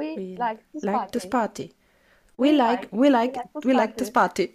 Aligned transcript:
We, 0.00 0.16
We 0.16 0.36
like 0.36 0.60
this 0.72 0.82
like 0.82 0.96
party. 0.96 1.10
this 1.12 1.26
party. 1.26 1.74
We 2.38 2.52
like, 2.52 2.88
we 2.90 3.10
like, 3.10 3.36
we 3.64 3.74
like 3.74 3.98
this 3.98 4.08
party. 4.10 4.54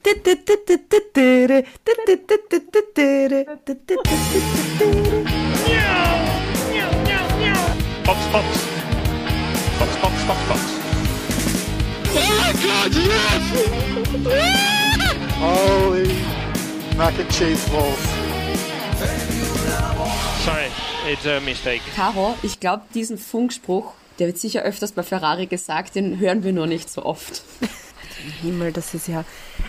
Box, 8.06 8.20
Box. 8.32 8.46
Box, 9.80 9.92
Box, 10.02 10.24
Box, 10.28 10.40
Box. 10.50 10.62
Holy 15.40 16.08
mac 16.98 17.18
and 17.20 17.30
cheese 17.32 17.68
balls. 17.70 18.00
Sorry, 20.46 20.70
it's 21.06 21.26
a 21.26 21.40
mistake. 21.42 21.82
Caro, 21.96 22.36
ich 22.44 22.60
glaube, 22.60 22.84
diesen 22.94 23.18
Funkspruch, 23.18 23.94
der 24.20 24.28
wird 24.28 24.38
sicher 24.38 24.64
öfters 24.64 24.92
bei 24.92 25.04
Ferrari 25.04 25.46
gesagt, 25.48 25.96
den 25.96 26.20
hören 26.20 26.44
wir 26.44 26.54
nur 26.54 26.68
nicht 26.68 26.90
so 26.90 27.04
oft. 27.04 27.44
Himmel, 28.42 28.72
das 28.72 28.94
ist 28.94 29.08
ja 29.08 29.24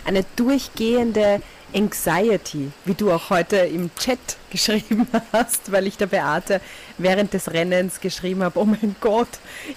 eine 0.05 0.25
durchgehende 0.35 1.41
Anxiety, 1.73 2.71
wie 2.85 2.93
du 2.93 3.11
auch 3.11 3.29
heute 3.29 3.57
im 3.57 3.89
Chat 3.95 4.19
geschrieben 4.49 5.07
hast, 5.33 5.71
weil 5.71 5.87
ich 5.87 5.97
der 5.97 6.07
Beate 6.07 6.61
während 6.97 7.33
des 7.33 7.51
Rennens 7.51 7.99
geschrieben 7.99 8.43
habe, 8.43 8.59
oh 8.59 8.65
mein 8.65 8.95
Gott, 9.01 9.27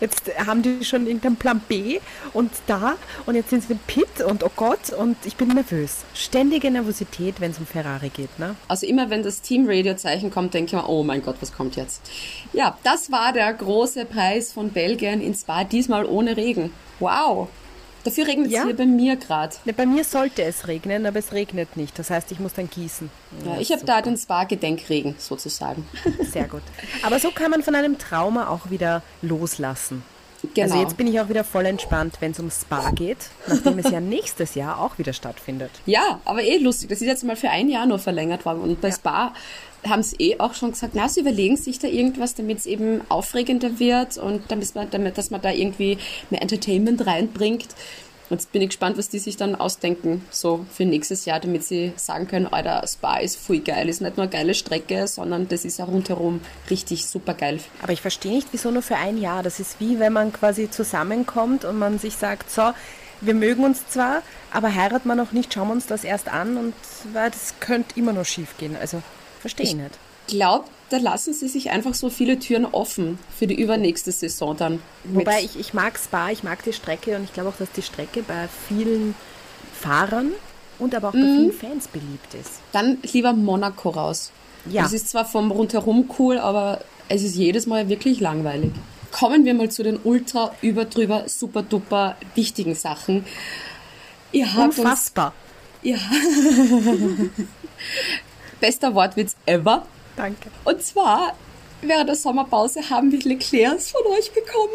jetzt 0.00 0.30
haben 0.46 0.62
die 0.62 0.84
schon 0.84 1.06
irgendeinen 1.06 1.36
Plan 1.36 1.60
B 1.68 1.98
und 2.32 2.52
da 2.66 2.96
und 3.26 3.34
jetzt 3.34 3.50
sind 3.50 3.62
sie 3.62 3.74
mit 3.74 3.86
Pit 3.86 4.20
und 4.20 4.44
oh 4.44 4.50
Gott 4.54 4.90
und 4.90 5.16
ich 5.24 5.36
bin 5.36 5.48
nervös. 5.48 6.04
Ständige 6.14 6.70
Nervosität, 6.70 7.40
wenn 7.40 7.50
es 7.50 7.58
um 7.58 7.66
Ferrari 7.66 8.10
geht, 8.10 8.38
ne? 8.38 8.54
Also 8.68 8.86
immer 8.86 9.10
wenn 9.10 9.22
das 9.22 9.42
Team-Radio-Zeichen 9.42 10.30
kommt, 10.30 10.54
denke 10.54 10.66
ich 10.68 10.72
mir, 10.72 10.88
oh 10.88 11.02
mein 11.02 11.22
Gott, 11.22 11.36
was 11.40 11.52
kommt 11.52 11.76
jetzt? 11.76 12.02
Ja, 12.52 12.78
das 12.84 13.10
war 13.10 13.32
der 13.32 13.52
große 13.52 14.04
Preis 14.04 14.52
von 14.52 14.70
Belgien 14.70 15.20
in 15.20 15.34
Spa, 15.34 15.64
diesmal 15.64 16.04
ohne 16.04 16.36
Regen. 16.36 16.72
Wow. 17.00 17.48
Dafür 18.04 18.26
regnet 18.26 18.46
es 18.48 18.52
Ja. 18.52 18.64
hier 18.64 18.76
bei 18.76 18.86
mir 18.86 19.16
gerade. 19.16 19.54
Ne, 19.64 19.72
Bei 19.72 19.84
mir 19.86 20.04
sollte 20.04 20.42
es 20.42 20.66
regnen, 20.68 21.04
aber 21.06 21.18
es 21.18 21.32
regnet 21.32 21.76
nicht. 21.76 21.98
Das 21.98 22.10
heißt, 22.10 22.32
ich 22.32 22.40
muss 22.40 22.54
dann 22.54 22.70
gießen. 22.70 23.10
Ja, 23.44 23.58
ich 23.60 23.70
habe 23.72 23.84
da 23.84 24.00
den 24.02 24.16
Spa-Gedenkregen 24.16 25.16
sozusagen. 25.18 25.86
Sehr 26.30 26.48
gut. 26.48 26.62
Aber 27.02 27.18
so 27.18 27.30
kann 27.30 27.50
man 27.50 27.62
von 27.62 27.74
einem 27.74 27.98
Trauma 27.98 28.48
auch 28.48 28.70
wieder 28.70 29.02
loslassen. 29.22 30.02
Genau. 30.54 30.66
Also 30.66 30.82
jetzt 30.82 30.96
bin 30.96 31.06
ich 31.06 31.20
auch 31.20 31.28
wieder 31.28 31.44
voll 31.44 31.66
entspannt, 31.66 32.16
wenn 32.20 32.32
es 32.32 32.40
um 32.40 32.50
Spa 32.50 32.90
geht, 32.92 33.18
nachdem 33.46 33.78
es 33.78 33.90
ja 33.90 34.00
nächstes 34.00 34.54
Jahr 34.54 34.80
auch 34.80 34.98
wieder 34.98 35.12
stattfindet. 35.12 35.70
Ja, 35.86 36.20
aber 36.24 36.42
eh 36.42 36.56
lustig. 36.56 36.88
Das 36.88 37.00
ist 37.00 37.06
jetzt 37.06 37.24
mal 37.24 37.36
für 37.36 37.50
ein 37.50 37.68
Jahr 37.68 37.86
nur 37.86 37.98
verlängert 37.98 38.44
worden. 38.44 38.60
Und 38.60 38.80
bei 38.80 38.90
Spa 38.90 39.34
haben 39.86 40.02
sie 40.02 40.16
eh 40.18 40.40
auch 40.40 40.54
schon 40.54 40.72
gesagt, 40.72 40.94
na, 40.94 41.08
sie 41.08 41.20
überlegen 41.20 41.56
sich 41.56 41.78
da 41.78 41.88
irgendwas, 41.88 42.34
damit 42.34 42.58
es 42.58 42.66
eben 42.66 43.00
aufregender 43.08 43.78
wird 43.78 44.18
und 44.18 44.42
damit 44.48 44.74
man, 44.74 44.90
damit, 44.90 45.18
dass 45.18 45.30
man 45.30 45.40
da 45.40 45.50
irgendwie 45.50 45.98
mehr 46.30 46.42
Entertainment 46.42 47.06
reinbringt. 47.06 47.68
Jetzt 48.30 48.52
bin 48.52 48.62
ich 48.62 48.68
gespannt, 48.68 48.96
was 48.96 49.08
die 49.08 49.18
sich 49.18 49.36
dann 49.36 49.56
ausdenken, 49.56 50.24
so 50.30 50.64
für 50.72 50.84
nächstes 50.84 51.24
Jahr, 51.24 51.40
damit 51.40 51.64
sie 51.64 51.92
sagen 51.96 52.28
können, 52.28 52.46
Alter, 52.46 52.86
Spa 52.86 53.18
ist 53.18 53.36
voll 53.36 53.58
geil, 53.58 53.88
ist 53.88 54.00
nicht 54.00 54.16
nur 54.16 54.22
eine 54.22 54.30
geile 54.30 54.54
Strecke, 54.54 55.08
sondern 55.08 55.48
das 55.48 55.64
ist 55.64 55.80
auch 55.80 55.88
rundherum 55.88 56.40
richtig 56.70 57.06
super 57.06 57.34
geil. 57.34 57.58
Aber 57.82 57.92
ich 57.92 58.00
verstehe 58.00 58.32
nicht, 58.32 58.46
wieso 58.52 58.70
nur 58.70 58.82
für 58.82 58.96
ein 58.96 59.18
Jahr. 59.18 59.42
Das 59.42 59.58
ist 59.58 59.80
wie 59.80 59.98
wenn 59.98 60.12
man 60.12 60.32
quasi 60.32 60.70
zusammenkommt 60.70 61.64
und 61.64 61.76
man 61.76 61.98
sich 61.98 62.14
sagt, 62.16 62.52
so, 62.52 62.72
wir 63.20 63.34
mögen 63.34 63.64
uns 63.64 63.88
zwar, 63.88 64.22
aber 64.52 64.74
heiraten 64.74 65.08
wir 65.08 65.16
noch 65.16 65.32
nicht, 65.32 65.52
schauen 65.52 65.68
wir 65.68 65.74
uns 65.74 65.86
das 65.86 66.04
erst 66.04 66.28
an 66.28 66.56
und 66.56 66.74
weil 67.12 67.30
das 67.30 67.54
könnte 67.58 67.98
immer 67.98 68.12
noch 68.12 68.24
schief 68.24 68.56
gehen. 68.58 68.76
Also 68.80 69.02
verstehe 69.40 69.66
ich 69.66 69.74
nicht. 69.74 69.98
Glaubt, 70.30 70.70
da 70.90 70.96
lassen 70.98 71.32
sie 71.32 71.48
sich 71.48 71.70
einfach 71.70 71.94
so 71.94 72.10
viele 72.10 72.38
Türen 72.38 72.66
offen 72.66 73.18
für 73.36 73.46
die 73.46 73.60
übernächste 73.60 74.12
Saison 74.12 74.56
dann. 74.56 74.82
Wobei 75.04 75.42
ich, 75.42 75.58
ich 75.58 75.74
mag 75.74 75.98
Spa, 75.98 76.30
ich 76.30 76.42
mag 76.42 76.62
die 76.64 76.72
Strecke 76.72 77.16
und 77.16 77.24
ich 77.24 77.32
glaube 77.32 77.50
auch, 77.50 77.56
dass 77.56 77.70
die 77.72 77.82
Strecke 77.82 78.22
bei 78.22 78.48
vielen 78.68 79.14
Fahrern 79.80 80.32
und 80.78 80.94
aber 80.94 81.08
auch 81.08 81.12
bei 81.12 81.18
vielen 81.20 81.52
Fans 81.52 81.88
beliebt 81.88 82.34
ist. 82.34 82.60
Dann 82.72 82.98
lieber 83.12 83.32
Monaco 83.32 83.90
raus. 83.90 84.32
Ja. 84.66 84.84
Es 84.84 84.92
ist 84.92 85.08
zwar 85.08 85.24
vom 85.24 85.50
rundherum 85.50 86.10
cool, 86.18 86.38
aber 86.38 86.80
es 87.08 87.22
ist 87.22 87.36
jedes 87.36 87.66
Mal 87.66 87.88
wirklich 87.88 88.20
langweilig. 88.20 88.72
Kommen 89.12 89.44
wir 89.44 89.54
mal 89.54 89.70
zu 89.70 89.82
den 89.82 89.98
ultra, 90.02 90.54
überdrüber, 90.62 91.24
super 91.28 91.62
duper 91.62 92.16
wichtigen 92.34 92.74
Sachen. 92.74 93.24
Ihr 94.32 94.52
habt 94.54 94.68
uns, 94.68 94.78
Unfassbar. 94.78 95.32
ja. 95.82 95.98
Bester 98.60 98.94
Wortwitz 98.94 99.36
ever. 99.46 99.86
Danke. 100.20 100.50
Und 100.64 100.82
zwar, 100.82 101.32
während 101.80 102.10
der 102.10 102.14
Sommerpause 102.14 102.90
haben 102.90 103.10
wir 103.10 103.20
Leclercs 103.20 103.90
von 103.90 104.02
euch 104.12 104.30
bekommen. 104.32 104.74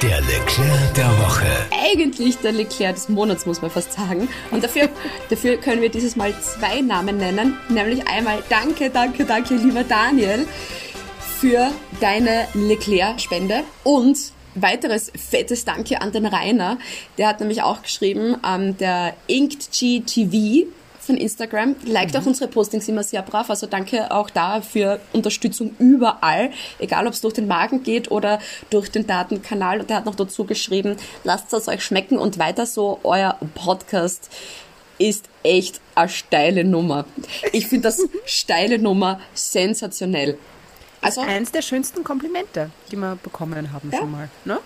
Der 0.00 0.18
Leclerc 0.22 0.94
der 0.96 1.10
Woche. 1.18 1.44
eigentlich 1.70 2.38
der 2.38 2.52
Leclerc 2.52 2.94
des 2.94 3.10
Monats, 3.10 3.44
muss 3.44 3.60
man 3.60 3.70
fast 3.70 3.92
sagen. 3.92 4.30
Und 4.50 4.64
dafür, 4.64 4.88
dafür 5.28 5.58
können 5.58 5.82
wir 5.82 5.90
dieses 5.90 6.16
Mal 6.16 6.32
zwei 6.40 6.80
Namen 6.80 7.18
nennen. 7.18 7.58
Nämlich 7.68 8.08
einmal 8.08 8.42
Danke, 8.48 8.88
danke, 8.88 9.26
danke, 9.26 9.56
lieber 9.56 9.84
Daniel, 9.84 10.46
für 11.38 11.70
deine 12.00 12.48
Leclerc-Spende. 12.54 13.64
Und 13.84 14.16
weiteres 14.54 15.12
fettes 15.14 15.66
Danke 15.66 16.00
an 16.00 16.12
den 16.12 16.24
Rainer. 16.24 16.78
Der 17.18 17.28
hat 17.28 17.40
nämlich 17.40 17.62
auch 17.62 17.82
geschrieben, 17.82 18.38
ähm, 18.42 18.78
der 18.78 19.14
Inked 19.26 19.70
GTV 19.70 20.66
von 21.00 21.16
Instagram. 21.16 21.76
Liked 21.84 22.16
auch 22.16 22.26
unsere 22.26 22.48
Postings 22.48 22.88
immer 22.88 23.02
sehr 23.02 23.22
brav. 23.22 23.50
Also 23.50 23.66
danke 23.66 24.10
auch 24.10 24.30
da 24.30 24.60
für 24.60 25.00
Unterstützung 25.12 25.74
überall. 25.78 26.50
Egal, 26.78 27.06
ob 27.06 27.14
es 27.14 27.20
durch 27.20 27.34
den 27.34 27.46
Magen 27.46 27.82
geht 27.82 28.10
oder 28.10 28.38
durch 28.70 28.90
den 28.90 29.06
Datenkanal. 29.06 29.80
Und 29.80 29.90
der 29.90 29.96
hat 29.96 30.06
noch 30.06 30.14
dazu 30.14 30.44
geschrieben, 30.44 30.96
lasst 31.24 31.52
es 31.52 31.68
euch 31.68 31.84
schmecken 31.84 32.18
und 32.18 32.38
weiter 32.38 32.66
so. 32.66 33.00
Euer 33.02 33.38
Podcast 33.54 34.30
ist 34.98 35.28
echt 35.42 35.80
eine 35.94 36.08
steile 36.08 36.64
Nummer. 36.64 37.06
Ich 37.52 37.66
finde 37.66 37.88
das 37.88 38.02
steile 38.26 38.78
Nummer 38.78 39.20
sensationell. 39.34 40.38
Also, 41.00 41.22
Eins 41.22 41.50
der 41.50 41.62
schönsten 41.62 42.04
Komplimente, 42.04 42.70
die 42.92 42.96
wir 42.96 43.16
bekommen 43.22 43.72
haben 43.72 43.90
schon 43.90 44.10
mal. 44.10 44.28
Ne? 44.44 44.58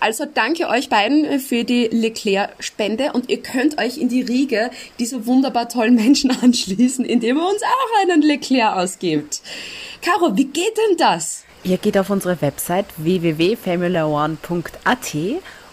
Also 0.00 0.24
danke 0.26 0.68
euch 0.68 0.88
beiden 0.88 1.38
für 1.40 1.64
die 1.64 1.88
Leclerc-Spende 1.90 3.12
und 3.12 3.28
ihr 3.30 3.42
könnt 3.42 3.80
euch 3.80 3.98
in 3.98 4.08
die 4.08 4.22
Riege 4.22 4.70
dieser 4.98 5.26
wunderbar 5.26 5.68
tollen 5.68 5.94
Menschen 5.94 6.30
anschließen, 6.42 7.04
indem 7.04 7.36
ihr 7.38 7.48
uns 7.48 7.62
auch 7.62 8.02
einen 8.02 8.22
Leclerc 8.22 8.76
ausgibt. 8.76 9.40
Caro, 10.02 10.36
wie 10.36 10.46
geht 10.46 10.76
denn 10.76 10.96
das? 10.98 11.44
Ihr 11.64 11.78
geht 11.78 11.98
auf 11.98 12.10
unsere 12.10 12.40
Website 12.42 12.86
www.formula1.at 12.96 15.14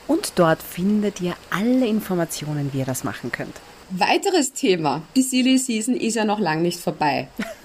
und 0.07 0.33
dort 0.35 0.63
findet 0.63 1.22
ihr 1.22 1.35
alle 1.50 1.85
Informationen, 1.85 2.72
wie 2.73 2.79
ihr 2.79 2.85
das 2.85 3.03
machen 3.03 3.31
könnt. 3.31 3.53
Weiteres 3.89 4.53
Thema. 4.53 5.01
Die 5.16 5.22
Silly 5.22 5.57
Season 5.57 5.95
ist 5.95 6.16
ja 6.16 6.25
noch 6.25 6.39
lang 6.39 6.63
nicht 6.63 6.79
vorbei. 6.79 7.28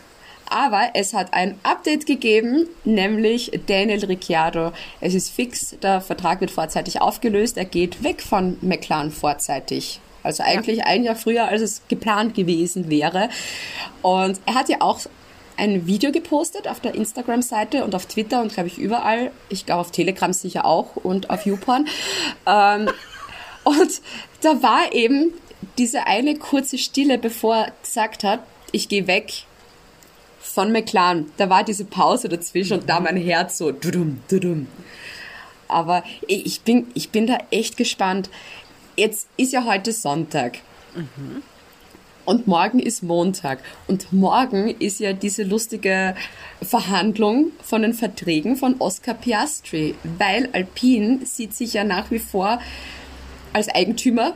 Aber 0.51 0.91
es 0.95 1.15
hat 1.15 1.35
ein 1.35 1.59
Update 1.63 2.07
gegeben, 2.07 2.69
nämlich 2.85 3.53
Daniel 3.67 4.05
Ricciardo. 4.05 4.73
Es 5.01 5.15
ist 5.15 5.31
fix, 5.31 5.77
der 5.83 6.01
Vertrag 6.01 6.41
wird 6.41 6.51
vorzeitig 6.51 7.01
aufgelöst. 7.01 7.57
Er 7.57 7.65
geht 7.65 8.03
weg 8.03 8.23
von 8.23 8.57
McLaren 8.63 9.11
vorzeitig. 9.11 10.01
Also 10.23 10.43
eigentlich 10.43 10.85
ein 10.85 11.05
Jahr 11.05 11.17
früher, 11.17 11.49
als 11.49 11.63
es 11.63 11.83
geplant 11.89 12.35
gewesen 12.35 12.89
wäre. 12.89 13.29
Und 14.03 14.41
er 14.47 14.55
hat 14.55 14.69
ja 14.69 14.79
auch 14.81 15.01
ein 15.57 15.87
Video 15.87 16.13
gepostet 16.13 16.69
auf 16.69 16.81
der 16.81 16.95
Instagram-Seite 16.95 17.85
und 17.85 17.95
auf 17.95 18.07
Twitter 18.07 18.41
und 18.41 18.53
glaube 18.53 18.69
ich 18.69 18.79
überall. 18.79 19.33
Ich 19.49 19.67
glaube 19.67 19.81
auf 19.81 19.91
Telegram 19.91 20.33
sicher 20.33 20.65
auch 20.65 20.97
und 20.97 21.31
auf 21.31 21.47
YouPorn. 21.47 21.89
Ähm, 22.47 22.89
und 23.65 24.01
da 24.41 24.63
war 24.63 24.93
eben 24.93 25.33
diese 25.77 26.07
eine 26.07 26.37
kurze 26.37 26.79
Stille, 26.79 27.19
bevor 27.19 27.57
er 27.57 27.73
gesagt 27.83 28.25
hat, 28.25 28.41
ich 28.73 28.89
gehe 28.89 29.07
weg 29.07 29.45
von 30.49 30.73
McLaren. 30.73 31.31
Da 31.37 31.51
war 31.51 31.65
diese 31.65 31.85
Pause 31.85 32.29
dazwischen 32.29 32.81
und 32.81 32.89
da 32.89 33.01
mein 33.01 33.17
Herz 33.17 33.59
so. 33.59 33.71
Dudum, 33.71 34.21
dudum. 34.29 34.67
Aber 35.69 36.03
ich 36.27 36.47
ich 36.47 36.61
bin, 36.63 36.87
ich 36.95 37.11
bin 37.11 37.27
da 37.27 37.39
echt 37.51 37.77
gespannt. 37.77 38.31
Jetzt 38.97 39.29
ist 39.37 39.53
ja 39.53 39.65
heute 39.65 39.93
Sonntag. 39.93 40.59
Und 42.25 42.47
morgen 42.47 42.79
ist 42.79 43.03
Montag. 43.03 43.61
Und 43.87 44.13
morgen 44.13 44.69
ist 44.69 45.01
ja 45.01 45.13
diese 45.13 45.45
lustige 45.45 46.15
Verhandlung 46.61 47.53
von 47.63 47.83
den 47.83 47.95
Verträgen 47.95 48.57
von 48.57 48.77
Oscar 48.81 49.15
Piastri. 49.15 49.95
Weil 50.19 50.49
Alpine 50.53 51.25
sieht 51.25 51.55
sich 51.55 51.75
ja 51.75 51.85
nach 51.85 52.11
wie 52.11 52.19
vor 52.19 52.61
als 53.53 53.69
Eigentümer 53.69 54.35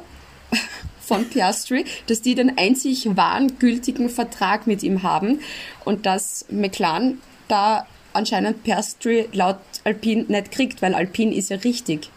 von 1.03 1.29
Piastri, 1.29 1.85
dass 2.07 2.23
die 2.23 2.35
den 2.35 2.57
einzig 2.57 3.17
wahren 3.17 3.59
gültigen 3.59 4.09
Vertrag 4.09 4.67
mit 4.67 4.83
ihm 4.83 5.03
haben 5.03 5.41
und 5.85 6.07
dass 6.07 6.47
McLaren 6.51 7.21
da 7.49 7.87
anscheinend 8.13 8.63
Piastri 8.63 9.29
laut 9.33 9.59
Alpine 9.85 10.25
nicht 10.29 10.53
kriegt, 10.53 10.83
weil 10.83 10.95
Alpine 10.95 11.35
ist 11.35 11.51
ja 11.51 11.57
richtig. 11.59 12.11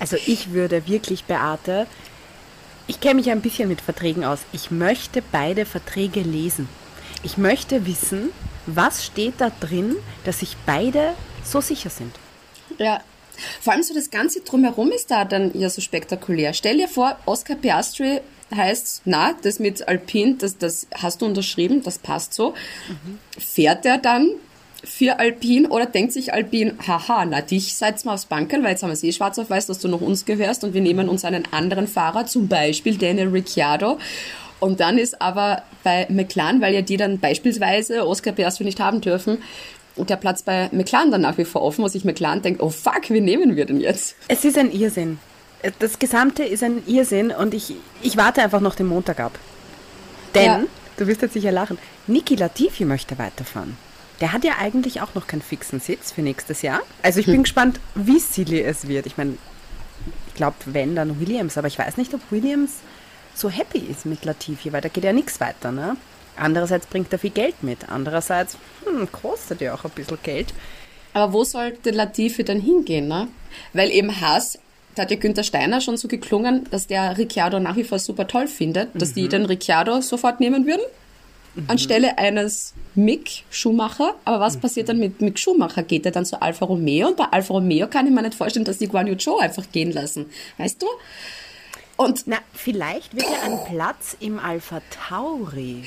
Also 0.00 0.16
ich 0.26 0.52
würde 0.52 0.86
wirklich, 0.88 1.24
Beate, 1.24 1.86
ich 2.86 3.00
kenne 3.00 3.16
mich 3.16 3.30
ein 3.30 3.42
bisschen 3.42 3.68
mit 3.68 3.80
Verträgen 3.80 4.24
aus. 4.24 4.40
Ich 4.52 4.70
möchte 4.70 5.22
beide 5.22 5.66
Verträge 5.66 6.20
lesen. 6.20 6.68
Ich 7.22 7.36
möchte 7.36 7.86
wissen, 7.86 8.30
was 8.66 9.04
steht 9.04 9.34
da 9.38 9.50
drin, 9.60 9.96
dass 10.24 10.40
sich 10.40 10.56
beide 10.66 11.14
so 11.44 11.60
sicher 11.60 11.90
sind. 11.90 12.14
Ja, 12.78 13.00
Vor 13.60 13.72
allem 13.72 13.82
so 13.82 13.94
das 13.94 14.10
Ganze 14.10 14.40
drumherum 14.40 14.90
ist 14.90 15.10
da 15.10 15.24
dann 15.24 15.50
ja 15.58 15.70
so 15.70 15.80
spektakulär. 15.80 16.54
Stell 16.54 16.78
dir 16.78 16.88
vor, 16.88 17.18
Oscar 17.26 17.54
Piastri 17.54 18.20
heißt, 18.54 19.02
na, 19.04 19.34
das 19.42 19.58
mit 19.58 19.86
Alpine, 19.86 20.36
das, 20.36 20.58
das 20.58 20.86
hast 20.94 21.22
du 21.22 21.26
unterschrieben, 21.26 21.82
das 21.82 21.98
passt 21.98 22.34
so. 22.34 22.54
Fährt 23.38 23.84
er 23.84 23.98
dann 23.98 24.30
für 24.84 25.18
Alpine 25.18 25.68
oder 25.68 25.86
denkt 25.86 26.12
sich 26.12 26.32
Alpine, 26.32 26.74
haha, 26.86 27.24
na 27.24 27.40
dich 27.40 27.74
seid's 27.74 28.04
mal 28.04 28.14
aufs 28.14 28.26
Bankerl, 28.26 28.62
weil 28.62 28.70
jetzt 28.70 28.82
haben 28.82 28.90
wir 28.90 29.08
eh 29.08 29.12
schwarz 29.12 29.38
auf 29.38 29.50
weiß, 29.50 29.66
dass 29.66 29.80
du 29.80 29.88
noch 29.88 30.00
uns 30.00 30.24
gehörst 30.24 30.64
und 30.64 30.72
wir 30.72 30.80
nehmen 30.80 31.08
uns 31.08 31.24
einen 31.24 31.44
anderen 31.50 31.88
Fahrer, 31.88 32.26
zum 32.26 32.48
Beispiel 32.48 32.96
Daniel 32.96 33.28
Ricciardo. 33.28 33.98
Und 34.60 34.80
dann 34.80 34.98
ist 34.98 35.22
aber 35.22 35.62
bei 35.84 36.06
McLaren, 36.10 36.60
weil 36.60 36.74
ja 36.74 36.82
die 36.82 36.96
dann 36.96 37.20
beispielsweise 37.20 38.06
Oscar 38.06 38.32
Piastri 38.32 38.64
nicht 38.64 38.80
haben 38.80 39.00
dürfen, 39.00 39.38
der 40.06 40.16
Platz 40.16 40.42
bei 40.42 40.68
McLaren 40.72 41.10
dann 41.10 41.22
nach 41.22 41.38
wie 41.38 41.44
vor 41.44 41.62
offen, 41.62 41.82
wo 41.84 41.88
sich 41.88 42.04
McLaren 42.04 42.42
denkt, 42.42 42.60
oh 42.62 42.70
fuck, 42.70 43.10
wie 43.10 43.20
nehmen 43.20 43.56
wir 43.56 43.66
denn 43.66 43.80
jetzt? 43.80 44.16
Es 44.28 44.44
ist 44.44 44.56
ein 44.58 44.70
Irrsinn. 44.70 45.18
Das 45.80 45.98
Gesamte 45.98 46.44
ist 46.44 46.62
ein 46.62 46.82
Irrsinn 46.86 47.30
und 47.32 47.52
ich, 47.54 47.74
ich 48.02 48.16
warte 48.16 48.42
einfach 48.42 48.60
noch 48.60 48.74
den 48.76 48.86
Montag 48.86 49.18
ab. 49.20 49.38
Denn, 50.34 50.44
Ja. 50.44 50.60
du 50.96 51.06
wirst 51.06 51.22
jetzt 51.22 51.32
sicher 51.34 51.50
lachen, 51.52 51.78
Niki 52.06 52.36
Latifi 52.36 52.84
möchte 52.84 53.18
weiterfahren. 53.18 53.76
Der 54.20 54.32
hat 54.32 54.44
ja 54.44 54.52
eigentlich 54.60 55.00
auch 55.00 55.14
noch 55.14 55.26
keinen 55.26 55.42
fixen 55.42 55.78
Sitz 55.80 56.12
für 56.12 56.22
nächstes 56.22 56.62
Jahr. 56.62 56.80
Also 57.02 57.20
ich 57.20 57.26
bin 57.26 57.42
gespannt, 57.44 57.78
wie 57.94 58.18
silly 58.18 58.60
es 58.62 58.88
wird. 58.88 59.06
Ich 59.06 59.16
meine, 59.16 59.34
ich 60.28 60.34
glaube, 60.34 60.56
wenn, 60.66 60.96
dann 60.96 61.20
Williams. 61.20 61.56
Aber 61.56 61.68
ich 61.68 61.78
weiß 61.78 61.96
nicht, 61.96 62.12
ob 62.14 62.20
Williams 62.30 62.72
so 63.34 63.48
happy 63.48 63.78
ist 63.78 64.06
mit 64.06 64.24
Latifi, 64.24 64.72
weil 64.72 64.80
da 64.80 64.88
geht 64.88 65.04
ja 65.04 65.12
nichts 65.12 65.40
weiter. 65.40 65.70
Ne? 65.70 65.96
Andererseits 66.38 66.86
bringt 66.86 67.12
er 67.12 67.18
viel 67.18 67.30
Geld 67.30 67.62
mit. 67.62 67.88
Andererseits 67.88 68.56
hm, 68.84 69.10
kostet 69.10 69.60
ja 69.60 69.74
auch 69.74 69.84
ein 69.84 69.90
bisschen 69.90 70.18
Geld. 70.22 70.54
Aber 71.14 71.32
wo 71.32 71.44
sollte 71.44 71.90
Latifi 71.90 72.44
dann 72.44 72.60
hingehen, 72.60 73.08
ne? 73.08 73.28
Weil 73.72 73.90
eben 73.90 74.20
Haas, 74.20 74.58
da 74.94 75.02
hat 75.02 75.10
ja 75.10 75.16
Günther 75.16 75.44
Steiner 75.44 75.80
schon 75.80 75.96
so 75.96 76.06
geklungen, 76.06 76.66
dass 76.70 76.86
der 76.86 77.16
Ricciardo 77.16 77.60
nach 77.60 77.76
wie 77.76 77.84
vor 77.84 77.98
super 77.98 78.26
toll 78.26 78.46
findet, 78.46 78.90
dass 78.94 79.14
die 79.14 79.28
den 79.28 79.46
Ricciardo 79.46 80.00
sofort 80.00 80.40
nehmen 80.40 80.66
würden. 80.66 80.82
Anstelle 81.66 82.18
eines 82.18 82.74
Mick 82.94 83.44
Schumacher. 83.50 84.14
Aber 84.24 84.38
was 84.38 84.58
passiert 84.58 84.88
dann 84.88 84.98
mit 84.98 85.20
Mick 85.20 85.38
Schumacher? 85.38 85.82
Geht 85.82 86.06
er 86.06 86.12
dann 86.12 86.24
zu 86.24 86.40
Alfa 86.40 86.66
Romeo? 86.66 87.08
Und 87.08 87.16
bei 87.16 87.24
Alfa 87.24 87.54
Romeo 87.54 87.88
kann 87.88 88.06
ich 88.06 88.12
mir 88.12 88.22
nicht 88.22 88.34
vorstellen, 88.34 88.64
dass 88.64 88.78
die 88.78 88.86
Guan 88.86 89.06
Yu 89.06 89.16
Zhou 89.16 89.38
einfach 89.38 89.64
gehen 89.72 89.92
lassen. 89.92 90.26
Weißt 90.58 90.80
du? 90.80 90.86
Und 91.96 92.24
Na, 92.26 92.36
vielleicht 92.52 93.16
wird 93.16 93.26
er 93.26 93.42
einen 93.42 93.64
Platz 93.64 94.16
im 94.20 94.38
Alpha 94.38 94.80
Tauri. 95.08 95.82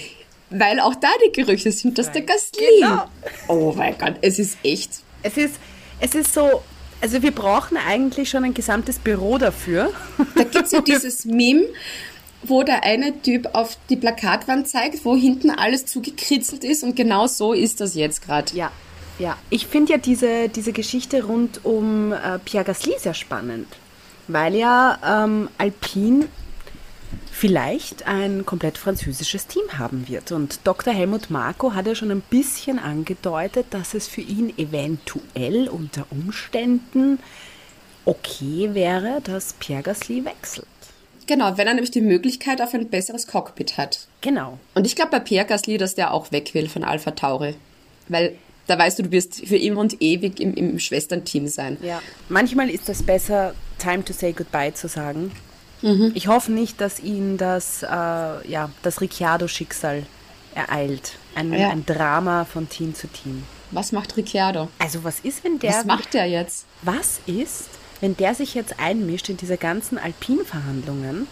Weil 0.51 0.79
auch 0.79 0.95
da 0.95 1.07
die 1.25 1.31
Gerüchte 1.31 1.71
sind, 1.71 1.97
dass 1.97 2.11
der 2.11 2.21
Gasly. 2.21 2.81
Genau. 2.81 3.05
Oh 3.47 3.73
mein 3.75 3.97
Gott, 3.97 4.15
es 4.21 4.37
ist 4.37 4.57
echt. 4.63 4.91
Es 5.23 5.37
ist, 5.37 5.55
es 5.99 6.13
ist 6.13 6.33
so, 6.33 6.61
also 6.99 7.21
wir 7.21 7.31
brauchen 7.31 7.77
eigentlich 7.77 8.29
schon 8.29 8.43
ein 8.43 8.53
gesamtes 8.53 8.99
Büro 8.99 9.37
dafür. 9.37 9.91
Da 10.35 10.43
gibt's 10.43 10.71
ja 10.71 10.81
dieses 10.87 11.25
Meme, 11.25 11.65
wo 12.43 12.63
der 12.63 12.83
eine 12.83 13.21
Typ 13.21 13.49
auf 13.53 13.77
die 13.89 13.95
Plakatwand 13.95 14.67
zeigt, 14.67 15.05
wo 15.05 15.15
hinten 15.15 15.51
alles 15.51 15.85
zugekritzelt 15.85 16.63
ist 16.63 16.83
und 16.83 16.95
genau 16.95 17.27
so 17.27 17.53
ist 17.53 17.81
das 17.81 17.95
jetzt 17.95 18.25
gerade. 18.25 18.55
Ja, 18.55 18.71
ja. 19.19 19.37
Ich 19.49 19.67
finde 19.67 19.93
ja 19.93 19.97
diese, 19.97 20.49
diese 20.49 20.73
Geschichte 20.73 21.23
rund 21.23 21.63
um 21.63 22.11
äh, 22.11 22.39
Pierre 22.43 22.65
Gasly 22.65 22.93
sehr 22.97 23.13
spannend, 23.13 23.67
weil 24.27 24.55
ja 24.55 25.23
ähm, 25.23 25.49
Alpine 25.57 26.27
vielleicht 27.41 28.05
ein 28.05 28.45
komplett 28.45 28.77
französisches 28.77 29.47
Team 29.47 29.63
haben 29.79 30.07
wird. 30.07 30.31
Und 30.31 30.59
Dr. 30.63 30.93
Helmut 30.93 31.31
Marko 31.31 31.73
hat 31.73 31.87
ja 31.87 31.95
schon 31.95 32.11
ein 32.11 32.21
bisschen 32.21 32.77
angedeutet, 32.77 33.65
dass 33.71 33.95
es 33.95 34.07
für 34.07 34.21
ihn 34.21 34.53
eventuell 34.59 35.67
unter 35.67 36.05
Umständen 36.11 37.17
okay 38.05 38.75
wäre, 38.75 39.21
dass 39.23 39.53
Pierre 39.53 39.81
Gasly 39.81 40.23
wechselt. 40.23 40.67
Genau, 41.25 41.57
wenn 41.57 41.65
er 41.65 41.73
nämlich 41.73 41.89
die 41.89 42.01
Möglichkeit 42.01 42.61
auf 42.61 42.75
ein 42.75 42.89
besseres 42.89 43.25
Cockpit 43.25 43.75
hat. 43.75 44.07
Genau. 44.21 44.59
Und 44.75 44.85
ich 44.85 44.95
glaube 44.95 45.09
bei 45.09 45.19
Pierre 45.19 45.47
Gasly, 45.47 45.79
dass 45.79 45.95
der 45.95 46.13
auch 46.13 46.31
weg 46.31 46.53
will 46.53 46.69
von 46.69 46.83
Alpha 46.83 47.09
Tauri. 47.09 47.55
Weil 48.07 48.35
da 48.67 48.77
weißt 48.77 48.99
du, 48.99 49.03
du 49.03 49.11
wirst 49.11 49.47
für 49.47 49.57
immer 49.57 49.81
und 49.81 49.99
ewig 49.99 50.39
im, 50.39 50.53
im 50.53 50.77
Schwesternteam 50.77 51.47
sein. 51.47 51.79
Ja. 51.81 52.03
Manchmal 52.29 52.69
ist 52.69 52.87
es 52.87 53.01
besser, 53.01 53.55
time 53.79 54.05
to 54.05 54.13
say 54.13 54.31
goodbye 54.31 54.75
zu 54.75 54.87
sagen. 54.87 55.31
Ich 56.13 56.27
hoffe 56.27 56.51
nicht, 56.51 56.79
dass 56.79 56.99
ihn 56.99 57.37
das, 57.37 57.81
äh, 57.83 57.87
ja, 57.87 58.69
das 58.83 59.01
Ricciardo-Schicksal 59.01 60.03
ereilt. 60.53 61.13
Ein, 61.35 61.53
Ja. 61.53 61.69
ein 61.69 61.85
Drama 61.85 62.45
von 62.45 62.69
Team 62.69 62.93
zu 62.93 63.07
Team. 63.07 63.43
Was 63.71 63.91
macht 63.91 64.15
Ricciardo? 64.17 64.67
Also 64.79 65.03
was 65.03 65.19
ist, 65.21 65.43
wenn 65.43 65.57
der... 65.59 65.71
Was 65.71 65.85
macht 65.85 66.13
der 66.13 66.27
jetzt? 66.27 66.65
Was 66.81 67.21
ist, 67.25 67.69
wenn 68.01 68.17
der 68.17 68.35
sich 68.35 68.53
jetzt 68.53 68.79
einmischt 68.79 69.29
in 69.29 69.37
diese 69.37 69.57
ganzen 69.57 69.97
Alpin-Verhandlungen, 69.97 71.27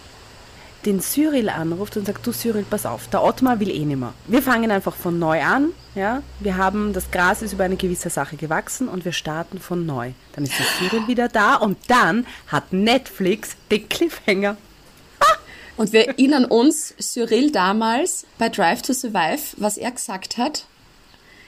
den 0.86 1.02
Cyril 1.02 1.50
anruft 1.50 1.98
und 1.98 2.06
sagt, 2.06 2.26
du 2.26 2.32
Cyril, 2.32 2.66
pass 2.70 2.86
auf, 2.86 3.08
der 3.08 3.24
Ottmar 3.24 3.60
will 3.60 3.70
eh 3.70 3.86
nimmer. 3.86 4.14
Wir 4.28 4.42
fangen 4.42 4.72
einfach 4.72 4.96
von 4.96 5.20
neu 5.20 5.42
an, 5.42 5.70
ja. 5.96 6.22
Wir 6.40 6.58
haben, 6.58 6.94
das 6.94 7.12
Gras 7.12 7.42
ist 7.42 7.54
über 7.54 7.66
eine 7.66 7.76
gewisse 7.76 8.10
Sache 8.10 8.38
gewachsen 8.38 8.88
und 8.88 9.06
wir 9.06 9.12
starten 9.12 9.60
von 9.60 9.86
neu. 9.86 10.12
Dann 10.34 10.46
ist 10.46 10.54
der 10.58 10.66
Cyril 10.66 11.08
wieder 11.08 11.28
da 11.28 11.56
und 11.56 11.78
dann 11.88 12.26
hat 12.48 12.72
Netflix 12.72 13.56
den 13.72 13.88
Cliffhanger. 13.90 14.58
Und 15.76 15.94
wir 15.94 16.10
erinnern 16.10 16.44
uns, 16.44 16.94
Cyril 17.00 17.52
damals 17.52 18.26
bei 18.38 18.50
Drive 18.50 18.82
to 18.82 18.92
Survive, 18.92 19.56
was 19.56 19.78
er 19.78 19.92
gesagt 19.92 20.38
hat, 20.38 20.66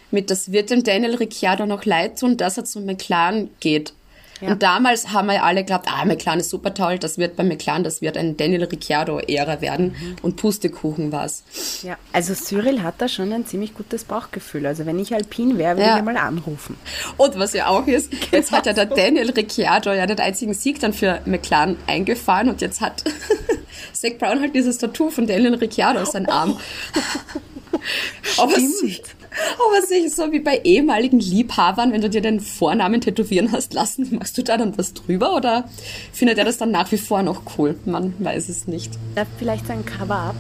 mit 0.10 0.30
das 0.30 0.52
wird 0.52 0.70
dem 0.70 0.84
Daniel 0.84 1.16
Ricciardo 1.16 1.66
noch 1.66 1.84
leid 1.86 2.20
tun, 2.20 2.38
dass 2.38 2.58
er 2.58 2.66
zu 2.66 2.80
McLaren 2.80 3.50
geht. 3.60 3.94
Ja. 4.42 4.50
Und 4.50 4.64
damals 4.64 5.10
haben 5.14 5.28
wir 5.28 5.44
alle 5.44 5.62
geglaubt, 5.62 5.88
ah, 5.88 6.04
McLaren 6.04 6.40
ist 6.40 6.50
super 6.50 6.74
toll, 6.74 6.98
das 7.00 7.18
wird 7.18 7.36
bei 7.36 7.44
McLaren, 7.44 7.84
das 7.84 8.02
wird 8.02 8.18
ein 8.18 8.38
Daniel 8.38 8.64
Ricciardo-Ära 8.64 9.62
werden. 9.62 9.96
Und 10.24 10.36
Pustekuchen 10.36 11.12
war's. 11.12 11.44
Ja, 11.84 11.98
also 12.12 12.34
Cyril 12.34 12.82
hat 12.82 12.96
da 12.98 13.08
schon 13.08 13.32
ein 13.34 13.46
ziemlich 13.46 13.74
gutes 13.76 14.04
Bauchgefühl. 14.04 14.66
Also 14.66 14.86
wenn 14.86 14.98
ich 15.00 15.14
Alpin 15.14 15.58
wäre, 15.58 15.76
würde 15.78 15.88
Ja. 15.88 15.94
ich 15.96 16.00
ihn 16.00 16.06
mal 16.06 16.18
anrufen. 16.18 16.76
Und 17.18 17.38
was 17.38 17.54
ja 17.54 17.68
auch 17.68 17.86
ist, 17.88 18.12
jetzt 18.32 18.52
hat 18.52 18.66
ja 18.66 18.74
der 18.74 18.88
Daniel 18.88 19.30
Ricciardo 19.32 19.94
ja 19.94 20.06
den 20.08 20.20
einzigen 20.20 20.54
Sieg 20.54 20.80
dann 20.80 20.94
für 20.94 21.22
McLaren 21.26 21.78
eingefahren 21.88 22.50
und 22.50 22.62
jetzt 22.62 22.82
hat 22.82 23.04
Zach 23.94 24.12
Brown 24.20 24.40
halt 24.42 24.56
dieses 24.56 24.78
Tattoo 24.80 25.10
von 25.12 25.28
Daniel 25.28 25.54
Ricciardo 25.56 26.02
auf 26.02 26.08
seinem 26.10 26.30
Arm. 26.30 26.58
Aber 28.38 28.56
sich, 28.56 29.02
aber 29.32 29.86
sich 29.86 30.14
so 30.14 30.32
wie 30.32 30.40
bei 30.40 30.62
ehemaligen 30.64 31.20
Liebhabern, 31.20 31.94
wenn 31.94 32.02
du 32.02 32.10
dir 32.10 32.22
den 32.22 32.40
Vornamen 32.40 33.02
tätowieren 33.02 33.52
hast 33.52 33.74
lassen, 33.74 34.16
machst 34.18 34.38
du 34.38 34.44
da 34.44 34.58
dann 34.58 34.78
was 34.78 34.94
drüber 34.94 35.36
oder 35.36 35.66
findet 36.12 36.38
er 36.38 36.46
das 36.46 36.58
dann 36.58 36.72
nach 36.72 36.92
wie 36.92 36.98
vor 36.98 37.24
noch 37.24 37.42
cool? 37.58 37.76
Man 37.86 38.14
weiß 38.20 38.50
es 38.50 38.68
nicht. 38.68 38.94
Da 39.16 39.26
vielleicht 39.38 39.68
sein 39.68 39.86
Cover-Up. 39.86 40.36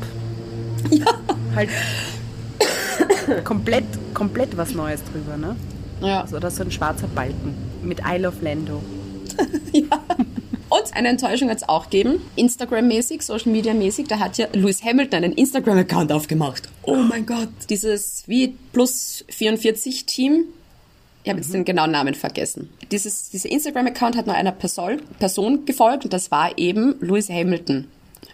Halt 1.55 1.69
komplett, 3.43 3.85
komplett 4.13 4.57
was 4.57 4.73
Neues 4.73 5.01
drüber, 5.03 5.37
ne? 5.37 5.55
Ja. 6.01 6.21
Also, 6.21 6.37
oder 6.37 6.49
so 6.49 6.63
ein 6.63 6.71
schwarzer 6.71 7.07
Balken 7.07 7.55
mit 7.83 7.99
I 7.99 8.17
Love 8.17 8.37
Lando. 8.41 8.81
Und 10.71 10.95
eine 10.95 11.09
Enttäuschung 11.09 11.49
hat 11.49 11.57
es 11.57 11.67
auch 11.67 11.89
gegeben, 11.89 12.21
Instagram-mäßig, 12.37 13.23
Social-Media-mäßig, 13.23 14.07
da 14.07 14.19
hat 14.19 14.37
ja 14.37 14.47
Lewis 14.53 14.81
Hamilton 14.81 15.25
einen 15.25 15.33
Instagram-Account 15.33 16.13
aufgemacht. 16.13 16.69
Oh 16.83 16.95
mein 16.95 17.25
Gott. 17.25 17.49
Dieses 17.69 18.23
wie 18.27 18.55
plus 18.71 19.25
44 19.27 20.05
Team, 20.05 20.45
ich 21.25 21.29
habe 21.29 21.41
jetzt 21.41 21.53
den 21.53 21.65
genauen 21.65 21.91
Namen 21.91 22.15
vergessen. 22.15 22.69
Dieses, 22.89 23.29
dieser 23.31 23.51
Instagram-Account 23.51 24.15
hat 24.15 24.27
nur 24.27 24.35
einer 24.35 24.53
Person, 24.53 25.01
Person 25.19 25.65
gefolgt 25.65 26.05
und 26.05 26.13
das 26.13 26.31
war 26.31 26.57
eben 26.57 26.95
Lewis 27.01 27.29
Hamilton. 27.29 27.89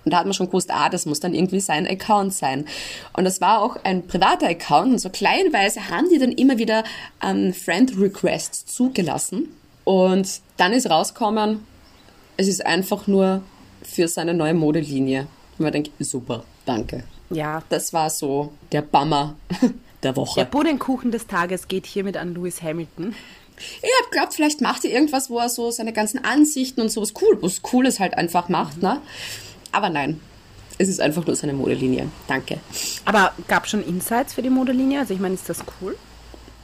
Und 0.05 0.11
da 0.11 0.19
hat 0.19 0.25
man 0.25 0.35
schon 0.35 0.45
gewusst, 0.45 0.69
ah, 0.71 0.89
das 0.89 1.07
muss 1.07 1.19
dann 1.19 1.33
irgendwie 1.33 1.59
sein 1.59 1.87
Account 1.87 2.35
sein. 2.35 2.67
Und 3.13 3.23
das 3.23 3.41
war 3.41 3.63
auch 3.63 3.77
ein 3.83 4.05
privater 4.05 4.47
Account 4.47 4.91
und 4.91 4.99
so 4.99 5.09
kleinweise 5.09 5.89
haben 5.89 6.07
die 6.09 6.19
dann 6.19 6.33
immer 6.33 6.59
wieder 6.59 6.83
ähm, 7.23 7.51
Friend-Requests 7.51 8.67
zugelassen. 8.67 9.47
Und 9.85 10.41
dann 10.57 10.71
ist 10.71 10.87
rausgekommen, 10.87 11.65
es 12.37 12.47
ist 12.47 12.65
einfach 12.65 13.07
nur 13.07 13.41
für 13.83 14.07
seine 14.07 14.33
neue 14.33 14.53
Modelinie. 14.53 15.27
Und 15.57 15.63
man 15.63 15.71
denkt, 15.73 15.91
super, 15.99 16.43
danke. 16.65 17.03
Ja, 17.29 17.61
Das 17.69 17.91
war 17.91 18.09
so 18.09 18.53
der 18.71 18.81
Bummer 18.83 19.35
der 19.61 19.69
der 20.03 20.15
Woche. 20.15 20.45
Puddingkuchen 20.45 21.11
des 21.11 21.27
Tages 21.27 21.67
geht 21.67 21.85
hiermit 21.85 22.15
an 22.15 22.33
Lewis 22.33 22.61
Hamilton. 22.61 23.13
Ich 23.57 23.89
hab 24.03 24.11
glaubt, 24.11 24.33
vielleicht 24.35 24.61
macht 24.61 24.85
er 24.85 24.91
irgendwas, 24.91 25.29
wo 25.29 25.39
er 25.39 25.49
so 25.49 25.71
seine 25.71 25.91
ganzen 25.91 26.23
Ansichten 26.23 26.79
und 26.79 26.89
sowas 26.89 27.13
cool, 27.21 27.37
was 27.41 27.63
Cooles 27.63 27.99
halt 27.99 28.13
einfach 28.15 28.49
macht, 28.49 28.81
ne? 28.83 29.01
Aber 29.71 29.89
nein, 29.89 30.21
es 30.77 30.87
ist 30.89 31.01
einfach 31.01 31.25
nur 31.25 31.35
seine 31.35 31.53
Modelinie. 31.53 32.07
Danke. 32.27 32.59
Aber 33.03 33.33
gab 33.47 33.67
schon 33.67 33.83
Insights 33.83 34.35
für 34.35 34.43
die 34.43 34.51
Modelinie? 34.51 34.99
Also 34.99 35.15
ich 35.15 35.19
meine, 35.19 35.33
ist 35.33 35.49
das 35.49 35.63
cool? 35.81 35.97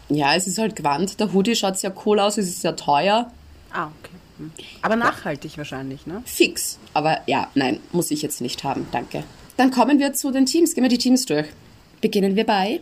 Ja, 0.09 0.35
es 0.35 0.45
ist 0.45 0.59
halt 0.59 0.75
Gewand. 0.75 1.19
Der 1.19 1.33
Hoodie 1.33 1.55
schaut 1.55 1.79
sehr 1.79 1.93
cool 2.05 2.19
aus, 2.19 2.37
es 2.37 2.47
ist 2.47 2.61
sehr 2.61 2.75
teuer. 2.75 3.31
Ah, 3.71 3.87
okay. 3.99 4.13
Aber 4.81 4.95
nachhaltig 4.95 5.57
wahrscheinlich, 5.57 6.05
ne? 6.05 6.21
Fix. 6.25 6.79
Aber 6.93 7.21
ja, 7.27 7.49
nein, 7.55 7.79
muss 7.91 8.11
ich 8.11 8.21
jetzt 8.21 8.41
nicht 8.41 8.63
haben. 8.63 8.87
Danke. 8.91 9.23
Dann 9.57 9.71
kommen 9.71 9.99
wir 9.99 10.13
zu 10.13 10.31
den 10.31 10.45
Teams. 10.45 10.73
Gehen 10.73 10.83
wir 10.83 10.89
die 10.89 10.97
Teams 10.97 11.25
durch. 11.25 11.47
Beginnen 12.01 12.35
wir 12.35 12.45
bei 12.45 12.81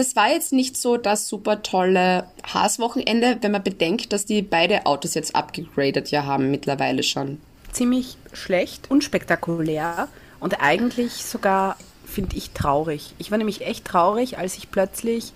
das 0.00 0.16
war 0.16 0.30
jetzt 0.30 0.52
nicht 0.52 0.78
so 0.78 0.96
das 0.96 1.28
super 1.28 1.62
tolle 1.62 2.24
Haas-Wochenende, 2.42 3.38
wenn 3.42 3.52
man 3.52 3.62
bedenkt, 3.62 4.12
dass 4.12 4.24
die 4.24 4.40
beide 4.40 4.86
Autos 4.86 5.14
jetzt 5.14 5.36
abgegradet 5.36 6.10
ja 6.10 6.24
haben 6.24 6.50
mittlerweile 6.50 7.02
schon. 7.02 7.38
Ziemlich 7.70 8.16
schlecht, 8.32 8.90
unspektakulär 8.90 10.08
und 10.40 10.62
eigentlich 10.62 11.24
sogar, 11.24 11.76
finde 12.06 12.36
ich, 12.36 12.50
traurig. 12.50 13.14
Ich 13.18 13.30
war 13.30 13.36
nämlich 13.36 13.60
echt 13.66 13.84
traurig, 13.84 14.38
als 14.38 14.56
ich 14.56 14.70
plötzlich 14.70 15.32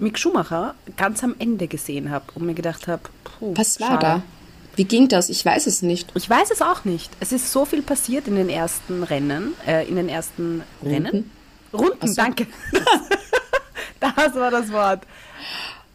Mick 0.00 0.18
Schumacher 0.18 0.74
ganz 0.96 1.22
am 1.22 1.34
Ende 1.38 1.68
gesehen 1.68 2.10
habe 2.10 2.24
und 2.34 2.46
mir 2.46 2.54
gedacht 2.54 2.88
habe, 2.88 3.02
was 3.40 3.80
war 3.80 3.88
schade. 3.88 4.00
da? 4.00 4.22
Wie 4.76 4.84
ging 4.84 5.08
das? 5.08 5.28
Ich 5.28 5.44
weiß 5.44 5.66
es 5.66 5.82
nicht. 5.82 6.10
Ich 6.14 6.28
weiß 6.28 6.50
es 6.50 6.62
auch 6.62 6.84
nicht. 6.84 7.10
Es 7.20 7.32
ist 7.32 7.52
so 7.52 7.64
viel 7.64 7.82
passiert 7.82 8.28
in 8.28 8.36
den 8.36 8.48
ersten 8.48 9.02
Rennen, 9.02 9.54
äh, 9.66 9.86
in 9.86 9.96
den 9.96 10.08
ersten 10.08 10.62
Runden? 10.82 11.06
Rennen. 11.06 11.30
Runden, 11.72 12.08
so. 12.08 12.14
danke. 12.14 12.46
das 14.00 14.34
war 14.34 14.50
das 14.50 14.72
Wort. 14.72 15.02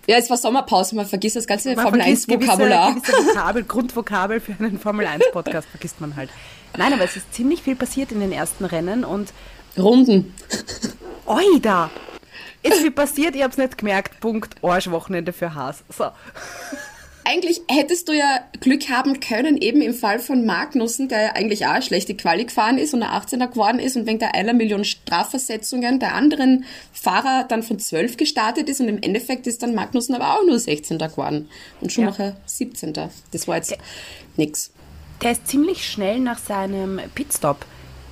Ja, 0.07 0.17
es 0.17 0.29
war 0.29 0.37
Sommerpause, 0.37 0.95
man 0.95 1.07
vergisst 1.07 1.35
das 1.35 1.47
ganze 1.47 1.73
man 1.73 1.83
Formel 1.83 2.01
1 2.01 2.29
Vokabular. 2.29 2.93
Gewisse, 2.93 3.11
gewisse 3.11 3.29
Vokabel, 3.29 3.63
Grundvokabel 3.63 4.39
für 4.39 4.53
einen 4.59 4.79
Formel 4.79 5.07
1 5.07 5.23
Podcast 5.31 5.67
vergisst 5.67 5.99
man 5.99 6.15
halt. 6.15 6.29
Nein, 6.77 6.93
aber 6.93 7.03
es 7.05 7.15
ist 7.15 7.33
ziemlich 7.33 7.63
viel 7.63 7.75
passiert 7.75 8.11
in 8.11 8.19
den 8.19 8.31
ersten 8.31 8.65
Rennen 8.65 9.03
und 9.03 9.33
Runden. 9.77 10.33
Oi, 11.25 11.59
da. 11.61 11.89
Ist 12.65 12.81
viel 12.81 12.91
passiert, 12.91 13.35
ich 13.35 13.43
hab's 13.43 13.57
nicht 13.57 13.77
gemerkt. 13.77 14.19
Punkt. 14.19 14.55
Arschwochenende 14.63 15.33
für 15.33 15.53
Haas. 15.53 15.83
So 15.89 16.05
eigentlich 17.25 17.61
hättest 17.67 18.07
du 18.07 18.13
ja 18.13 18.39
Glück 18.61 18.89
haben 18.89 19.19
können, 19.19 19.57
eben 19.57 19.81
im 19.81 19.93
Fall 19.93 20.19
von 20.19 20.45
Magnussen, 20.45 21.09
der 21.09 21.21
ja 21.21 21.31
eigentlich 21.33 21.65
auch 21.65 21.71
eine 21.71 21.81
schlechte 21.81 22.15
Quali 22.15 22.45
gefahren 22.45 22.77
ist 22.77 22.93
und 22.93 23.03
ein 23.03 23.09
18er 23.09 23.47
geworden 23.47 23.79
ist 23.79 23.97
und 23.97 24.05
wegen 24.05 24.19
der 24.19 24.35
einer 24.35 24.53
Million 24.53 24.85
Strafversetzungen 24.85 25.99
der 25.99 26.13
anderen 26.13 26.65
Fahrer 26.93 27.45
dann 27.49 27.63
von 27.63 27.79
12 27.79 28.17
gestartet 28.17 28.69
ist 28.69 28.79
und 28.79 28.87
im 28.87 29.01
Endeffekt 29.01 29.47
ist 29.47 29.63
dann 29.63 29.73
Magnussen 29.73 30.13
aber 30.15 30.35
auch 30.35 30.45
nur 30.45 30.57
16er 30.57 31.09
geworden 31.09 31.49
und 31.81 31.91
Schumacher 31.91 32.25
ja. 32.25 32.35
17. 32.45 32.93
Das 32.93 33.47
war 33.47 33.57
jetzt 33.57 33.71
der, 33.71 33.79
nix. 34.37 34.71
Der 35.23 35.31
ist 35.31 35.47
ziemlich 35.47 35.83
schnell 35.85 36.19
nach 36.19 36.37
seinem 36.37 37.01
Pitstop 37.15 37.65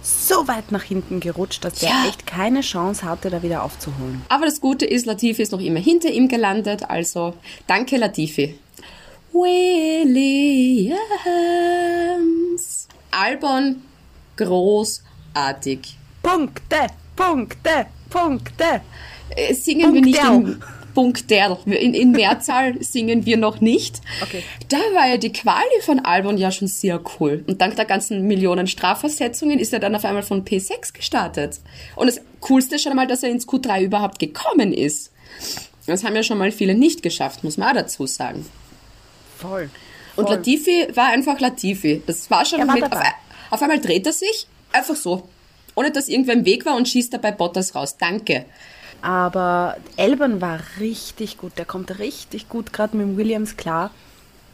so 0.04 0.48
weit 0.48 0.72
nach 0.72 0.84
hinten 0.84 1.20
gerutscht, 1.20 1.64
dass 1.64 1.76
der 1.76 1.90
ja. 1.90 2.06
echt 2.08 2.28
keine 2.28 2.62
Chance 2.62 3.04
hatte, 3.04 3.30
da 3.30 3.42
wieder 3.42 3.64
aufzuholen. 3.64 4.22
Aber 4.30 4.46
das 4.46 4.60
Gute 4.62 4.86
ist, 4.86 5.06
Latifi 5.06 5.42
ist 5.42 5.52
noch 5.52 5.62
immer 5.62 5.80
hinter 5.80 6.10
ihm 6.10 6.28
gelandet, 6.28 6.90
also 6.90 7.34
danke 7.68 7.98
Latifi. 7.98 8.60
Williams. 9.32 10.98
Albon, 13.12 13.82
großartig. 14.38 15.98
Punkte, 16.22 16.88
Punkte, 17.16 17.88
Punkte. 18.10 18.82
Äh, 19.36 19.54
singen 19.54 19.92
Punkte. 19.92 19.96
wir 19.96 20.02
nicht 20.02 20.24
in 20.24 20.64
Punkterl. 20.94 21.58
In, 21.66 21.94
in 21.94 22.12
Mehrzahl 22.12 22.76
singen 22.82 23.26
wir 23.26 23.38
noch 23.38 23.62
nicht. 23.62 24.02
Okay. 24.22 24.44
Da 24.70 24.78
war 24.94 25.08
ja 25.08 25.18
die 25.18 25.32
Quali 25.32 25.82
von 25.82 26.00
Albon 26.00 26.38
ja 26.38 26.52
schon 26.52 26.68
sehr 26.68 27.02
cool. 27.20 27.44
Und 27.48 27.62
dank 27.62 27.76
der 27.76 27.86
ganzen 27.86 28.28
Millionen 28.28 28.68
Strafversetzungen 28.68 29.60
ist 29.60 29.74
er 29.74 29.80
dann 29.80 29.96
auf 29.96 30.06
einmal 30.06 30.24
von 30.24 30.46
P6 30.46 30.94
gestartet. 30.94 31.60
Und 31.96 32.08
das 32.08 32.22
Coolste 32.42 32.76
ist 32.76 32.84
schon 32.84 32.92
einmal, 32.92 33.08
dass 33.08 33.24
er 33.24 33.30
ins 33.30 33.48
Q3 33.48 33.84
überhaupt 33.84 34.20
gekommen 34.20 34.74
ist. 34.74 35.12
Das 35.86 36.04
haben 36.04 36.16
ja 36.16 36.24
schon 36.24 36.38
mal 36.38 36.52
viele 36.52 36.76
nicht 36.76 37.04
geschafft, 37.04 37.44
muss 37.44 37.58
man 37.58 37.70
auch 37.70 37.82
dazu 37.82 38.08
sagen. 38.08 38.46
Voll. 39.38 39.70
Und 40.16 40.30
Latifi 40.30 40.88
war 40.94 41.08
einfach 41.08 41.40
Latifi. 41.40 42.02
Das 42.06 42.30
war 42.30 42.46
schon 42.46 42.66
war 42.68 42.76
mit, 42.76 42.84
auf, 42.84 43.02
auf, 43.50 43.62
einmal 43.62 43.80
dreht 43.80 44.06
er 44.06 44.14
sich, 44.14 44.48
einfach 44.72 44.96
so. 44.96 45.28
Ohne 45.76 45.92
dass 45.92 46.08
irgendwer 46.08 46.36
im 46.36 46.46
Weg 46.46 46.66
war 46.66 46.76
und 46.76 46.88
schießt 46.88 47.14
dabei 47.14 47.32
Bottas 47.32 47.74
raus. 47.74 47.98
Danke. 47.98 48.46
Aber 49.04 49.76
Elban 49.98 50.40
war 50.40 50.62
richtig 50.80 51.38
gut. 51.38 51.58
Der 51.58 51.66
kommt 51.66 52.00
richtig 52.00 52.48
gut 52.48 52.72
gerade 52.72 52.96
mit 52.96 53.18
Williams 53.18 53.58
klar. 53.58 53.92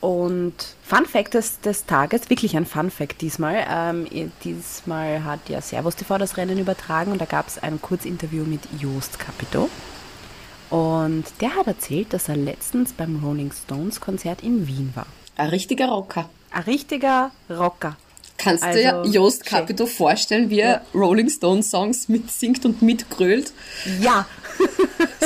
Und 0.02 0.56
Fun 0.82 1.06
Fact 1.06 1.36
des, 1.36 1.60
des 1.60 1.86
Tages, 1.86 2.32
wirklich 2.32 2.58
ein 2.58 2.66
Fun 2.66 2.90
Fact 2.90 3.22
diesmal. 3.22 3.64
Ähm, 3.70 4.08
diesmal 4.44 5.24
hat 5.24 5.50
ja 5.50 5.62
Servus 5.62 5.98
TV 5.98 6.18
das 6.18 6.38
Rennen 6.38 6.58
übertragen 6.58 7.12
und 7.12 7.22
da 7.22 7.26
gab 7.26 7.48
es 7.48 7.60
ein 7.62 7.80
Kurzinterview 7.80 8.44
mit 8.44 8.62
Joost 8.80 9.20
Capito. 9.20 9.70
Und 10.72 11.26
der 11.42 11.56
hat 11.56 11.68
erzählt, 11.68 12.14
dass 12.14 12.28
er 12.28 12.38
letztens 12.38 12.94
beim 12.94 13.24
Rolling 13.24 13.52
Stones 13.52 14.02
Konzert 14.02 14.42
in 14.42 14.68
Wien 14.68 14.92
war. 14.96 15.08
Ein 15.36 15.50
richtiger 15.50 15.90
Rocker. 15.90 16.28
Ein 16.52 16.64
richtiger 16.64 17.30
Rocker. 17.50 17.98
Kannst 18.40 18.64
also, 18.64 18.78
du 18.78 18.84
dir 18.84 18.96
also, 18.96 19.12
Jost 19.12 19.46
Capito 19.46 19.86
vorstellen, 19.86 20.50
wie 20.50 20.62
er 20.62 20.72
ja. 20.72 20.82
Rolling 20.94 21.30
Stones 21.30 21.70
Songs 21.70 22.08
mitsingt 22.08 22.66
und 22.66 22.82
mitgrölt? 22.82 23.52
Ja. 24.00 24.26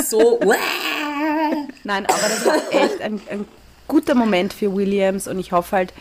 So. 0.08 0.40
Nein, 1.84 2.06
aber 2.06 2.28
das 2.28 2.46
war 2.46 2.56
echt 2.70 3.00
ein, 3.00 3.20
ein 3.30 3.44
guter 3.88 4.14
Moment 4.14 4.52
für 4.52 4.74
Williams 4.74 5.28
und 5.28 5.38
ich 5.38 5.52
hoffe 5.52 5.76
halt, 5.76 5.92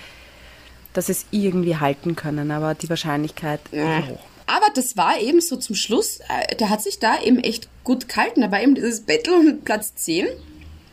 dass 0.94 1.10
es 1.10 1.25
irgendwie 1.32 1.78
halten 1.78 2.16
können, 2.16 2.52
aber 2.52 2.75
die 2.75 2.90
Wahrscheinlichkeit 2.90 3.60
ja. 3.72 4.06
hoch. 4.08 4.20
Aber 4.46 4.68
das 4.75 4.98
war 4.98 5.20
eben 5.20 5.42
so 5.42 5.56
zum 5.56 5.75
Schluss, 5.75 6.20
äh, 6.30 6.56
der 6.56 6.70
hat 6.70 6.82
sich 6.82 7.00
da 7.00 7.20
eben 7.22 7.40
echt 7.40 7.70
gut 7.84 8.08
gehalten. 8.08 8.42
Da 8.42 8.52
war 8.52 8.62
eben 8.62 8.75
dieses 8.75 9.02
Battle 9.02 9.34
um 9.34 9.62
Platz 9.62 9.96
10 9.96 10.28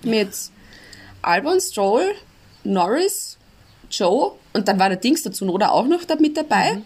mit 0.03 0.31
Albon, 1.23 1.61
Stroll, 1.61 2.15
Norris, 2.65 3.39
Joe 3.91 4.33
und 4.53 4.69
dann 4.69 4.79
war 4.79 4.89
der 4.89 4.99
Dings 4.99 5.23
dazu 5.23 5.47
oder 5.53 5.73
auch 5.73 5.87
noch 5.87 6.05
da 6.05 6.17
mit 6.17 6.37
dabei. 6.37 6.75
Mhm. 6.75 6.85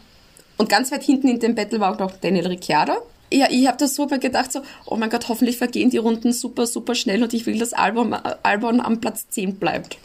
Und 0.56 0.68
ganz 0.68 0.90
weit 0.92 1.02
hinten 1.02 1.28
in 1.28 1.40
dem 1.40 1.54
Battle 1.54 1.80
war 1.80 1.92
auch 1.92 1.98
noch 1.98 2.16
Daniel 2.16 2.46
Ricciardo. 2.46 2.94
Ja, 3.34 3.48
ich 3.50 3.66
habe 3.66 3.76
da 3.78 3.88
so 3.88 4.06
gedacht, 4.06 4.52
so, 4.52 4.62
oh 4.86 4.96
mein 4.96 5.10
Gott, 5.10 5.28
hoffentlich 5.28 5.56
vergehen 5.56 5.90
die 5.90 5.98
Runden 5.98 6.32
super, 6.32 6.66
super 6.66 6.94
schnell 6.94 7.22
und 7.22 7.34
ich 7.34 7.46
will, 7.46 7.58
dass 7.58 7.72
Albon, 7.72 8.14
Albon 8.14 8.80
am 8.80 9.00
Platz 9.00 9.28
10 9.30 9.56
bleibt. 9.56 9.98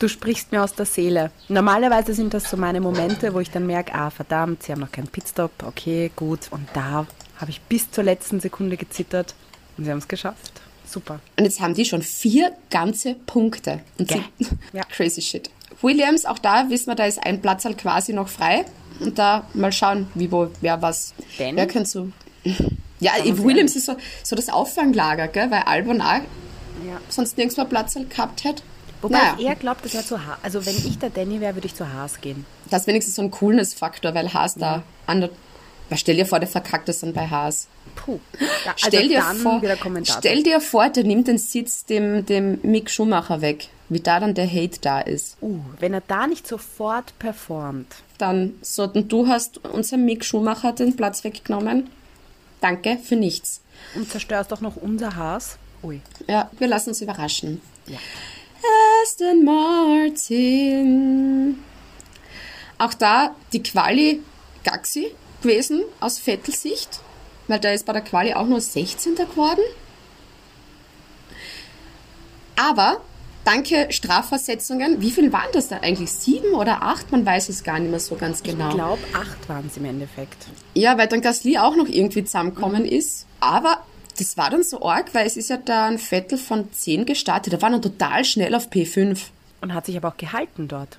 Du 0.00 0.08
sprichst 0.08 0.50
mir 0.50 0.64
aus 0.64 0.74
der 0.74 0.84
Seele. 0.84 1.30
Normalerweise 1.48 2.14
sind 2.14 2.34
das 2.34 2.50
so 2.50 2.56
meine 2.56 2.80
Momente, 2.80 3.32
wo 3.34 3.38
ich 3.38 3.52
dann 3.52 3.66
merke, 3.66 3.94
ah 3.94 4.10
verdammt, 4.10 4.64
sie 4.64 4.72
haben 4.72 4.80
noch 4.80 4.90
keinen 4.90 5.06
Pitstop, 5.06 5.52
okay, 5.64 6.10
gut. 6.16 6.48
Und 6.50 6.66
da 6.74 7.06
habe 7.38 7.50
ich 7.50 7.60
bis 7.60 7.88
zur 7.92 8.02
letzten 8.02 8.40
Sekunde 8.40 8.76
gezittert 8.76 9.36
und 9.78 9.84
sie 9.84 9.90
haben 9.92 9.98
es 9.98 10.08
geschafft. 10.08 10.60
Super. 10.84 11.20
Und 11.38 11.44
jetzt 11.44 11.60
haben 11.60 11.74
die 11.74 11.84
schon 11.84 12.02
vier 12.02 12.52
ganze 12.70 13.14
Punkte. 13.14 13.80
Und 13.98 14.10
ja. 14.10 14.18
ja. 14.72 14.82
crazy 14.90 15.22
shit. 15.22 15.50
Williams, 15.80 16.26
auch 16.26 16.40
da 16.40 16.68
wissen 16.68 16.88
wir, 16.88 16.96
da 16.96 17.04
ist 17.04 17.24
ein 17.24 17.40
Platz 17.40 17.64
halt 17.64 17.78
quasi 17.78 18.12
noch 18.12 18.28
frei. 18.28 18.64
Und 18.98 19.18
da 19.18 19.46
mal 19.54 19.72
schauen, 19.72 20.08
wie, 20.14 20.30
wo, 20.30 20.50
wer 20.60 20.82
was. 20.82 21.14
Denn? 21.38 21.56
Wer 21.56 21.66
könnte 21.66 21.88
so. 21.88 22.08
Ja, 23.00 23.12
Williams 23.24 23.74
ist 23.76 23.86
so, 23.86 23.96
so 24.22 24.36
das 24.36 24.48
Auffanglager, 24.48 25.28
gell? 25.28 25.50
weil 25.50 25.62
Albon 25.62 26.00
auch 26.00 26.20
ja. 26.86 27.00
sonst 27.08 27.36
nirgends 27.36 27.56
mehr 27.56 27.66
Platz 27.66 27.96
halt 27.96 28.10
gehabt 28.10 28.44
hätte. 28.44 28.62
Wobei 29.02 29.18
naja. 29.18 29.48
er 29.50 29.54
glaubt, 29.56 29.84
dass 29.84 29.94
er 29.94 30.04
zu 30.04 30.24
Haas. 30.24 30.38
Also 30.42 30.64
wenn 30.64 30.76
ich 30.76 30.98
der 30.98 31.10
Danny 31.10 31.40
wäre, 31.40 31.56
würde 31.56 31.66
ich 31.66 31.74
zu 31.74 31.92
Haas 31.92 32.20
gehen. 32.20 32.46
Das 32.70 32.82
ist 32.82 32.86
wenigstens 32.86 33.16
so 33.16 33.22
ein 33.22 33.32
Coolness-Faktor, 33.32 34.14
weil 34.14 34.32
Haas 34.32 34.54
ja. 34.54 34.76
da 34.76 34.82
an 35.06 35.22
der. 35.22 35.30
stell 35.96 36.16
dir 36.16 36.26
vor, 36.26 36.38
der 36.38 36.48
verkackt 36.48 36.88
das 36.88 37.00
dann 37.00 37.12
bei 37.12 37.26
Haas. 37.26 37.66
Puh. 37.96 38.20
Ja, 38.64 38.72
also 38.74 38.86
stell, 38.86 39.08
dir 39.08 39.22
vor, 39.22 39.60
stell 40.04 40.42
dir 40.44 40.60
vor, 40.60 40.88
der 40.88 41.02
nimmt 41.02 41.26
den 41.26 41.38
Sitz 41.38 41.84
dem, 41.84 42.24
dem 42.24 42.60
Mick 42.62 42.90
Schumacher 42.90 43.40
weg. 43.40 43.68
Wie 43.88 43.98
da 43.98 44.20
dann 44.20 44.34
der 44.34 44.48
Hate 44.48 44.78
da 44.80 45.00
ist. 45.00 45.36
Uh, 45.42 45.58
wenn 45.80 45.92
er 45.92 46.02
da 46.06 46.28
nicht 46.28 46.46
sofort 46.46 47.18
performt. 47.18 47.88
Dann 48.18 48.54
so, 48.62 48.84
und 48.84 49.10
du 49.10 49.26
hast 49.26 49.58
unserem 49.66 50.04
Mick 50.04 50.24
Schumacher 50.24 50.72
den 50.72 50.94
Platz 50.94 51.24
weggenommen. 51.24 51.90
Danke 52.62 52.96
für 52.96 53.16
nichts. 53.16 53.60
Und 53.94 54.10
zerstörst 54.10 54.50
doch 54.52 54.62
noch 54.62 54.76
unser 54.76 55.16
Haas. 55.16 55.58
Ui. 55.82 56.00
Ja, 56.28 56.50
wir 56.58 56.68
lassen 56.68 56.90
uns 56.90 57.02
überraschen. 57.02 57.60
Ja. 57.86 57.98
Aston 59.02 59.44
Martin. 59.44 60.78
Auch 62.78 62.94
da 62.94 63.34
die 63.52 63.62
Quali 63.62 64.22
Gaxi 64.62 65.10
gewesen 65.42 65.82
aus 65.98 66.20
Vettel-Sicht, 66.20 67.00
weil 67.48 67.58
da 67.58 67.72
ist 67.72 67.84
bei 67.84 67.92
der 67.92 68.02
Quali 68.02 68.32
auch 68.32 68.46
nur 68.46 68.60
16. 68.60 69.16
geworden. 69.16 69.64
Aber 72.54 73.00
danke 73.44 73.88
Strafversetzungen, 73.90 75.00
wie 75.00 75.10
viel 75.10 75.32
waren 75.32 75.50
das 75.52 75.68
da 75.68 75.78
eigentlich? 75.78 76.10
Sieben 76.10 76.54
oder 76.54 76.82
acht? 76.82 77.12
Man 77.12 77.24
weiß 77.24 77.48
es 77.48 77.64
gar 77.64 77.78
nicht 77.78 77.90
mehr 77.90 78.00
so 78.00 78.16
ganz 78.16 78.42
genau. 78.42 78.68
Ich 78.68 78.74
glaube, 78.74 79.02
acht 79.12 79.48
waren 79.48 79.66
es 79.66 79.76
im 79.76 79.84
Endeffekt. 79.84 80.46
Ja, 80.74 80.98
weil 80.98 81.08
dann 81.08 81.20
Gasly 81.20 81.58
auch 81.58 81.76
noch 81.76 81.88
irgendwie 81.88 82.24
zusammengekommen 82.24 82.82
mhm. 82.82 82.88
ist. 82.88 83.26
Aber 83.40 83.78
das 84.18 84.36
war 84.36 84.50
dann 84.50 84.62
so 84.62 84.82
arg, 84.82 85.14
weil 85.14 85.26
es 85.26 85.36
ist 85.36 85.50
ja 85.50 85.56
da 85.56 85.86
ein 85.86 85.98
Vettel 85.98 86.38
von 86.38 86.72
10 86.72 87.06
gestartet. 87.06 87.52
Der 87.52 87.62
war 87.62 87.70
dann 87.70 87.82
total 87.82 88.24
schnell 88.24 88.54
auf 88.54 88.68
P5. 88.68 89.18
Und 89.60 89.74
hat 89.74 89.86
sich 89.86 89.96
aber 89.96 90.08
auch 90.08 90.16
gehalten 90.16 90.68
dort. 90.68 90.98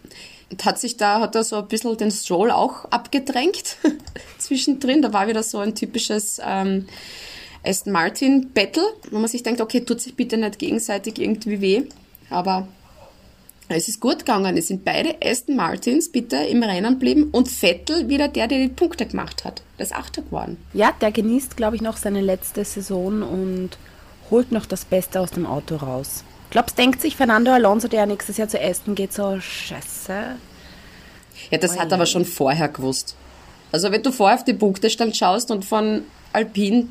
Und 0.50 0.64
hat 0.66 0.80
sich 0.80 0.98
da, 0.98 1.20
hat 1.20 1.36
er 1.36 1.44
so 1.44 1.58
ein 1.58 1.68
bisschen 1.68 1.98
den 1.98 2.12
Stroll 2.12 2.52
auch 2.52 2.86
abgedrängt 2.86 3.78
zwischendrin. 4.38 5.02
Da 5.02 5.14
war 5.14 5.28
wieder 5.28 5.44
so 5.44 5.60
ein 5.60 5.76
typisches 5.76 6.40
ähm, 6.44 6.88
Aston 7.64 7.94
Martin 7.94 8.52
Battle, 8.54 8.86
wo 9.12 9.20
man 9.20 9.28
sich 9.28 9.44
denkt, 9.44 9.62
okay, 9.62 9.82
tut 9.82 10.02
sich 10.02 10.16
bitte 10.16 10.38
nicht 10.38 10.60
gegenseitig 10.60 11.20
irgendwie 11.20 11.62
weh. 11.62 11.84
Aber 12.30 12.68
es 13.70 13.88
ist 13.88 14.00
gut 14.00 14.20
gegangen. 14.20 14.58
Es 14.58 14.68
sind 14.68 14.86
beide 14.86 15.16
Aston 15.24 15.56
Martins 15.56 16.12
bitte 16.12 16.38
im 16.38 16.64
Rennen 16.64 16.94
geblieben 16.94 17.30
und 17.32 17.50
Vettel 17.50 18.10
wieder 18.10 18.28
der, 18.28 18.48
der 18.48 18.60
die 18.60 18.68
Punkte 18.70 19.06
gemacht 19.06 19.46
hat. 19.46 19.62
Das 19.78 19.92
ist 19.92 19.96
Achter 19.96 20.22
geworden. 20.22 20.58
Ja, 20.74 20.94
der 21.02 21.12
genießt, 21.12 21.58
glaube 21.58 21.76
ich, 21.76 21.82
noch 21.82 21.98
seine 21.98 22.22
letzte 22.22 22.66
Saison 22.66 23.22
und 23.24 23.72
holt 24.30 24.52
noch 24.52 24.66
das 24.66 24.86
Beste 24.86 25.20
aus 25.20 25.32
dem 25.32 25.46
Auto 25.46 25.76
raus. 25.76 26.24
Glaubst, 26.50 26.78
denkt 26.78 27.02
sich 27.02 27.16
Fernando 27.16 27.52
Alonso, 27.52 27.88
der 27.88 28.06
nächstes 28.06 28.38
Jahr 28.38 28.48
zu 28.48 28.62
Aston 28.62 28.96
geht, 28.96 29.14
so, 29.14 29.40
scheiße. 29.40 30.36
Ja, 31.50 31.58
das 31.58 31.80
hat 31.80 31.92
er 31.92 31.96
aber 31.96 32.06
schon 32.06 32.26
vorher 32.26 32.70
gewusst. 32.70 33.16
Also 33.72 33.92
wenn 33.92 34.04
du 34.04 34.12
vorher 34.12 34.38
auf 34.38 34.44
die 34.44 34.54
Punktestand 34.54 35.18
schaust 35.18 35.50
und 35.50 35.66
von 35.66 36.04
Alpine 36.32 36.90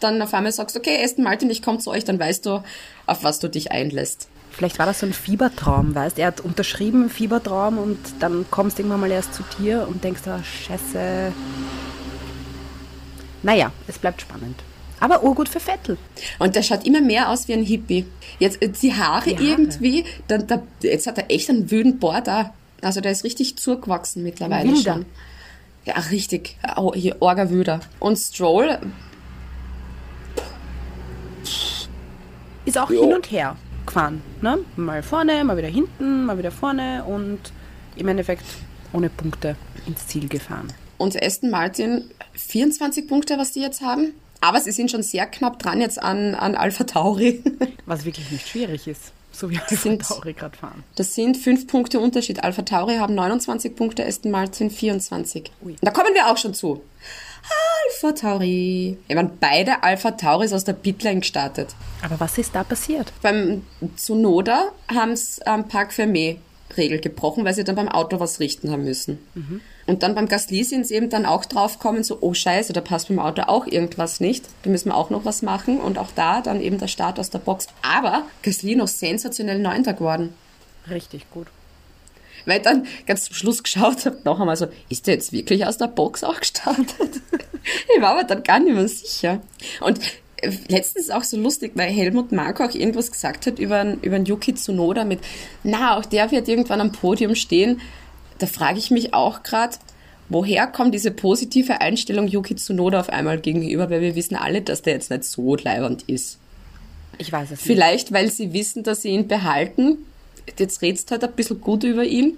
dann 0.00 0.20
auf 0.20 0.34
einmal 0.34 0.52
sagst, 0.52 0.76
okay, 0.76 1.02
Aston 1.02 1.24
Martin, 1.24 1.50
ich 1.50 1.62
komme 1.62 1.78
zu 1.78 1.90
euch, 1.90 2.04
dann 2.04 2.18
weißt 2.18 2.46
du, 2.46 2.62
auf 3.06 3.22
was 3.22 3.38
du 3.38 3.48
dich 3.48 3.70
einlässt. 3.70 4.28
Vielleicht 4.58 4.80
war 4.80 4.86
das 4.86 4.98
so 4.98 5.06
ein 5.06 5.12
Fiebertraum, 5.12 5.94
weißt 5.94 6.18
Er 6.18 6.26
hat 6.26 6.40
unterschrieben, 6.40 7.10
Fiebertraum, 7.10 7.78
und 7.78 7.96
dann 8.18 8.44
kommst 8.50 8.76
du 8.76 8.82
irgendwann 8.82 8.98
mal 8.98 9.10
erst 9.12 9.32
zu 9.32 9.44
dir 9.56 9.86
und 9.88 10.02
denkst, 10.02 10.22
oh, 10.26 10.42
scheiße. 10.42 11.32
Naja, 13.44 13.70
es 13.86 14.00
bleibt 14.00 14.20
spannend. 14.20 14.60
Aber 14.98 15.22
urgut 15.22 15.48
für 15.48 15.60
Vettel. 15.60 15.96
Und 16.40 16.56
der 16.56 16.64
schaut 16.64 16.84
immer 16.84 17.00
mehr 17.00 17.28
aus 17.30 17.46
wie 17.46 17.52
ein 17.52 17.62
Hippie. 17.62 18.04
Jetzt 18.40 18.60
äh, 18.60 18.68
die 18.68 18.92
Haare, 18.92 19.30
Die 19.30 19.36
Haare. 19.36 19.44
irgendwie, 19.44 20.04
dann, 20.26 20.48
da, 20.48 20.60
jetzt 20.82 21.06
hat 21.06 21.18
er 21.18 21.30
echt 21.30 21.48
einen 21.50 21.70
wüden 21.70 22.00
da. 22.00 22.52
Also 22.82 23.00
der 23.00 23.12
ist 23.12 23.22
richtig 23.22 23.58
zugewachsen 23.58 24.24
mittlerweile 24.24 24.72
Wilder. 24.72 24.94
schon. 24.94 25.06
Ja, 25.84 25.94
richtig. 26.10 26.56
Oh, 26.74 26.92
hier, 26.96 27.14
Orga-Wüder. 27.20 27.78
Und 28.00 28.16
Stroll, 28.16 28.80
Ist 32.64 32.76
auch 32.76 32.88
hin 32.88 33.14
und 33.14 33.30
her 33.30 33.56
gefahren. 33.88 34.22
Ne? 34.40 34.58
Mal 34.76 35.02
vorne, 35.02 35.42
mal 35.44 35.56
wieder 35.56 35.68
hinten, 35.68 36.24
mal 36.26 36.38
wieder 36.38 36.50
vorne 36.50 37.04
und 37.04 37.38
im 37.96 38.08
Endeffekt 38.08 38.44
ohne 38.92 39.10
Punkte 39.10 39.56
ins 39.86 40.06
Ziel 40.06 40.28
gefahren. 40.28 40.68
und 40.98 41.20
Aston 41.22 41.50
Martin 41.50 42.10
24 42.34 43.06
Punkte, 43.08 43.38
was 43.38 43.52
die 43.52 43.60
jetzt 43.60 43.82
haben. 43.82 44.12
Aber 44.40 44.60
sie 44.60 44.70
sind 44.72 44.90
schon 44.90 45.02
sehr 45.02 45.26
knapp 45.26 45.58
dran 45.58 45.80
jetzt 45.80 46.00
an, 46.00 46.34
an 46.36 46.54
Alpha 46.54 46.84
Tauri. 46.84 47.42
Was 47.86 48.04
wirklich 48.04 48.30
nicht 48.30 48.46
schwierig 48.46 48.86
ist. 48.86 49.10
So 49.32 49.50
wie 49.50 49.58
Alpha 49.58 49.74
sind- 49.74 50.02
Tauri 50.06 50.32
gerade 50.32 50.56
fahren. 50.56 50.84
Das 50.94 51.14
sind 51.16 51.36
fünf 51.36 51.66
Punkte 51.66 51.98
Unterschied. 51.98 52.44
Alpha 52.44 52.62
Tauri 52.62 52.98
haben 52.98 53.16
29 53.16 53.74
Punkte, 53.74 54.06
Aston 54.06 54.30
Martin 54.30 54.70
24. 54.70 55.50
Da 55.80 55.90
kommen 55.90 56.14
wir 56.14 56.28
auch 56.28 56.36
schon 56.36 56.54
zu. 56.54 56.82
Alpha 57.50 58.12
Tauri. 58.12 58.98
Ich 59.08 59.14
meine, 59.14 59.30
beide 59.40 59.82
Alpha 59.82 60.12
Tauris 60.12 60.52
aus 60.52 60.64
der 60.64 60.74
Pitlane 60.74 61.20
gestartet. 61.20 61.74
Aber 62.02 62.20
was 62.20 62.38
ist 62.38 62.54
da 62.54 62.64
passiert? 62.64 63.12
Beim 63.22 63.64
Tsunoda 63.96 64.72
haben 64.92 65.16
sie 65.16 65.46
am 65.46 65.68
Park 65.68 65.92
Fermé 65.92 66.36
Regel 66.76 67.00
gebrochen, 67.00 67.44
weil 67.44 67.54
sie 67.54 67.64
dann 67.64 67.76
beim 67.76 67.88
Auto 67.88 68.20
was 68.20 68.40
richten 68.40 68.70
haben 68.70 68.84
müssen. 68.84 69.18
Und 69.86 70.02
dann 70.02 70.14
beim 70.14 70.28
Gasly 70.28 70.64
sind 70.64 70.86
sie 70.86 70.94
eben 70.94 71.08
dann 71.08 71.24
auch 71.24 71.46
draufgekommen, 71.46 72.04
so, 72.04 72.18
oh 72.20 72.34
scheiße, 72.34 72.74
da 72.74 72.82
passt 72.82 73.08
beim 73.08 73.18
Auto 73.18 73.42
auch 73.42 73.66
irgendwas 73.66 74.20
nicht. 74.20 74.44
Da 74.62 74.70
müssen 74.70 74.90
wir 74.90 74.94
auch 74.94 75.08
noch 75.08 75.24
was 75.24 75.40
machen. 75.42 75.80
Und 75.80 75.98
auch 75.98 76.10
da 76.14 76.42
dann 76.42 76.60
eben 76.60 76.78
der 76.78 76.88
Start 76.88 77.18
aus 77.18 77.30
der 77.30 77.38
Box. 77.38 77.68
Aber 77.82 78.24
Gasly 78.42 78.76
noch 78.76 78.88
sensationell 78.88 79.58
Neunter 79.58 79.94
geworden. 79.94 80.34
Richtig 80.90 81.30
gut. 81.30 81.46
Weil 82.48 82.58
ich 82.58 82.64
dann 82.64 82.86
ganz 83.06 83.24
zum 83.24 83.34
Schluss 83.34 83.62
geschaut 83.62 84.06
habe, 84.06 84.18
noch 84.24 84.40
einmal 84.40 84.56
so, 84.56 84.68
ist 84.88 85.06
der 85.06 85.14
jetzt 85.14 85.32
wirklich 85.32 85.66
aus 85.66 85.76
der 85.76 85.88
Box 85.88 86.24
auch 86.24 86.40
gestartet? 86.40 87.20
ich 87.94 88.00
war 88.00 88.12
aber 88.12 88.24
dann 88.24 88.42
gar 88.42 88.58
nicht 88.58 88.74
mehr 88.74 88.88
sicher. 88.88 89.42
Und 89.80 90.00
äh, 90.38 90.50
letztens 90.68 91.10
auch 91.10 91.24
so 91.24 91.36
lustig, 91.36 91.72
weil 91.74 91.90
Helmut 91.90 92.32
Marko 92.32 92.64
auch 92.64 92.74
irgendwas 92.74 93.12
gesagt 93.12 93.46
hat 93.46 93.58
über, 93.58 93.96
über 94.00 94.16
einen 94.16 94.24
Yuki 94.24 94.54
Tsunoda 94.54 95.04
mit, 95.04 95.20
na, 95.62 95.98
auch 95.98 96.06
der 96.06 96.30
wird 96.30 96.48
irgendwann 96.48 96.80
am 96.80 96.90
Podium 96.90 97.34
stehen. 97.34 97.82
Da 98.38 98.46
frage 98.46 98.78
ich 98.78 98.90
mich 98.90 99.12
auch 99.12 99.42
gerade, 99.42 99.76
woher 100.30 100.66
kommt 100.66 100.94
diese 100.94 101.10
positive 101.10 101.82
Einstellung 101.82 102.28
Yuki 102.28 102.56
Tsunoda 102.56 103.00
auf 103.00 103.10
einmal 103.10 103.38
gegenüber, 103.38 103.90
weil 103.90 104.00
wir 104.00 104.14
wissen 104.14 104.36
alle, 104.36 104.62
dass 104.62 104.80
der 104.80 104.94
jetzt 104.94 105.10
nicht 105.10 105.24
so 105.24 105.54
leibernd 105.54 106.04
ist. 106.04 106.38
Ich 107.18 107.30
weiß 107.30 107.50
es 107.50 107.50
nicht. 107.50 107.66
Vielleicht, 107.66 108.12
weil 108.12 108.30
sie 108.30 108.54
wissen, 108.54 108.84
dass 108.84 109.02
sie 109.02 109.10
ihn 109.10 109.28
behalten. 109.28 109.98
Jetzt 110.58 110.82
redst 110.82 111.10
halt 111.10 111.24
ein 111.24 111.32
bisschen 111.32 111.60
gut 111.60 111.84
über 111.84 112.04
ihn 112.04 112.36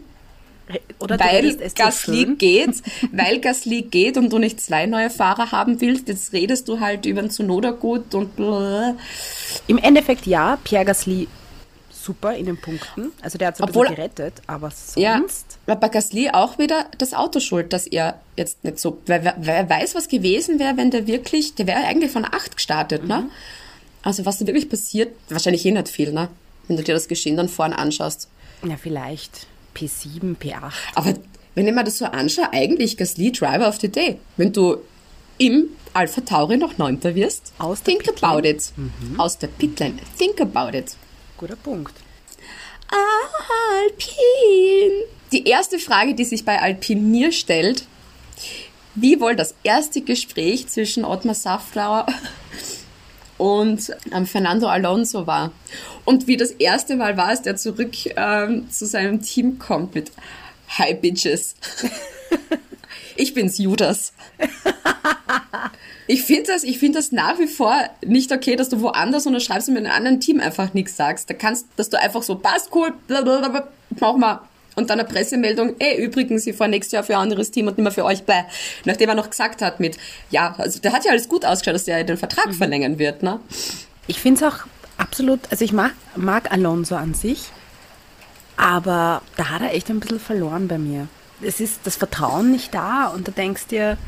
Oder 0.99 1.19
weil 1.19 1.53
so 1.53 1.75
Gasly 1.75 2.23
schön. 2.23 2.39
geht, 2.39 2.83
weil 3.13 3.41
Gasly 3.41 3.83
geht 3.83 4.17
und 4.17 4.33
du 4.33 4.39
nicht 4.39 4.61
zwei 4.61 4.87
neue 4.87 5.11
Fahrer 5.11 5.51
haben 5.53 5.81
willst, 5.81 6.09
jetzt 6.09 6.33
redest 6.33 6.69
du 6.69 6.81
halt 6.81 7.07
über 7.07 7.23
den 7.23 7.31
Tsunoda 7.31 7.71
gut 7.73 8.15
und 8.15 8.37
blablabla. 8.37 8.97
Im 9.67 9.79
Endeffekt 9.79 10.27
ja, 10.27 10.59
Pierre 10.63 10.85
Gasly 10.85 11.29
super 11.91 12.35
in 12.35 12.47
den 12.47 12.57
Punkten. 12.57 13.13
Also 13.21 13.37
der 13.37 13.49
hat 13.49 13.55
es 13.57 13.61
ein 13.61 13.69
Obwohl- 13.69 13.89
gerettet, 13.89 14.35
aber 14.47 14.71
sonst... 14.71 14.97
ja, 14.97 15.21
aber 15.67 15.77
bei 15.81 15.89
Gasly 15.89 16.31
auch 16.31 16.59
wieder 16.59 16.87
das 16.99 17.13
Auto 17.15 17.41
schuld, 17.41 17.73
dass 17.73 17.87
er 17.87 18.19
jetzt 18.37 18.65
nicht 18.65 18.79
so, 18.79 18.99
wer, 19.07 19.35
wer 19.39 19.69
weiß, 19.69 19.95
was 19.95 20.09
gewesen 20.09 20.59
wäre, 20.59 20.77
wenn 20.77 20.91
der 20.91 21.07
wirklich, 21.07 21.55
der 21.57 21.67
wäre 21.67 21.85
eigentlich 21.85 22.11
von 22.11 22.25
acht 22.25 22.57
gestartet, 22.57 23.07
ne? 23.07 23.23
Mhm. 23.23 23.31
Also 24.03 24.25
was 24.25 24.39
da 24.39 24.47
wirklich 24.47 24.71
passiert, 24.71 25.15
wahrscheinlich 25.29 25.67
eh 25.67 25.73
nicht 25.73 25.89
viel, 25.89 26.13
ne? 26.13 26.29
Wenn 26.71 26.77
du 26.77 26.85
dir 26.85 26.95
das 26.95 27.09
Geschehen 27.09 27.37
dann 27.37 27.49
vorne 27.49 27.77
anschaust. 27.77 28.29
Ja, 28.63 28.77
vielleicht 28.77 29.49
P7, 29.75 30.37
P8. 30.37 30.71
Aber 30.95 31.15
wenn 31.57 31.67
ich 31.67 31.75
mir 31.75 31.83
das 31.83 31.99
so 31.99 32.05
anschaue, 32.05 32.53
eigentlich 32.53 32.97
Gasly 32.97 33.33
Driver 33.33 33.69
of 33.69 33.81
the 33.81 33.89
Day. 33.89 34.19
Wenn 34.37 34.53
du 34.53 34.77
im 35.39 35.71
Alpha 35.95 36.21
Tauri 36.21 36.59
noch 36.59 36.79
Neunter 36.79 37.17
wirst, 37.17 37.53
Aus 37.59 37.83
der 37.83 37.99
think 37.99 38.23
about 38.23 38.47
it. 38.47 38.71
Aus 39.19 39.37
der 39.37 39.49
Pitlane. 39.49 39.97
Think 40.17 40.41
about 40.41 40.79
it. 40.79 40.95
Guter 41.39 41.57
Punkt. 41.57 41.93
Alpine. 43.83 45.07
Die 45.33 45.49
erste 45.49 45.81
Frage, 45.81 46.15
die 46.15 46.25
sich 46.25 46.45
bei 46.45 46.63
Alpine 46.63 47.01
mir 47.01 47.33
stellt, 47.33 47.83
wie 48.95 49.21
wohl 49.21 49.35
das 49.35 49.57
erste 49.65 50.03
Gespräch 50.03 50.69
zwischen 50.69 51.05
Ottmar 51.05 51.35
Safnauer 51.35 52.07
und 53.41 53.91
ähm, 54.13 54.27
Fernando 54.27 54.67
Alonso 54.69 55.27
war. 55.27 55.51
Und 56.05 56.27
wie 56.27 56.37
das 56.37 56.51
erste 56.51 56.95
Mal 56.97 57.17
war, 57.17 57.29
als 57.29 57.41
der 57.41 57.57
zurück 57.57 57.93
ähm, 58.15 58.71
zu 58.71 58.85
seinem 58.85 59.23
Team 59.23 59.59
kommt 59.59 59.95
mit 59.95 60.13
Hi 60.79 60.93
Bitches. 60.93 61.55
ich 63.17 63.33
bin's 63.33 63.57
Judas. 63.57 64.13
Ich 66.07 66.23
finde 66.23 66.53
das, 66.53 66.65
ich 66.65 66.79
finde 66.79 66.99
das 66.99 67.13
nach 67.13 67.39
wie 67.39 67.47
vor 67.47 67.75
nicht 68.05 68.31
okay, 68.31 68.57
dass 68.57 68.69
du 68.69 68.83
woanders 68.83 69.27
unterschreibst 69.27 69.69
und 69.69 69.75
mit 69.75 69.87
einem 69.87 69.95
anderen 69.95 70.21
Team 70.21 70.41
einfach 70.41 70.75
nichts 70.75 70.97
sagst. 70.97 71.31
Da 71.31 71.35
kannst, 71.35 71.67
dass 71.77 71.89
du 71.89 71.99
einfach 71.99 72.23
so, 72.23 72.37
passt 72.37 72.69
cool, 72.75 72.93
blablabla, 73.07 73.69
mach 74.01 74.17
mal. 74.17 74.41
Und 74.81 74.89
dann 74.89 74.99
eine 74.99 75.09
Pressemeldung, 75.09 75.75
ey, 75.79 76.03
übrigens, 76.03 76.47
ich 76.47 76.57
fahre 76.57 76.71
nächstes 76.71 76.93
Jahr 76.93 77.03
für 77.03 77.15
ein 77.15 77.21
anderes 77.21 77.51
Team 77.51 77.67
und 77.67 77.77
nicht 77.77 77.85
mehr 77.85 77.93
für 77.93 78.05
euch, 78.05 78.25
bäh. 78.25 78.45
Nachdem 78.87 79.11
er 79.11 79.15
noch 79.15 79.29
gesagt 79.29 79.61
hat 79.61 79.79
mit, 79.79 79.99
ja, 80.31 80.55
also 80.57 80.81
der 80.81 80.93
hat 80.93 81.05
ja 81.05 81.11
alles 81.11 81.29
gut 81.29 81.45
ausgeschaut, 81.45 81.75
dass 81.75 81.85
der 81.85 82.03
den 82.03 82.17
Vertrag 82.17 82.55
verlängern 82.55 82.99
wird, 82.99 83.23
ne? 83.23 83.41
Ich 84.07 84.21
finde 84.21 84.45
es 84.45 84.53
auch 84.53 84.61
absolut, 84.97 85.41
also 85.51 85.65
ich 85.65 85.73
mag, 85.73 85.93
mag 86.17 86.51
Alonso 86.51 86.97
an 86.97 87.13
sich, 87.13 87.51
aber 88.57 89.21
da 89.37 89.51
hat 89.51 89.61
er 89.61 89.75
echt 89.75 89.91
ein 89.91 90.01
bisschen 90.01 90.19
verloren 90.19 90.67
bei 90.67 90.79
mir. 90.79 91.09
Es 91.43 91.61
ist 91.61 91.81
das 91.85 91.97
Vertrauen 91.97 92.51
nicht 92.51 92.75
da 92.75 93.09
und 93.09 93.29
du 93.29 93.33
denkst 93.33 93.67
dir, 93.67 93.99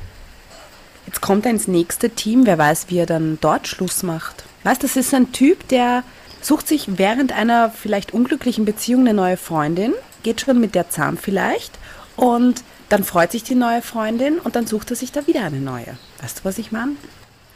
jetzt 1.06 1.20
kommt 1.20 1.44
er 1.44 1.52
ins 1.52 1.68
nächste 1.68 2.10
Team, 2.10 2.46
wer 2.46 2.56
weiß, 2.56 2.86
wie 2.88 2.98
er 2.98 3.06
dann 3.06 3.38
dort 3.40 3.68
Schluss 3.68 4.02
macht. 4.02 4.44
Weißt, 4.64 4.82
das 4.82 4.96
ist 4.96 5.12
ein 5.12 5.32
Typ, 5.32 5.68
der 5.68 6.02
sucht 6.40 6.66
sich 6.66 6.98
während 6.98 7.32
einer 7.32 7.70
vielleicht 7.70 8.12
unglücklichen 8.12 8.64
Beziehung 8.64 9.02
eine 9.02 9.14
neue 9.14 9.36
Freundin, 9.36 9.92
geht 10.22 10.40
schon 10.40 10.60
mit 10.60 10.74
der 10.74 10.88
zahm 10.90 11.16
vielleicht 11.18 11.72
und 12.16 12.62
dann 12.88 13.04
freut 13.04 13.32
sich 13.32 13.42
die 13.42 13.54
neue 13.54 13.80
Freundin 13.82 14.38
und 14.38 14.54
dann 14.56 14.66
sucht 14.66 14.90
er 14.90 14.96
sich 14.96 15.12
da 15.12 15.26
wieder 15.26 15.44
eine 15.44 15.60
neue. 15.60 15.96
Weißt 16.20 16.38
du, 16.40 16.44
was 16.44 16.58
ich 16.58 16.72
meine? 16.72 16.92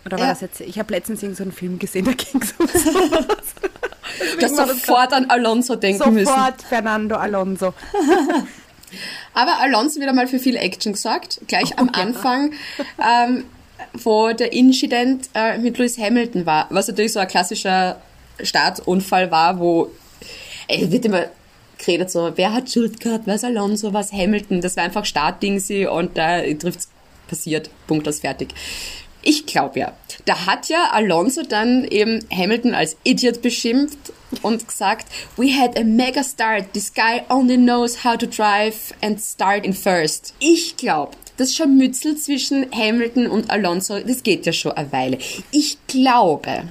Oder 0.05 0.18
war 0.18 0.26
Ja. 0.26 0.33
das 0.33 0.40
jetzt? 0.40 0.61
Ich 0.61 0.79
habe 0.79 0.92
letztens 0.94 1.22
irgend 1.22 1.37
so 1.37 1.42
einen 1.42 1.52
Film 1.52 1.79
gesehen, 1.79 2.05
da 2.07 2.12
ging 2.12 2.40
es 2.40 2.52
um 2.59 2.66
sowas. 2.68 3.55
Du 4.38 4.44
hast 4.44 4.57
sofort 4.57 5.12
an 5.12 5.29
Alonso 5.31 5.76
denken 5.76 6.14
müssen. 6.14 6.26
Sofort 6.26 6.62
Fernando 6.62 7.16
Alonso. 7.16 7.74
Aber 9.35 9.59
Alonso 9.61 10.00
wieder 10.00 10.12
mal 10.12 10.26
für 10.26 10.38
viel 10.38 10.57
Action 10.57 10.92
gesorgt. 10.92 11.40
Gleich 11.48 11.76
am 11.79 11.90
Anfang, 11.90 12.52
ähm, 13.05 13.44
wo 13.94 14.33
der 14.33 14.52
Incident 14.52 15.29
äh, 15.35 15.59
mit 15.59 15.76
Lewis 15.76 15.98
Hamilton 15.98 16.46
war, 16.46 16.66
was 16.70 16.88
natürlich 16.88 17.12
so 17.12 17.18
ein 17.18 17.29
klassischer 17.29 18.00
Startunfall 18.42 19.31
war, 19.31 19.59
wo 19.59 19.90
ey, 20.68 20.90
wird 20.90 21.05
immer 21.05 21.24
geredet 21.78 22.10
so, 22.10 22.32
wer 22.36 22.52
hat 22.52 22.70
Schuld 22.70 23.00
gehabt, 23.00 23.26
was 23.26 23.44
Alonso, 23.44 23.92
was 23.92 24.12
Hamilton, 24.12 24.60
das 24.60 24.76
war 24.76 24.84
einfach 24.84 25.04
Startding 25.04 25.58
sie 25.58 25.86
und 25.86 26.16
da 26.16 26.42
trifft's 26.42 26.88
passiert, 27.28 27.70
Punkt 27.86 28.06
aus 28.08 28.20
fertig. 28.20 28.54
Ich 29.22 29.44
glaube 29.44 29.80
ja. 29.80 29.92
Da 30.24 30.46
hat 30.46 30.68
ja 30.68 30.90
Alonso 30.92 31.42
dann 31.42 31.84
eben 31.84 32.24
Hamilton 32.32 32.74
als 32.74 32.96
Idiot 33.02 33.42
beschimpft 33.42 33.98
und 34.42 34.68
gesagt, 34.68 35.08
we 35.36 35.52
had 35.52 35.76
a 35.76 35.82
mega 35.82 36.22
start. 36.22 36.72
This 36.72 36.94
guy 36.94 37.22
only 37.28 37.56
knows 37.56 38.04
how 38.04 38.16
to 38.16 38.26
drive 38.26 38.94
and 39.02 39.20
start 39.20 39.66
in 39.66 39.72
first. 39.72 40.34
Ich 40.38 40.76
glaube, 40.76 41.16
das 41.36 41.54
Scharmützel 41.54 42.16
zwischen 42.16 42.66
Hamilton 42.72 43.26
und 43.26 43.50
Alonso, 43.50 43.98
das 43.98 44.22
geht 44.22 44.46
ja 44.46 44.52
schon 44.52 44.72
eine 44.72 44.92
Weile. 44.92 45.18
Ich 45.50 45.76
glaube, 45.88 46.68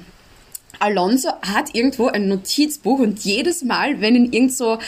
Alonso 0.78 1.30
hat 1.42 1.74
irgendwo 1.74 2.06
ein 2.08 2.28
Notizbuch 2.28 2.98
und 2.98 3.24
jedes 3.24 3.62
Mal, 3.62 4.00
wenn 4.00 4.14
ihn 4.14 4.32
irgend 4.32 4.52
so, 4.52 4.78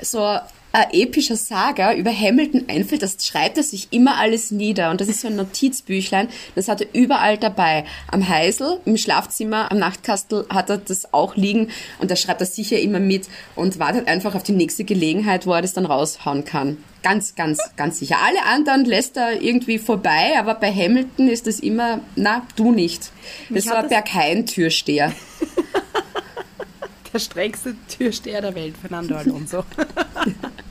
so 0.00 0.38
ein 0.72 0.86
epischer 0.92 1.36
Saga 1.36 1.94
über 1.94 2.10
Hamilton 2.10 2.64
einfällt, 2.68 3.02
das 3.02 3.24
schreibt 3.24 3.56
er 3.56 3.62
sich 3.62 3.88
immer 3.90 4.18
alles 4.18 4.50
nieder. 4.50 4.90
Und 4.90 5.00
das 5.00 5.08
ist 5.08 5.20
so 5.20 5.28
ein 5.28 5.36
Notizbüchlein, 5.36 6.28
das 6.54 6.68
hat 6.68 6.82
er 6.82 6.88
überall 6.92 7.38
dabei. 7.38 7.84
Am 8.10 8.28
Heisel, 8.28 8.80
im 8.84 8.96
Schlafzimmer, 8.96 9.70
am 9.70 9.78
Nachtkastel 9.78 10.46
hat 10.50 10.70
er 10.70 10.78
das 10.78 11.12
auch 11.12 11.36
liegen 11.36 11.70
und 11.98 12.10
da 12.10 12.16
schreibt 12.16 12.40
er 12.40 12.46
sicher 12.46 12.78
immer 12.78 13.00
mit 13.00 13.28
und 13.56 13.78
wartet 13.78 14.08
einfach 14.08 14.34
auf 14.34 14.42
die 14.42 14.52
nächste 14.52 14.84
Gelegenheit, 14.84 15.46
wo 15.46 15.52
er 15.52 15.62
das 15.62 15.72
dann 15.72 15.86
raushauen 15.86 16.44
kann. 16.44 16.76
Ganz, 17.02 17.34
ganz, 17.36 17.58
ganz 17.76 18.00
sicher. 18.00 18.16
Alle 18.24 18.44
anderen 18.44 18.84
lässt 18.84 19.16
er 19.16 19.40
irgendwie 19.40 19.78
vorbei, 19.78 20.34
aber 20.36 20.54
bei 20.54 20.72
Hamilton 20.72 21.28
ist 21.28 21.46
das 21.46 21.60
immer, 21.60 22.00
na, 22.16 22.46
du 22.56 22.72
nicht. 22.72 23.12
Das 23.48 23.64
Mich 23.64 23.70
war 23.70 23.84
Berghain-Türsteher. 23.84 25.12
Der 27.12 27.18
strängste 27.20 27.74
Türsteher 27.88 28.42
der 28.42 28.54
Welt, 28.54 28.74
Fernando 28.76 29.16
Alonso. 29.16 29.64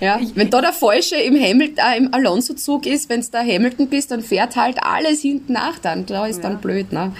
Ja, 0.00 0.18
wenn 0.34 0.48
da 0.48 0.62
der 0.62 0.72
Falsche 0.72 1.16
im 1.16 1.34
Hamilton, 1.34 1.84
äh, 1.84 1.96
im 1.98 2.14
Alonso-Zug 2.14 2.86
ist, 2.86 3.08
wenn 3.10 3.24
da 3.30 3.40
Hamilton 3.40 3.88
bist, 3.88 4.10
dann 4.10 4.22
fährt 4.22 4.56
halt 4.56 4.82
alles 4.82 5.20
hinten 5.20 5.52
nach 5.52 5.78
dann. 5.78 6.06
Da 6.06 6.26
ist 6.26 6.42
dann 6.42 6.58
blöd, 6.58 6.90
ne? 6.92 7.12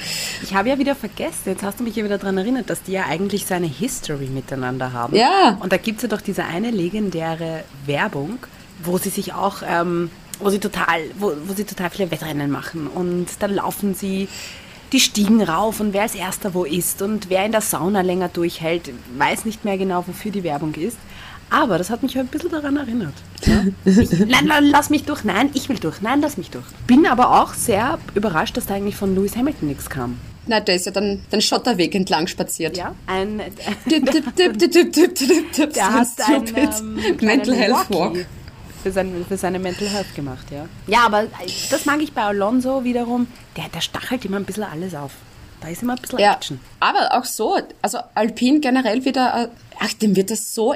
Ich 0.42 0.54
habe 0.54 0.70
ja 0.70 0.78
wieder 0.78 0.94
vergessen, 0.94 1.42
jetzt 1.46 1.62
hast 1.62 1.80
du 1.80 1.84
mich 1.84 1.94
ja 1.96 2.04
wieder 2.04 2.16
daran 2.16 2.38
erinnert, 2.38 2.70
dass 2.70 2.82
die 2.82 2.92
ja 2.92 3.04
eigentlich 3.06 3.46
so 3.46 3.54
eine 3.54 3.66
History 3.66 4.26
miteinander 4.26 4.92
haben. 4.94 5.14
Ja. 5.14 5.58
Und 5.60 5.72
da 5.72 5.76
gibt 5.76 5.98
es 5.98 6.02
ja 6.02 6.08
doch 6.08 6.22
diese 6.22 6.44
eine 6.44 6.70
legendäre 6.70 7.64
Werbung, 7.84 8.38
wo 8.82 8.96
sie 8.96 9.10
sich 9.10 9.34
auch, 9.34 9.58
ähm, 9.66 10.10
wo 10.38 10.48
sie 10.48 10.58
total, 10.58 11.02
wo, 11.18 11.32
wo 11.46 11.52
sie 11.52 11.64
total 11.64 11.90
viele 11.90 12.10
Wettrennen 12.10 12.50
machen. 12.50 12.86
Und 12.86 13.26
dann 13.40 13.54
laufen 13.54 13.94
sie 13.94 14.28
die 14.92 15.00
Stiegen 15.00 15.42
rauf 15.42 15.80
und 15.80 15.92
wer 15.92 16.02
als 16.02 16.14
erster 16.14 16.54
wo 16.54 16.64
ist 16.64 17.02
und 17.02 17.30
wer 17.30 17.44
in 17.44 17.52
der 17.52 17.60
Sauna 17.60 18.00
länger 18.00 18.28
durchhält, 18.28 18.90
weiß 19.16 19.44
nicht 19.44 19.64
mehr 19.64 19.78
genau, 19.78 20.04
wofür 20.06 20.32
die 20.32 20.42
Werbung 20.42 20.74
ist. 20.74 20.96
Aber 21.50 21.78
das 21.78 21.90
hat 21.90 22.02
mich 22.02 22.16
ein 22.18 22.28
bisschen 22.28 22.50
daran 22.50 22.76
erinnert. 22.76 23.14
Ja? 23.46 23.64
Ich, 23.86 24.10
nein, 24.20 24.44
nein, 24.46 24.64
lass 24.66 24.90
mich 24.90 25.04
durch. 25.04 25.24
Nein, 25.24 25.48
ich 25.54 25.68
will 25.70 25.78
durch. 25.78 26.02
Nein, 26.02 26.20
lass 26.20 26.36
mich 26.36 26.50
durch. 26.50 26.64
Bin 26.86 27.06
aber 27.06 27.40
auch 27.42 27.54
sehr 27.54 27.98
überrascht, 28.14 28.56
dass 28.56 28.66
da 28.66 28.74
eigentlich 28.74 28.96
von 28.96 29.14
Lewis 29.14 29.34
Hamilton 29.34 29.68
nichts 29.68 29.88
kam. 29.88 30.20
Na, 30.46 30.60
der 30.60 30.74
ist 30.74 30.84
ja 30.86 30.92
dann 30.92 31.22
den 31.32 31.40
Schotterweg 31.40 31.94
entlang 31.94 32.26
spaziert. 32.26 32.76
Ja, 32.76 32.94
ein, 33.06 33.38
der 33.86 34.04
hat 35.84 36.06
ein 36.06 36.06
stupid. 36.06 36.68
ähm, 36.80 37.00
Mental 37.20 37.54
Health 37.54 37.90
Walk. 37.90 38.26
Für, 38.82 38.92
sein, 38.92 39.24
für 39.28 39.36
seine 39.36 39.58
Mental 39.58 39.88
Health 39.88 40.14
gemacht, 40.14 40.46
ja. 40.50 40.66
Ja, 40.86 41.00
aber 41.06 41.24
das 41.70 41.84
mag 41.84 42.00
ich 42.02 42.12
bei 42.12 42.22
Alonso 42.22 42.82
wiederum. 42.84 43.26
Der, 43.56 43.68
der 43.68 43.80
stachelt 43.82 44.24
immer 44.24 44.38
ein 44.38 44.44
bisschen 44.44 44.64
alles 44.64 44.94
auf. 44.94 45.12
Da 45.60 45.68
ist 45.68 45.82
immer 45.82 45.94
ein 45.94 46.00
bisschen 46.00 46.18
Ja, 46.18 46.32
Action. 46.34 46.58
aber 46.80 47.08
auch 47.18 47.26
so, 47.26 47.58
also 47.82 47.98
Alpine 48.14 48.60
generell 48.60 49.04
wieder, 49.04 49.44
äh, 49.44 49.48
ach, 49.78 49.92
dem 49.94 50.16
wird 50.16 50.30
das 50.30 50.54
so, 50.54 50.74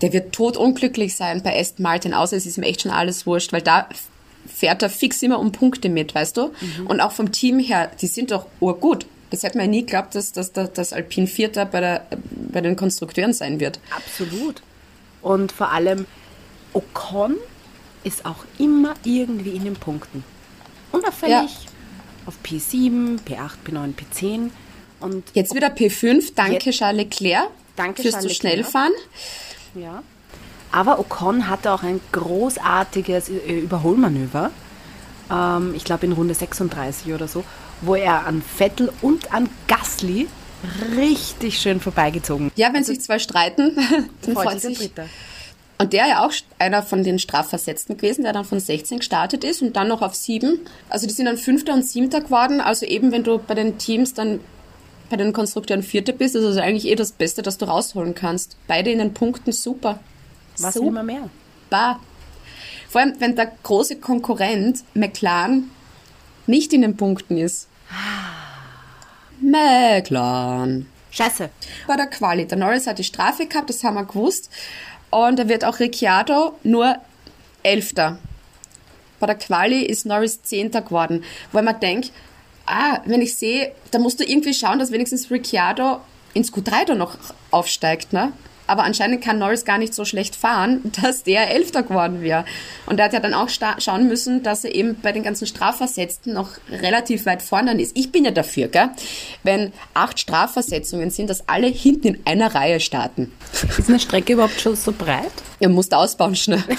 der 0.00 0.12
wird 0.12 0.32
totunglücklich 0.32 1.16
sein 1.16 1.42
bei 1.42 1.58
Aston 1.58 1.82
Martin, 1.82 2.14
außer 2.14 2.36
es 2.36 2.46
ist 2.46 2.58
ihm 2.58 2.64
echt 2.64 2.82
schon 2.82 2.92
alles 2.92 3.26
wurscht, 3.26 3.52
weil 3.52 3.62
da 3.62 3.88
fährt 4.46 4.82
er 4.82 4.90
fix 4.90 5.22
immer 5.22 5.38
um 5.38 5.52
Punkte 5.52 5.88
mit, 5.88 6.14
weißt 6.14 6.36
du? 6.36 6.52
Und 6.86 7.00
auch 7.00 7.12
vom 7.12 7.32
Team 7.32 7.58
her, 7.58 7.90
die 8.00 8.06
sind 8.06 8.30
doch 8.30 8.46
urgut. 8.60 9.06
Das 9.30 9.42
hätte 9.42 9.58
man 9.58 9.66
ja 9.66 9.70
nie 9.70 9.80
geglaubt, 9.82 10.14
dass, 10.14 10.32
dass, 10.32 10.52
dass, 10.52 10.72
dass 10.72 10.92
Alpine 10.92 11.26
Vierter 11.26 11.64
bei, 11.64 11.80
der, 11.80 12.06
bei 12.52 12.60
den 12.60 12.74
Konstrukteuren 12.74 13.32
sein 13.32 13.60
wird. 13.60 13.78
Absolut. 13.94 14.62
Und 15.22 15.52
vor 15.52 15.70
allem 15.70 16.06
Ocon 16.72 17.36
ist 18.02 18.24
auch 18.24 18.44
immer 18.58 18.94
irgendwie 19.04 19.50
in 19.50 19.64
den 19.64 19.74
Punkten. 19.74 20.24
Unauffällig 20.90 21.50
auf 22.26 22.38
P7, 22.44 23.18
P8, 23.26 23.50
P9, 23.66 23.94
P10. 23.94 24.50
Und 25.00 25.24
Jetzt 25.34 25.54
wieder 25.54 25.68
P5, 25.68 26.32
danke 26.34 26.70
Charles 26.70 27.04
Leclerc 27.04 27.50
Danke, 27.76 28.02
fürs 28.02 28.14
Charles 28.14 28.28
zu 28.28 28.34
schnell 28.34 28.58
Leclerc. 28.58 28.92
Ja. 29.74 30.02
Aber 30.72 30.98
Ocon 30.98 31.48
hatte 31.48 31.72
auch 31.72 31.82
ein 31.82 32.00
großartiges 32.12 33.28
äh, 33.28 33.60
Überholmanöver. 33.60 34.50
Ähm, 35.30 35.74
ich 35.74 35.84
glaube 35.84 36.06
in 36.06 36.12
Runde 36.12 36.34
36 36.34 37.12
oder 37.12 37.28
so, 37.28 37.44
wo 37.80 37.94
er 37.94 38.26
an 38.26 38.42
Vettel 38.42 38.92
und 39.02 39.32
an 39.32 39.48
Gasly 39.66 40.28
richtig 40.96 41.58
schön 41.58 41.80
vorbeigezogen 41.80 42.52
Ja, 42.54 42.72
wenn 42.72 42.84
sich 42.84 43.00
zwei 43.00 43.18
streiten, 43.18 43.76
dann 44.22 44.34
Freut 44.34 44.48
freut 44.48 44.60
sich 44.60 44.78
der. 44.78 44.88
Dritte. 44.88 45.08
Und 45.78 45.94
der 45.94 46.06
ja 46.08 46.26
auch 46.26 46.32
einer 46.58 46.82
von 46.82 47.02
den 47.04 47.18
Strafversetzten 47.18 47.96
gewesen, 47.96 48.24
der 48.24 48.34
dann 48.34 48.44
von 48.44 48.60
16 48.60 48.98
gestartet 48.98 49.44
ist 49.44 49.62
und 49.62 49.76
dann 49.76 49.88
noch 49.88 50.02
auf 50.02 50.14
7. 50.14 50.60
Also 50.90 51.06
die 51.06 51.14
sind 51.14 51.24
dann 51.24 51.38
Fünfter 51.38 51.72
und 51.72 51.86
Siebter 51.86 52.20
geworden. 52.20 52.60
Also 52.60 52.84
eben, 52.84 53.12
wenn 53.12 53.24
du 53.24 53.38
bei 53.38 53.54
den 53.54 53.78
Teams 53.78 54.12
dann 54.12 54.40
bei 55.10 55.16
den 55.16 55.32
Konstrukteuren 55.32 55.82
Vierter 55.82 56.12
bist, 56.12 56.36
ist 56.36 56.44
also 56.44 56.60
eigentlich 56.60 56.86
eh 56.86 56.94
das 56.94 57.12
Beste, 57.12 57.42
das 57.42 57.58
du 57.58 57.66
rausholen 57.66 58.14
kannst. 58.14 58.56
Beide 58.66 58.90
in 58.90 59.00
den 59.00 59.12
Punkten 59.12 59.52
super. 59.52 59.98
Was 60.56 60.74
super. 60.74 60.90
man 60.92 61.06
mehr? 61.06 61.30
Vor 62.88 63.00
allem, 63.00 63.14
wenn 63.18 63.36
der 63.36 63.52
große 63.62 63.96
Konkurrent 63.96 64.84
McLaren 64.94 65.70
nicht 66.46 66.72
in 66.72 66.82
den 66.82 66.96
Punkten 66.96 67.38
ist. 67.38 67.68
McLaren. 69.40 70.86
Scheiße. 71.10 71.50
bei 71.88 71.96
der 71.96 72.06
Quali. 72.06 72.46
Der 72.46 72.58
Norris 72.58 72.86
hat 72.86 72.98
die 72.98 73.04
Strafe 73.04 73.46
gehabt, 73.46 73.68
das 73.68 73.82
haben 73.82 73.94
wir 73.94 74.04
gewusst. 74.04 74.48
Und 75.10 75.38
da 75.38 75.48
wird 75.48 75.64
auch 75.64 75.80
Ricciardo 75.80 76.56
nur 76.62 76.96
Elfter. 77.64 78.18
Bei 79.18 79.26
der 79.26 79.36
Quali 79.36 79.82
ist 79.82 80.06
Norris 80.06 80.42
Zehnter 80.42 80.82
geworden. 80.82 81.24
Weil 81.52 81.64
man 81.64 81.80
denkt, 81.80 82.12
ah, 82.70 83.00
wenn 83.04 83.20
ich 83.20 83.34
sehe, 83.34 83.72
da 83.90 83.98
musst 83.98 84.20
du 84.20 84.24
irgendwie 84.24 84.54
schauen, 84.54 84.78
dass 84.78 84.92
wenigstens 84.92 85.30
Ricciardo 85.30 86.00
ins 86.34 86.52
Q3 86.52 86.86
da 86.86 86.94
noch 86.94 87.18
aufsteigt, 87.50 88.12
ne? 88.12 88.32
Aber 88.66 88.84
anscheinend 88.84 89.20
kann 89.20 89.40
Norris 89.40 89.64
gar 89.64 89.78
nicht 89.78 89.94
so 89.94 90.04
schlecht 90.04 90.36
fahren, 90.36 90.92
dass 91.02 91.24
der 91.24 91.50
Elfter 91.50 91.82
geworden 91.82 92.22
wäre. 92.22 92.44
Und 92.86 93.00
er 93.00 93.06
hat 93.06 93.12
ja 93.12 93.18
dann 93.18 93.34
auch 93.34 93.48
schauen 93.48 94.06
müssen, 94.06 94.44
dass 94.44 94.62
er 94.62 94.72
eben 94.72 94.94
bei 95.02 95.10
den 95.10 95.24
ganzen 95.24 95.48
Strafversetzten 95.48 96.32
noch 96.32 96.50
relativ 96.70 97.26
weit 97.26 97.42
vorne 97.42 97.80
ist. 97.82 97.96
Ich 97.96 98.12
bin 98.12 98.24
ja 98.24 98.30
dafür, 98.30 98.68
gell? 98.68 98.90
Wenn 99.42 99.72
acht 99.92 100.20
Strafversetzungen 100.20 101.10
sind, 101.10 101.30
dass 101.30 101.48
alle 101.48 101.66
hinten 101.66 102.14
in 102.14 102.20
einer 102.24 102.54
Reihe 102.54 102.78
starten. 102.78 103.32
Ist 103.76 103.88
eine 103.88 103.98
Strecke 103.98 104.34
überhaupt 104.34 104.60
schon 104.60 104.76
so 104.76 104.92
breit? 104.92 105.32
Ihr 105.58 105.68
musst 105.68 105.92
ausbauen 105.92 106.36
schnell. 106.36 106.62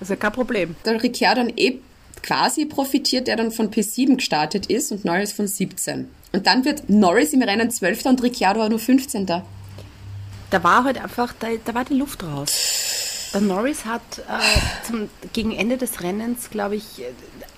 Das 0.00 0.10
ist 0.10 0.10
ja 0.10 0.16
kein 0.16 0.30
Problem. 0.30 0.76
Der 0.84 1.02
Ricciardo 1.02 1.40
dann 1.40 1.52
eh 1.56 1.80
quasi 2.22 2.66
profitiert, 2.66 3.26
der 3.26 3.36
dann 3.36 3.50
von 3.50 3.70
P7 3.70 4.16
gestartet 4.16 4.66
ist 4.66 4.92
und 4.92 5.04
Norris 5.04 5.32
von 5.32 5.46
17. 5.46 6.08
Und 6.32 6.46
dann 6.46 6.64
wird 6.64 6.88
Norris 6.90 7.32
im 7.32 7.42
Rennen 7.42 7.70
12. 7.70 8.04
und 8.06 8.22
Ricciardo 8.22 8.68
nur 8.68 8.78
15. 8.78 9.26
Da 9.26 9.42
war 10.64 10.84
halt 10.84 11.02
einfach, 11.02 11.34
da, 11.38 11.48
da 11.64 11.74
war 11.74 11.84
die 11.84 11.94
Luft 11.94 12.22
raus. 12.24 13.30
Der 13.34 13.40
Norris 13.42 13.84
hat 13.84 14.02
äh, 14.18 14.86
zum, 14.86 15.08
gegen 15.32 15.52
Ende 15.52 15.76
des 15.76 16.02
Rennens, 16.02 16.48
glaube 16.50 16.76
ich, 16.76 16.84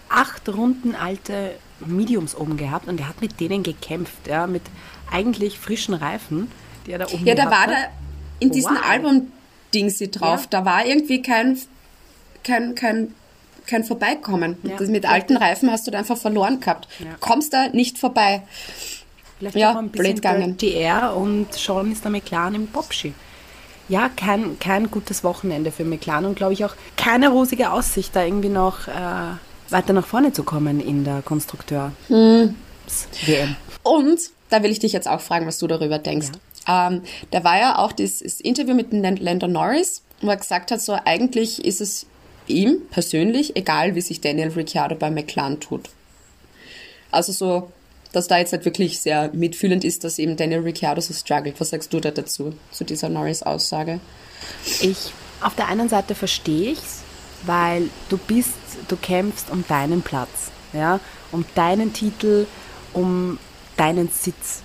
acht 0.09 0.49
Runden 0.49 0.94
alte 0.96 1.53
Mediums 1.87 2.35
oben 2.35 2.57
gehabt 2.57 2.88
und 2.88 2.99
er 3.01 3.09
hat 3.09 3.20
mit 3.20 3.38
denen 3.40 3.62
gekämpft, 3.62 4.27
ja, 4.27 4.46
mit 4.49 4.62
eigentlich 5.11 5.59
frischen 5.59 5.94
Reifen, 5.94 6.51
die 6.87 6.92
er 6.92 6.99
da 6.99 7.07
oben 7.07 7.25
Ja, 7.25 7.35
da 7.37 7.51
war 7.51 7.66
da 7.68 7.75
in 8.40 8.51
diesem 8.51 8.75
Wow. 8.77 8.88
Album-Dingsi 8.90 10.11
drauf, 10.11 10.40
Ja. 10.42 10.46
da 10.51 10.64
war 10.64 10.85
irgendwie 10.85 11.23
kein, 11.23 11.57
kein, 12.42 12.75
kein, 12.75 13.14
kein 13.66 13.85
Vorbeikommen. 13.85 14.57
Ja, 14.62 14.77
das 14.77 14.88
mit 14.88 15.07
alten 15.07 15.37
Reifen 15.37 15.70
hast 15.70 15.87
du 15.87 15.90
da 15.90 15.99
einfach 15.99 16.16
verloren 16.18 16.61
gehabt. 16.61 16.88
Ja. 16.99 17.07
Kommst 17.20 17.53
da 17.53 17.68
nicht 17.68 17.99
vorbei. 17.99 18.42
Vielleicht 19.38 19.57
Ja, 19.57 19.73
auch 19.73 19.77
ein 19.77 19.88
bisschen. 19.90 20.57
GR 20.57 21.16
und 21.16 21.59
schon 21.59 21.92
ist 21.92 22.05
der 22.05 22.11
McLaren 22.11 22.55
im 22.55 22.66
Popski. 22.66 23.14
Ja, 23.88 24.09
kein, 24.09 24.59
kein 24.61 24.90
gutes 24.90 25.25
Wochenende 25.25 25.73
für 25.73 25.85
McLaren 25.85 26.27
und 26.27 26.37
glaube 26.37 26.53
ich 26.53 26.64
auch 26.64 26.75
keine 26.96 27.29
rosige 27.31 27.73
Aussicht, 27.73 28.14
da 28.14 28.25
irgendwie 28.25 28.49
noch 28.49 28.87
äh, 28.87 28.92
weiter 29.70 29.92
nach 29.92 30.07
vorne 30.07 30.33
zu 30.33 30.44
kommen 30.44 30.81
in 30.81 31.05
der 31.05 31.23
Konstrukteur. 31.23 31.92
Hm. 32.09 32.55
WM. 33.27 33.57
Und 33.83 34.20
da 34.51 34.62
will 34.62 34.70
ich 34.70 34.79
dich 34.79 34.92
jetzt 34.92 35.09
auch 35.09 35.20
fragen, 35.20 35.46
was 35.46 35.59
du 35.59 35.66
darüber 35.66 35.99
denkst. 35.99 36.29
Ähm, 36.68 37.03
da 37.31 37.42
war 37.44 37.59
ja 37.59 37.79
auch 37.79 37.92
dieses 37.92 38.40
Interview 38.40 38.75
mit 38.75 38.92
dem 38.92 39.03
Lando 39.03 39.49
Norris, 39.49 40.03
wo 40.20 40.29
er 40.29 40.37
gesagt 40.37 40.70
hat, 40.70 40.81
so 40.81 40.96
eigentlich 41.05 41.64
ist 41.64 41.81
es 41.81 42.07
ihm 42.46 42.83
persönlich 42.90 43.57
egal, 43.57 43.94
wie 43.94 44.00
sich 44.00 44.20
Daniel 44.20 44.48
Ricciardo 44.48 44.94
bei 44.94 45.11
McLaren 45.11 45.61
tut. 45.61 45.88
Also 47.11 47.33
so, 47.33 47.70
dass 48.12 48.29
da 48.29 48.38
jetzt 48.38 48.53
halt 48.53 48.64
wirklich 48.64 49.00
sehr 49.00 49.31
mitfühlend 49.33 49.85
ist, 49.85 50.05
dass 50.05 50.18
eben 50.18 50.37
Daniel 50.37 50.61
Ricciardo 50.61 51.00
so 51.00 51.14
struggelt. 51.14 51.61
Was 51.61 51.70
sagst 51.70 51.92
du 51.92 52.00
da 52.00 52.11
dazu, 52.11 52.55
zu 52.70 52.85
dieser 52.85 53.09
Norris-Aussage? 53.09 54.00
Ich, 54.81 55.12
auf 55.40 55.55
der 55.55 55.68
einen 55.68 55.88
Seite 55.88 56.14
verstehe 56.14 56.72
ich's, 56.72 57.00
weil 57.44 57.88
du 58.09 58.18
bist, 58.18 58.50
du 58.88 58.96
kämpfst 58.96 59.50
um 59.50 59.64
deinen 59.66 60.03
Platz, 60.03 60.50
ja, 60.72 61.00
um 61.33 61.44
deinen 61.55 61.92
Titel, 61.92 62.46
um 62.92 63.38
deinen 63.76 64.09
Sitz. 64.09 64.62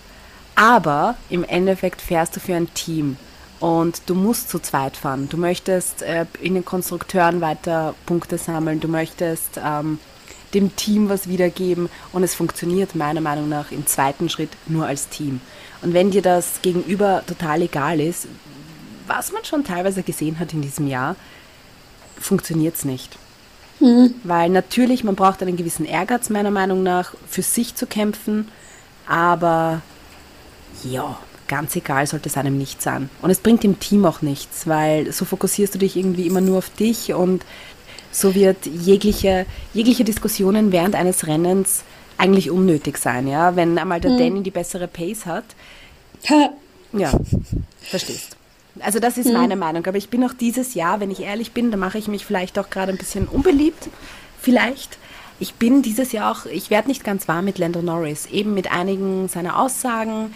Aber 0.55 1.15
im 1.29 1.43
Endeffekt 1.43 2.01
fährst 2.01 2.35
du 2.35 2.39
für 2.39 2.55
ein 2.55 2.73
Team 2.73 3.17
und 3.59 4.01
du 4.07 4.15
musst 4.15 4.49
zu 4.49 4.59
zweit 4.59 4.97
fahren. 4.97 5.29
Du 5.29 5.37
möchtest 5.37 6.01
äh, 6.01 6.25
in 6.41 6.53
den 6.55 6.65
Konstrukteuren 6.65 7.41
weiter 7.41 7.95
Punkte 8.05 8.37
sammeln, 8.37 8.79
du 8.79 8.87
möchtest 8.87 9.59
ähm, 9.63 9.99
dem 10.53 10.75
Team 10.75 11.09
was 11.09 11.27
wiedergeben 11.27 11.89
und 12.13 12.23
es 12.23 12.35
funktioniert 12.35 12.95
meiner 12.95 13.21
Meinung 13.21 13.49
nach 13.49 13.71
im 13.71 13.85
zweiten 13.85 14.29
Schritt 14.29 14.51
nur 14.67 14.85
als 14.85 15.09
Team. 15.09 15.41
Und 15.81 15.93
wenn 15.93 16.11
dir 16.11 16.21
das 16.21 16.61
gegenüber 16.61 17.23
total 17.27 17.61
egal 17.61 17.99
ist, 17.99 18.27
was 19.07 19.31
man 19.31 19.45
schon 19.45 19.63
teilweise 19.63 20.01
gesehen 20.01 20.39
hat 20.39 20.53
in 20.53 20.61
diesem 20.61 20.87
Jahr, 20.87 21.15
funktioniert 22.19 22.75
es 22.75 22.85
nicht. 22.85 23.17
Weil 24.23 24.49
natürlich, 24.49 25.03
man 25.03 25.15
braucht 25.15 25.41
einen 25.41 25.57
gewissen 25.57 25.85
Ehrgeiz, 25.85 26.29
meiner 26.29 26.51
Meinung 26.51 26.81
nach, 26.81 27.13
für 27.29 27.41
sich 27.41 27.75
zu 27.75 27.85
kämpfen, 27.85 28.47
aber 29.05 29.81
ja, 30.83 31.19
ganz 31.47 31.75
egal 31.75 32.08
sollte 32.08 32.29
es 32.29 32.38
einem 32.38 32.58
nicht 32.58 32.81
sein. 32.81 33.10
Und 33.21 33.29
es 33.29 33.39
bringt 33.39 33.63
dem 33.63 33.79
Team 33.79 34.05
auch 34.05 34.21
nichts, 34.21 34.67
weil 34.67 35.12
so 35.12 35.25
fokussierst 35.25 35.75
du 35.75 35.79
dich 35.79 35.95
irgendwie 35.95 36.27
immer 36.27 36.41
nur 36.41 36.60
auf 36.60 36.69
dich 36.69 37.13
und 37.13 37.45
so 38.12 38.34
wird 38.34 38.65
jegliche, 38.65 39.45
jegliche 39.73 40.03
Diskussionen 40.03 40.71
während 40.71 40.95
eines 40.95 41.27
Rennens 41.27 41.84
eigentlich 42.17 42.49
unnötig 42.49 42.97
sein, 42.97 43.27
ja. 43.27 43.55
Wenn 43.55 43.77
einmal 43.77 43.99
der 43.99 44.17
Danny 44.17 44.41
die 44.41 44.51
bessere 44.51 44.88
Pace 44.88 45.25
hat, 45.25 45.43
ja, 46.93 47.12
verstehst. 47.81 48.38
Also 48.79 48.99
das 48.99 49.17
ist 49.17 49.31
meine 49.31 49.55
Meinung. 49.55 49.86
Aber 49.86 49.97
ich 49.97 50.10
bin 50.10 50.23
auch 50.23 50.34
dieses 50.34 50.73
Jahr, 50.73 50.99
wenn 50.99 51.12
ich 51.12 51.21
ehrlich 51.21 51.51
bin, 51.51 51.71
da 51.71 51.77
mache 51.77 51.97
ich 51.97 52.08
mich 52.08 52.25
vielleicht 52.25 52.60
auch 52.60 52.69
gerade 52.69 52.91
ein 52.91 52.97
bisschen 52.97 53.27
unbeliebt. 53.27 53.89
Vielleicht. 54.41 54.97
Ich 55.39 55.55
bin 55.55 55.81
dieses 55.81 56.12
Jahr 56.13 56.31
auch, 56.31 56.45
ich 56.45 56.69
werde 56.69 56.88
nicht 56.88 57.03
ganz 57.03 57.27
warm 57.27 57.45
mit 57.45 57.58
Lando 57.58 57.81
Norris. 57.81 58.25
Eben 58.27 58.53
mit 58.53 58.71
einigen 58.71 59.27
seiner 59.27 59.60
Aussagen, 59.60 60.34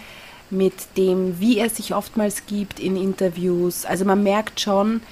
mit 0.50 0.96
dem, 0.96 1.40
wie 1.40 1.58
er 1.58 1.70
sich 1.70 1.94
oftmals 1.94 2.46
gibt 2.46 2.80
in 2.80 2.96
Interviews. 2.96 3.84
Also 3.84 4.04
man 4.04 4.22
merkt 4.22 4.60
schon 4.60 5.02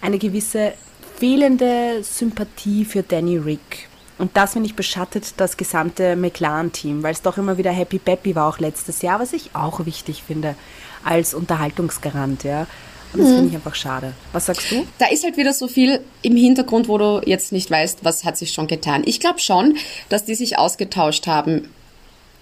eine 0.00 0.18
gewisse 0.18 0.72
fehlende 1.16 2.02
Sympathie 2.02 2.84
für 2.84 3.02
Danny 3.02 3.36
Rick. 3.36 3.88
Und 4.18 4.36
das, 4.36 4.52
finde 4.52 4.68
ich, 4.68 4.74
beschattet 4.74 5.34
das 5.38 5.56
gesamte 5.56 6.14
McLaren-Team, 6.14 7.02
weil 7.02 7.12
es 7.12 7.22
doch 7.22 7.38
immer 7.38 7.56
wieder 7.56 7.70
Happy 7.70 7.98
Peppy 7.98 8.34
war, 8.34 8.48
auch 8.48 8.58
letztes 8.58 9.00
Jahr, 9.00 9.18
was 9.18 9.32
ich 9.32 9.50
auch 9.54 9.86
wichtig 9.86 10.22
finde 10.22 10.56
als 11.04 11.32
Unterhaltungsgarant, 11.32 12.44
ja. 12.44 12.66
Und 13.12 13.20
das 13.20 13.28
finde 13.28 13.48
ich 13.48 13.54
einfach 13.54 13.74
schade. 13.74 14.12
Was 14.32 14.46
sagst 14.46 14.70
du? 14.70 14.86
Da 14.98 15.06
ist 15.06 15.24
halt 15.24 15.36
wieder 15.36 15.52
so 15.52 15.66
viel 15.66 16.00
im 16.22 16.36
Hintergrund, 16.36 16.86
wo 16.86 16.96
du 16.96 17.20
jetzt 17.24 17.50
nicht 17.50 17.70
weißt, 17.70 18.04
was 18.04 18.24
hat 18.24 18.36
sich 18.36 18.52
schon 18.52 18.68
getan. 18.68 19.02
Ich 19.04 19.18
glaube 19.18 19.40
schon, 19.40 19.76
dass 20.08 20.24
die 20.24 20.34
sich 20.34 20.58
ausgetauscht 20.58 21.26
haben 21.26 21.68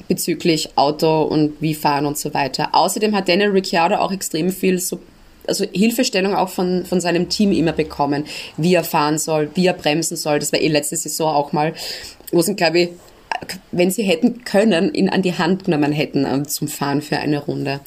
bezüglich 0.08 0.70
Auto 0.76 1.22
und 1.22 1.60
wie 1.60 1.74
fahren 1.74 2.06
und 2.06 2.18
so 2.18 2.34
weiter. 2.34 2.70
Außerdem 2.72 3.14
hat 3.14 3.28
Daniel 3.28 3.50
Ricciardo 3.50 3.96
auch 3.96 4.12
extrem 4.12 4.50
viel 4.50 4.78
so 4.78 4.98
also 5.46 5.64
Hilfestellung 5.72 6.34
auch 6.34 6.50
von, 6.50 6.84
von 6.84 7.00
seinem 7.00 7.30
Team 7.30 7.52
immer 7.52 7.72
bekommen, 7.72 8.24
wie 8.58 8.74
er 8.74 8.84
fahren 8.84 9.18
soll, 9.18 9.50
wie 9.54 9.66
er 9.66 9.72
bremsen 9.72 10.16
soll. 10.16 10.38
Das 10.38 10.52
war 10.52 10.60
eh 10.60 10.68
letzte 10.68 10.96
Saison 10.96 11.34
auch 11.34 11.52
mal, 11.52 11.72
wo 12.32 12.42
sie, 12.42 12.54
glaube 12.54 12.80
ich, 12.80 12.88
wenn 13.72 13.90
sie 13.90 14.02
hätten 14.02 14.44
können, 14.44 14.92
ihn 14.94 15.08
an 15.08 15.22
die 15.22 15.34
Hand 15.34 15.64
genommen 15.64 15.92
hätten 15.92 16.26
ähm, 16.26 16.46
zum 16.46 16.68
Fahren 16.68 17.02
für 17.02 17.18
eine 17.18 17.38
Runde. 17.38 17.80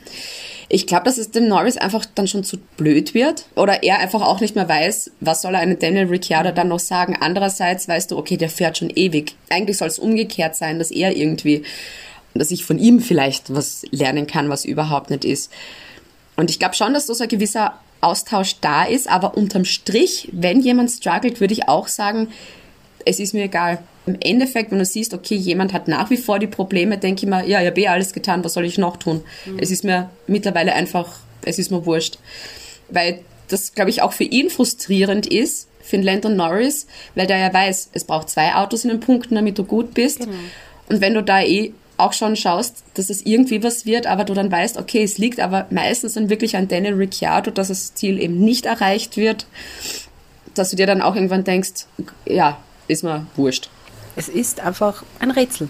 Ich 0.69 0.87
glaube, 0.87 1.03
dass 1.03 1.17
es 1.17 1.31
dem 1.31 1.49
Norris 1.49 1.75
einfach 1.75 2.05
dann 2.15 2.27
schon 2.27 2.45
zu 2.45 2.57
blöd 2.77 3.13
wird 3.13 3.45
oder 3.55 3.83
er 3.83 3.99
einfach 3.99 4.21
auch 4.21 4.39
nicht 4.39 4.55
mehr 4.55 4.69
weiß, 4.69 5.11
was 5.19 5.41
soll 5.41 5.55
er 5.55 5.59
einem 5.59 5.77
Daniel 5.77 6.05
Ricciardo 6.05 6.51
dann 6.51 6.69
noch 6.69 6.79
sagen. 6.79 7.17
Andererseits 7.19 7.89
weißt 7.89 8.11
du, 8.11 8.17
okay, 8.17 8.37
der 8.37 8.49
fährt 8.49 8.77
schon 8.77 8.89
ewig. 8.89 9.35
Eigentlich 9.49 9.77
soll 9.77 9.89
es 9.89 9.99
umgekehrt 9.99 10.55
sein, 10.55 10.79
dass 10.79 10.89
er 10.89 11.15
irgendwie, 11.15 11.63
dass 12.33 12.51
ich 12.51 12.65
von 12.65 12.79
ihm 12.79 12.99
vielleicht 12.99 13.53
was 13.53 13.83
lernen 13.91 14.27
kann, 14.27 14.49
was 14.49 14.65
überhaupt 14.65 15.09
nicht 15.09 15.25
ist. 15.25 15.51
Und 16.35 16.49
ich 16.49 16.59
glaube 16.59 16.75
schon, 16.75 16.93
dass 16.93 17.07
so 17.07 17.21
ein 17.21 17.29
gewisser 17.29 17.79
Austausch 18.01 18.55
da 18.61 18.83
ist, 18.83 19.09
aber 19.09 19.37
unterm 19.37 19.65
Strich, 19.65 20.29
wenn 20.31 20.61
jemand 20.61 20.91
struggelt, 20.91 21.39
würde 21.39 21.53
ich 21.53 21.67
auch 21.67 21.87
sagen, 21.87 22.29
es 23.05 23.19
ist 23.19 23.33
mir 23.33 23.43
egal. 23.43 23.79
Im 24.07 24.17
Endeffekt, 24.19 24.71
wenn 24.71 24.79
du 24.79 24.85
siehst, 24.85 25.13
okay, 25.13 25.35
jemand 25.35 25.73
hat 25.73 25.87
nach 25.87 26.09
wie 26.09 26.17
vor 26.17 26.39
die 26.39 26.47
Probleme, 26.47 26.97
denke 26.97 27.25
ich 27.25 27.29
mir, 27.29 27.45
ja, 27.45 27.61
ich 27.61 27.67
habe 27.67 27.81
eh 27.81 27.87
alles 27.87 28.13
getan, 28.13 28.43
was 28.43 28.53
soll 28.53 28.65
ich 28.65 28.77
noch 28.77 28.97
tun? 28.97 29.23
Mhm. 29.45 29.59
Es 29.59 29.69
ist 29.69 29.83
mir 29.83 30.09
mittlerweile 30.25 30.73
einfach, 30.73 31.19
es 31.43 31.59
ist 31.59 31.69
mir 31.69 31.85
wurscht. 31.85 32.17
Weil 32.89 33.19
das, 33.47 33.73
glaube 33.73 33.91
ich, 33.91 34.01
auch 34.01 34.13
für 34.13 34.23
ihn 34.23 34.49
frustrierend 34.49 35.27
ist, 35.27 35.67
für 35.81 35.97
den 35.97 36.03
Landon 36.03 36.35
Norris, 36.35 36.87
weil 37.15 37.27
der 37.27 37.37
ja 37.37 37.53
weiß, 37.53 37.89
es 37.93 38.03
braucht 38.03 38.29
zwei 38.29 38.55
Autos 38.55 38.83
in 38.83 38.89
den 38.89 38.99
Punkten, 38.99 39.35
damit 39.35 39.57
du 39.57 39.63
gut 39.63 39.93
bist. 39.93 40.19
Genau. 40.19 40.31
Und 40.89 41.01
wenn 41.01 41.13
du 41.13 41.21
da 41.21 41.41
eh 41.41 41.73
auch 41.97 42.13
schon 42.13 42.35
schaust, 42.35 42.83
dass 42.95 43.09
es 43.09 43.25
irgendwie 43.25 43.63
was 43.63 43.85
wird, 43.85 44.07
aber 44.07 44.23
du 44.23 44.33
dann 44.33 44.51
weißt, 44.51 44.77
okay, 44.77 45.03
es 45.03 45.17
liegt 45.17 45.39
aber 45.39 45.67
meistens 45.69 46.13
dann 46.13 46.29
wirklich 46.29 46.55
an 46.55 46.67
Daniel 46.67 46.95
Ricciardo, 46.95 47.51
dass 47.51 47.67
das 47.67 47.93
Ziel 47.93 48.19
eben 48.19 48.39
nicht 48.39 48.65
erreicht 48.65 49.17
wird, 49.17 49.45
dass 50.55 50.71
du 50.71 50.75
dir 50.75 50.87
dann 50.87 51.01
auch 51.01 51.15
irgendwann 51.15 51.43
denkst, 51.43 51.85
ja, 52.25 52.57
ist 52.87 53.03
mir 53.03 53.25
wurscht. 53.35 53.69
Es 54.15 54.27
ist 54.27 54.59
einfach 54.59 55.03
ein 55.19 55.31
Rätsel. 55.31 55.69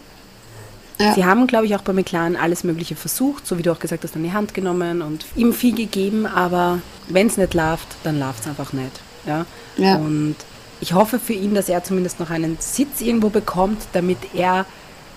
Ja. 0.99 1.13
Sie 1.13 1.25
haben, 1.25 1.47
glaube 1.47 1.65
ich, 1.65 1.75
auch 1.75 1.81
bei 1.81 1.93
McLaren 1.93 2.35
alles 2.35 2.63
Mögliche 2.63 2.95
versucht, 2.95 3.47
so 3.47 3.57
wie 3.57 3.63
du 3.63 3.71
auch 3.71 3.79
gesagt 3.79 4.03
hast, 4.03 4.15
an 4.15 4.23
die 4.23 4.33
Hand 4.33 4.53
genommen 4.53 5.01
und 5.01 5.25
ihm 5.35 5.53
viel 5.53 5.75
gegeben, 5.75 6.25
aber 6.25 6.79
wenn 7.07 7.27
es 7.27 7.37
nicht 7.37 7.53
läuft, 7.53 7.87
dann 8.03 8.19
läuft 8.19 8.41
es 8.41 8.47
einfach 8.47 8.71
nicht. 8.73 8.99
Ja? 9.25 9.45
ja? 9.77 9.95
Und 9.95 10.35
ich 10.79 10.93
hoffe 10.93 11.19
für 11.19 11.33
ihn, 11.33 11.53
dass 11.55 11.69
er 11.69 11.83
zumindest 11.83 12.19
noch 12.19 12.29
einen 12.29 12.57
Sitz 12.59 13.01
irgendwo 13.01 13.29
bekommt, 13.29 13.81
damit 13.93 14.17
er 14.33 14.65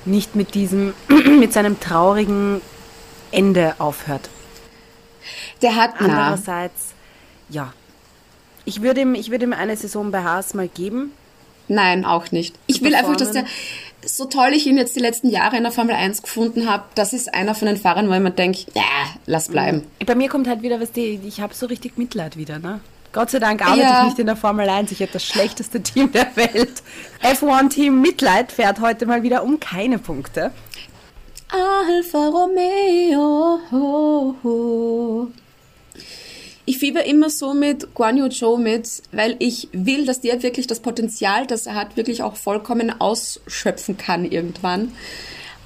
nicht 0.06 0.36
mit 0.36 0.54
diesem, 0.54 0.94
mit 1.38 1.52
seinem 1.52 1.80
traurigen 1.80 2.60
Ende 3.30 3.74
aufhört. 3.78 4.28
Der 5.62 5.76
hat 5.76 6.00
andererseits, 6.00 6.94
na. 7.48 7.54
ja, 7.54 7.72
ich 8.64 8.82
würde 8.82 9.02
ihm, 9.02 9.14
ich 9.14 9.30
würde 9.30 9.44
ihm 9.44 9.52
eine 9.52 9.76
Saison 9.76 10.10
bei 10.10 10.22
Haas 10.22 10.54
mal 10.54 10.68
geben. 10.68 11.12
Nein, 11.68 12.04
auch 12.04 12.30
nicht. 12.30 12.54
Ich 12.66 12.82
will 12.82 12.94
einfach, 12.94 13.16
dass 13.16 13.32
der, 13.32 13.44
so 14.04 14.26
toll 14.26 14.50
ich 14.52 14.66
ihn 14.66 14.76
jetzt 14.76 14.96
die 14.96 15.00
letzten 15.00 15.30
Jahre 15.30 15.56
in 15.56 15.62
der 15.62 15.72
Formel 15.72 15.94
1 15.94 16.22
gefunden 16.22 16.68
habe, 16.68 16.84
das 16.94 17.12
ist 17.12 17.32
einer 17.32 17.54
von 17.54 17.66
den 17.66 17.76
Fahrern, 17.76 18.08
wo 18.08 18.12
ich 18.12 18.20
mir 18.20 18.30
denke, 18.30 18.66
ja, 18.74 18.82
lass 19.26 19.48
bleiben. 19.48 19.82
Bei 20.04 20.14
mir 20.14 20.28
kommt 20.28 20.46
halt 20.46 20.62
wieder, 20.62 20.80
was 20.80 20.92
die, 20.92 21.20
ich 21.26 21.40
habe 21.40 21.54
so 21.54 21.66
richtig 21.66 21.96
Mitleid 21.96 22.36
wieder, 22.36 22.58
ne? 22.58 22.80
Gott 23.14 23.30
sei 23.30 23.38
Dank 23.38 23.64
arbeite 23.64 23.80
ja. 23.80 24.00
ich 24.00 24.08
nicht 24.08 24.18
in 24.18 24.26
der 24.26 24.34
Formel 24.34 24.68
1. 24.68 24.90
Ich 24.90 25.00
habe 25.00 25.12
das 25.12 25.24
schlechteste 25.24 25.80
Team 25.80 26.10
der 26.10 26.34
Welt. 26.34 26.82
F1-Team 27.22 28.00
Mitleid 28.00 28.50
fährt 28.50 28.80
heute 28.80 29.06
mal 29.06 29.22
wieder 29.22 29.44
um 29.44 29.60
keine 29.60 30.00
Punkte. 30.00 30.50
Alfa 31.48 32.26
Romeo. 32.26 33.60
Ich 36.66 36.78
fieber 36.78 37.04
immer 37.04 37.30
so 37.30 37.54
mit 37.54 37.94
Guan 37.94 38.16
Yu 38.16 38.28
Zhou 38.30 38.56
mit, 38.56 39.04
weil 39.12 39.36
ich 39.38 39.68
will, 39.70 40.06
dass 40.06 40.20
der 40.20 40.42
wirklich 40.42 40.66
das 40.66 40.80
Potenzial, 40.80 41.46
das 41.46 41.66
er 41.66 41.76
hat, 41.76 41.96
wirklich 41.96 42.24
auch 42.24 42.34
vollkommen 42.34 43.00
ausschöpfen 43.00 43.96
kann 43.96 44.24
irgendwann. 44.24 44.90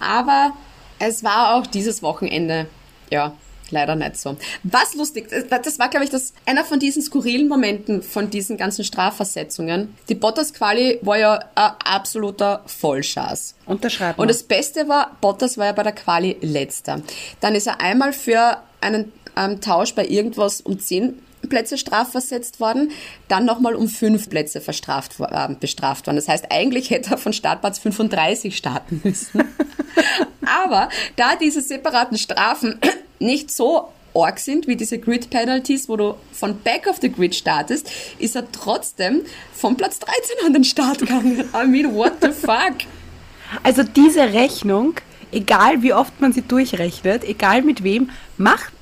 Aber 0.01 0.53
es 0.99 1.25
war 1.25 1.55
auch 1.55 1.67
dieses 1.67 2.03
Wochenende, 2.03 2.67
ja, 3.11 3.33
leider 3.71 3.95
nicht 3.95 4.17
so. 4.17 4.37
Was 4.63 4.95
lustig, 4.95 5.29
das 5.51 5.79
war, 5.79 5.89
glaube 5.89 6.05
ich, 6.05 6.11
das, 6.11 6.33
einer 6.47 6.65
von 6.65 6.79
diesen 6.79 7.03
skurrilen 7.03 7.49
Momenten 7.49 8.03
von 8.03 8.31
diesen 8.31 8.57
ganzen 8.57 8.85
Strafversetzungen. 8.85 9.97
Die 10.09 10.15
Bottas-Quali 10.15 11.01
war 11.03 11.19
ja 11.19 11.35
ein 11.55 11.73
absoluter 11.85 12.63
Vollschaß. 12.67 13.55
Unterschreiben. 13.67 14.21
Und 14.21 14.29
das 14.29 14.43
Beste 14.43 14.89
war, 14.89 15.17
Bottas 15.21 15.59
war 15.59 15.67
ja 15.67 15.73
bei 15.73 15.83
der 15.83 15.93
Quali 15.93 16.37
letzter. 16.41 17.03
Dann 17.41 17.55
ist 17.55 17.67
er 17.67 17.81
einmal 17.81 18.13
für 18.13 18.59
einen 18.81 19.13
ähm, 19.37 19.61
Tausch 19.61 19.95
bei 19.95 20.07
irgendwas 20.07 20.61
um 20.61 20.79
10 20.79 21.23
Plätze 21.49 21.79
strafversetzt 21.79 22.61
worden, 22.61 22.91
dann 23.29 23.45
nochmal 23.45 23.75
um 23.75 23.89
fünf 23.89 24.29
Plätze 24.29 24.61
verstraft, 24.61 25.21
äh, 25.21 25.55
bestraft 25.59 26.07
worden. 26.07 26.17
Das 26.17 26.29
heißt, 26.29 26.47
eigentlich 26.51 26.91
hätte 26.91 27.13
er 27.13 27.19
von 27.19 27.33
Startplatz 27.33 27.79
35 27.79 28.57
starten 28.57 29.01
müssen. 29.05 29.45
Aber 30.65 30.89
da 31.17 31.37
diese 31.37 31.61
separaten 31.61 32.19
Strafen 32.19 32.81
nicht 33.19 33.51
so 33.51 33.89
arg 34.15 34.39
sind 34.39 34.67
wie 34.67 34.77
diese 34.77 34.99
Grid 34.99 35.31
Penalties, 35.31 35.89
wo 35.89 35.97
du 35.97 36.15
von 36.33 36.59
Back 36.61 36.87
of 36.87 36.97
the 37.01 37.11
Grid 37.11 37.35
startest, 37.35 37.91
ist 38.19 38.37
er 38.37 38.51
trotzdem 38.51 39.23
von 39.53 39.77
Platz 39.77 39.99
13 39.99 40.47
an 40.47 40.53
den 40.53 40.65
Start 40.65 40.99
gegangen. 40.99 41.45
I 41.55 41.67
mean, 41.67 41.95
what 41.95 42.15
the 42.21 42.33
fuck? 42.33 42.75
Also 43.63 43.83
diese 43.83 44.33
Rechnung, 44.33 44.95
egal 45.33 45.83
wie 45.83 45.93
oft 45.93 46.21
man 46.21 46.33
sie 46.33 46.43
durchrechnet, 46.43 47.25
egal 47.25 47.63
mit 47.63 47.83
wem, 47.83 48.11
macht 48.37 48.73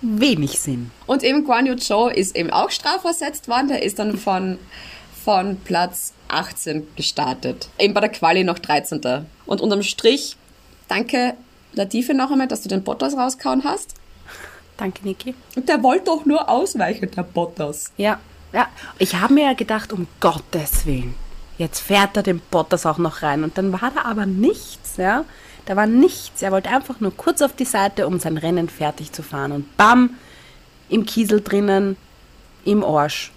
wenig 0.00 0.58
Sinn. 0.58 0.90
Und 1.06 1.22
eben 1.22 1.44
Guan 1.44 1.66
Yu 1.66 1.76
Zhou 1.76 2.08
ist 2.08 2.36
eben 2.36 2.50
auch 2.50 2.70
strafversetzt 2.70 3.48
worden. 3.48 3.68
Der 3.68 3.82
ist 3.82 3.98
dann 3.98 4.18
von, 4.18 4.58
von 5.24 5.58
Platz 5.60 6.12
18 6.28 6.88
gestartet. 6.96 7.68
Eben 7.78 7.94
bei 7.94 8.00
der 8.00 8.10
Quali 8.10 8.42
noch 8.42 8.58
13. 8.58 9.00
Und 9.46 9.60
unterm 9.60 9.82
Strich, 9.82 10.36
danke 10.88 11.34
Latife 11.72 12.14
noch 12.14 12.30
einmal, 12.30 12.48
dass 12.48 12.62
du 12.62 12.68
den 12.68 12.82
Bottas 12.82 13.16
rauskauen 13.16 13.64
hast. 13.64 13.94
Danke, 14.76 15.04
Niki. 15.04 15.34
Und 15.56 15.68
der 15.68 15.82
wollte 15.82 16.06
doch 16.06 16.24
nur 16.24 16.48
ausweichen, 16.48 17.10
der 17.10 17.22
Bottas. 17.22 17.92
Ja, 17.96 18.18
ja. 18.52 18.68
Ich 18.98 19.14
habe 19.14 19.34
mir 19.34 19.44
ja 19.44 19.52
gedacht, 19.54 19.92
um 19.92 20.06
Gottes 20.20 20.86
Willen, 20.86 21.14
jetzt 21.58 21.80
fährt 21.80 22.16
er 22.16 22.22
den 22.22 22.40
Bottas 22.50 22.86
auch 22.86 22.98
noch 22.98 23.22
rein. 23.22 23.44
Und 23.44 23.58
dann 23.58 23.72
war 23.72 23.92
da 23.94 24.02
aber 24.04 24.26
nichts, 24.26 24.96
ja. 24.96 25.24
Da 25.66 25.76
war 25.76 25.86
nichts. 25.86 26.42
Er 26.42 26.50
wollte 26.50 26.70
einfach 26.70 27.00
nur 27.00 27.16
kurz 27.16 27.40
auf 27.42 27.54
die 27.54 27.64
Seite, 27.64 28.06
um 28.06 28.18
sein 28.18 28.36
Rennen 28.36 28.68
fertig 28.68 29.12
zu 29.12 29.22
fahren. 29.22 29.52
Und 29.52 29.76
bam, 29.76 30.16
im 30.88 31.06
Kiesel 31.06 31.40
drinnen, 31.40 31.96
im 32.64 32.84
Arsch. 32.84 33.32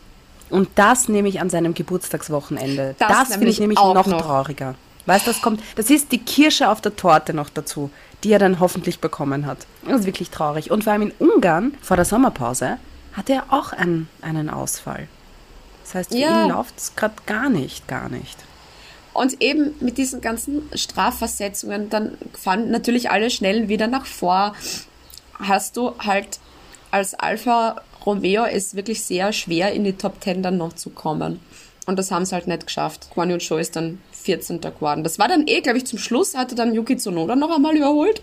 Und 0.50 0.70
das 0.76 1.10
nehme 1.10 1.28
ich 1.28 1.42
an 1.42 1.50
seinem 1.50 1.74
Geburtstagswochenende. 1.74 2.96
Das, 3.00 3.30
das 3.30 3.36
finde 3.36 3.50
ich 3.50 3.60
nämlich 3.60 3.80
noch, 3.80 4.06
noch 4.06 4.22
trauriger. 4.22 4.76
Weißt 5.06 5.28
du, 5.28 5.32
das 5.32 5.42
kommt, 5.42 5.62
das 5.76 5.90
ist 5.90 6.12
die 6.12 6.20
Kirsche 6.20 6.70
auf 6.70 6.82
der 6.82 6.96
Torte 6.96 7.34
noch 7.34 7.50
dazu, 7.50 7.92
die 8.24 8.32
er 8.32 8.40
dann 8.40 8.60
hoffentlich 8.60 9.00
bekommen 9.00 9.46
hat. 9.46 9.60
Das 9.88 10.02
ist 10.02 10.06
wirklich 10.06 10.30
traurig. 10.30 10.72
Und 10.72 10.84
vor 10.84 10.94
allem 10.94 11.04
in 11.04 11.12
Ungarn 11.20 11.76
vor 11.82 11.96
der 11.98 12.06
Sommerpause 12.06 12.78
hatte 13.14 13.34
er 13.34 13.44
auch 13.50 13.72
einen, 13.74 14.10
einen 14.22 14.50
Ausfall. 14.50 15.08
Das 15.84 15.96
heißt, 15.96 16.12
für 16.12 16.18
Ja. 16.18 16.44
ihn 16.44 16.50
läuft 16.50 16.78
es 16.78 16.96
gerade 16.96 17.16
gar 17.26 17.50
nicht, 17.50 17.88
gar 17.88 18.10
nicht. 18.10 18.38
Und 19.14 19.42
eben 19.42 19.76
mit 19.80 19.98
diesen 19.98 20.20
ganzen 20.20 20.70
Strafversetzungen, 20.74 21.90
dann 21.90 22.18
fahren 22.34 22.72
natürlich 22.72 23.12
alle 23.12 23.30
schnell 23.30 23.70
wieder 23.70 23.88
nach 23.88 24.06
vor. 24.06 24.54
Hast 25.40 25.78
du 25.78 25.94
halt 26.00 26.40
als 26.92 27.14
Alfa 27.14 27.82
Romeo 28.06 28.44
es 28.46 28.76
wirklich 28.76 29.04
sehr 29.04 29.32
schwer, 29.34 29.72
in 29.74 29.84
die 29.84 29.94
Top 29.94 30.20
Ten 30.22 30.44
dann 30.44 30.58
noch 30.58 30.74
zu 30.74 30.90
kommen. 30.90 31.40
Und 31.86 32.00
das 32.00 32.12
haben 32.12 32.26
sie 32.26 32.34
halt 32.34 32.48
nicht 32.48 32.66
geschafft. 32.66 33.10
Guan 33.14 33.30
Yu 33.30 33.38
Zhou 33.38 33.58
ist 33.58 33.76
dann 33.76 34.00
14. 34.12 34.62
geworden. 34.62 35.04
Das 35.04 35.20
war 35.20 35.28
dann 35.28 35.48
eh, 35.48 35.62
glaube 35.62 35.78
ich, 35.78 35.86
zum 35.86 36.00
Schluss 36.00 36.36
hatte 36.36 36.56
dann 36.56 36.74
Yuki 36.74 36.98
Tsunoda 36.98 37.36
noch 37.36 37.56
einmal 37.56 37.76
überholt. 37.76 38.22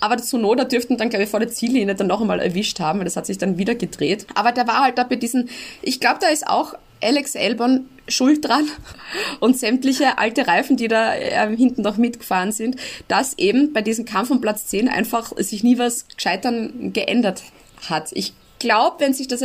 Aber 0.00 0.16
der 0.16 0.24
Tsunoda 0.24 0.64
dürften 0.64 0.96
dann, 0.96 1.10
glaube 1.10 1.24
ich, 1.24 1.30
vor 1.30 1.40
der 1.40 1.48
Ziellinie 1.48 1.94
dann 1.94 2.06
noch 2.06 2.20
einmal 2.20 2.40
erwischt 2.40 2.80
haben, 2.80 2.98
weil 2.98 3.04
das 3.04 3.16
hat 3.16 3.26
sich 3.26 3.38
dann 3.38 3.58
wieder 3.58 3.74
gedreht. 3.74 4.26
Aber 4.34 4.52
der 4.52 4.66
war 4.66 4.82
halt 4.82 4.98
da 4.98 5.04
bei 5.04 5.16
diesen, 5.16 5.48
ich 5.82 6.00
glaube, 6.00 6.18
da 6.20 6.28
ist 6.28 6.46
auch 6.46 6.74
Alex 7.00 7.36
Albon 7.36 7.88
schuld 8.08 8.44
dran 8.44 8.68
und 9.40 9.56
sämtliche 9.56 10.18
alte 10.18 10.46
Reifen, 10.46 10.76
die 10.76 10.88
da 10.88 11.14
äh, 11.14 11.56
hinten 11.56 11.82
noch 11.82 11.96
mitgefahren 11.96 12.52
sind, 12.52 12.76
dass 13.08 13.36
eben 13.38 13.72
bei 13.72 13.82
diesem 13.82 14.04
Kampf 14.04 14.30
um 14.30 14.40
Platz 14.40 14.66
10 14.66 14.88
einfach 14.88 15.32
sich 15.36 15.62
nie 15.62 15.78
was 15.78 16.06
gescheitern 16.08 16.92
geändert 16.92 17.42
hat. 17.88 18.10
Ich 18.12 18.32
glaube, 18.58 18.96
wenn 19.00 19.14
sich 19.14 19.28
das, 19.28 19.44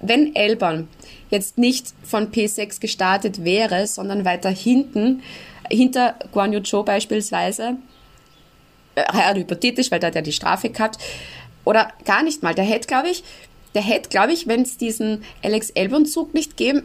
wenn 0.00 0.34
Albon 0.36 0.88
jetzt 1.30 1.58
nicht 1.58 1.86
von 2.04 2.30
P6 2.30 2.80
gestartet 2.80 3.44
wäre, 3.44 3.86
sondern 3.86 4.24
weiter 4.24 4.50
hinten, 4.50 5.22
hinter 5.70 6.14
Guan 6.32 6.52
Yu 6.52 6.60
Zhou 6.60 6.82
beispielsweise, 6.82 7.76
äh, 8.94 9.04
ja, 9.12 9.34
hypothetisch, 9.34 9.90
weil 9.90 10.00
da 10.00 10.08
hat 10.08 10.16
er 10.16 10.22
die 10.22 10.32
Strafe 10.32 10.70
gehabt. 10.70 10.98
Oder 11.64 11.92
gar 12.04 12.22
nicht 12.22 12.42
mal. 12.42 12.54
Der 12.54 12.64
hätte, 12.64 12.86
glaube 12.86 13.08
ich, 13.08 13.24
der 13.74 13.82
hätte, 13.82 14.10
glaube 14.10 14.32
ich, 14.32 14.46
wenn 14.46 14.62
es 14.62 14.76
diesen 14.76 15.24
Alex 15.42 15.70
Elbon-Zug 15.70 16.34
nicht 16.34 16.56
geben, 16.56 16.82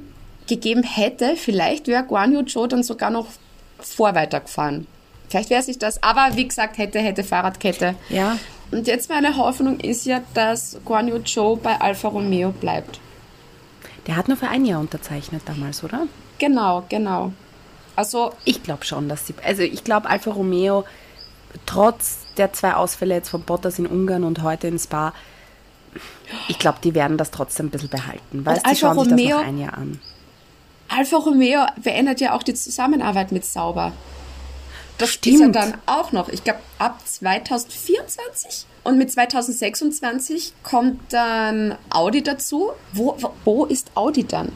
gegeben 0.47 0.83
hätte, 0.83 1.35
vielleicht 1.35 1.87
wäre 1.87 2.03
Guan 2.03 2.33
Yu 2.33 2.43
Zhou 2.43 2.67
dann 2.67 2.83
sogar 2.83 3.09
noch 3.09 3.27
vor 3.79 4.15
weitergefahren. 4.15 4.87
Vielleicht 5.27 5.49
wäre 5.49 5.61
sich 5.61 5.77
das, 5.77 6.01
aber 6.01 6.37
wie 6.37 6.47
gesagt, 6.47 6.77
hätte, 6.77 6.99
hätte 6.99 7.23
Fahrradkette. 7.23 7.95
Ja, 8.09 8.39
Und 8.71 8.87
jetzt 8.87 9.09
meine 9.09 9.37
Hoffnung 9.37 9.79
ist 9.79 10.05
ja, 10.05 10.21
dass 10.33 10.77
Guan 10.83 11.07
Yu 11.07 11.19
Zhou 11.19 11.55
bei 11.55 11.79
Alfa 11.79 12.09
Romeo 12.09 12.51
bleibt. 12.51 12.99
der 14.07 14.15
hat 14.15 14.27
nur 14.27 14.37
für 14.37 14.47
ein 14.49 14.65
Jahr 14.65 14.79
unterzeichnet 14.79 15.41
damals, 15.45 15.83
oder? 15.83 16.07
Genau, 16.39 16.83
genau. 16.89 17.31
Also, 17.95 18.33
Ich 18.45 18.61
glaube 18.63 18.85
schon, 18.85 19.09
dass 19.09 19.25
sie. 19.27 19.33
Also 19.43 19.63
ich 19.63 19.83
glaube, 19.83 20.09
Alfa 20.09 20.31
Romeo, 20.31 20.85
trotz 21.65 22.19
der 22.37 22.53
zwei 22.53 22.73
Ausfälle 22.75 23.15
jetzt 23.15 23.29
von 23.29 23.41
Bottas 23.41 23.79
in 23.79 23.87
Ungarn 23.87 24.23
und 24.23 24.43
heute 24.43 24.67
in 24.67 24.77
Spa, 24.77 25.13
ich 26.47 26.59
glaube, 26.59 26.77
die 26.83 26.93
werden 26.93 27.17
das 27.17 27.31
trotzdem 27.31 27.67
ein 27.67 27.69
bisschen 27.71 27.89
behalten. 27.89 28.45
Weil 28.45 28.57
sie 28.59 28.75
schauen 28.75 28.99
sich 28.99 29.03
das 29.09 29.11
Romeo- 29.19 29.37
noch 29.39 29.45
ein 29.47 29.57
Jahr 29.57 29.73
an. 29.77 29.99
Alfa 30.89 31.17
Romeo 31.17 31.65
beendet 31.81 32.21
ja 32.21 32.33
auch 32.33 32.43
die 32.43 32.53
Zusammenarbeit 32.53 33.31
mit 33.31 33.43
Sauber. 33.45 33.93
Das 34.97 35.09
ist 35.11 35.25
ja 35.25 35.31
Stimmt. 35.35 35.55
dann 35.55 35.73
auch 35.85 36.11
noch, 36.11 36.29
ich 36.29 36.43
glaube, 36.43 36.59
ab 36.79 36.99
2024 37.05 38.65
und 38.83 38.97
mit 38.97 39.11
2026 39.11 40.53
kommt 40.63 41.13
dann 41.13 41.75
Audi 41.89 42.23
dazu. 42.23 42.71
Wo, 42.93 43.17
wo, 43.45 43.65
ist 43.65 43.91
Audi 43.95 44.23
dann? 44.23 44.53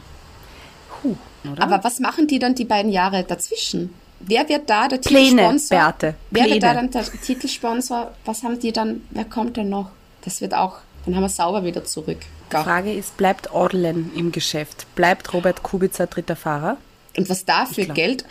Oder? 1.50 1.62
Aber 1.62 1.84
was 1.84 2.00
machen 2.00 2.26
die 2.26 2.38
dann 2.38 2.54
die 2.54 2.64
beiden 2.64 2.90
Jahre 2.90 3.24
dazwischen? 3.24 3.92
Wer 4.20 4.48
wird 4.48 4.70
da 4.70 4.86
der 4.88 4.98
Pläne, 4.98 5.30
Titelsponsor? 5.30 5.78
Beate, 5.78 6.14
Wer 6.30 6.44
wird 6.44 6.62
da 6.62 6.72
Pläne. 6.72 6.88
dann 6.88 6.90
der 6.90 7.20
Titelsponsor? 7.20 8.12
Was 8.24 8.42
haben 8.44 8.58
die 8.60 8.72
dann? 8.72 9.02
Wer 9.10 9.24
kommt 9.24 9.56
denn 9.56 9.68
noch? 9.68 9.90
Das 10.24 10.40
wird 10.40 10.54
auch, 10.54 10.78
dann 11.04 11.16
haben 11.16 11.22
wir 11.22 11.28
sauber 11.28 11.64
wieder 11.64 11.84
zurück. 11.84 12.18
Die 12.52 12.56
Frage 12.56 12.92
ist, 12.92 13.16
bleibt 13.16 13.52
Orlen 13.52 14.12
im 14.14 14.30
Geschäft? 14.30 14.86
Bleibt 14.94 15.32
Robert 15.32 15.62
Kubica 15.62 16.06
dritter 16.06 16.36
Fahrer? 16.36 16.76
Und 17.16 17.28
was 17.28 17.44
da 17.44 17.66
für 17.66 17.86
Geld 17.86 18.24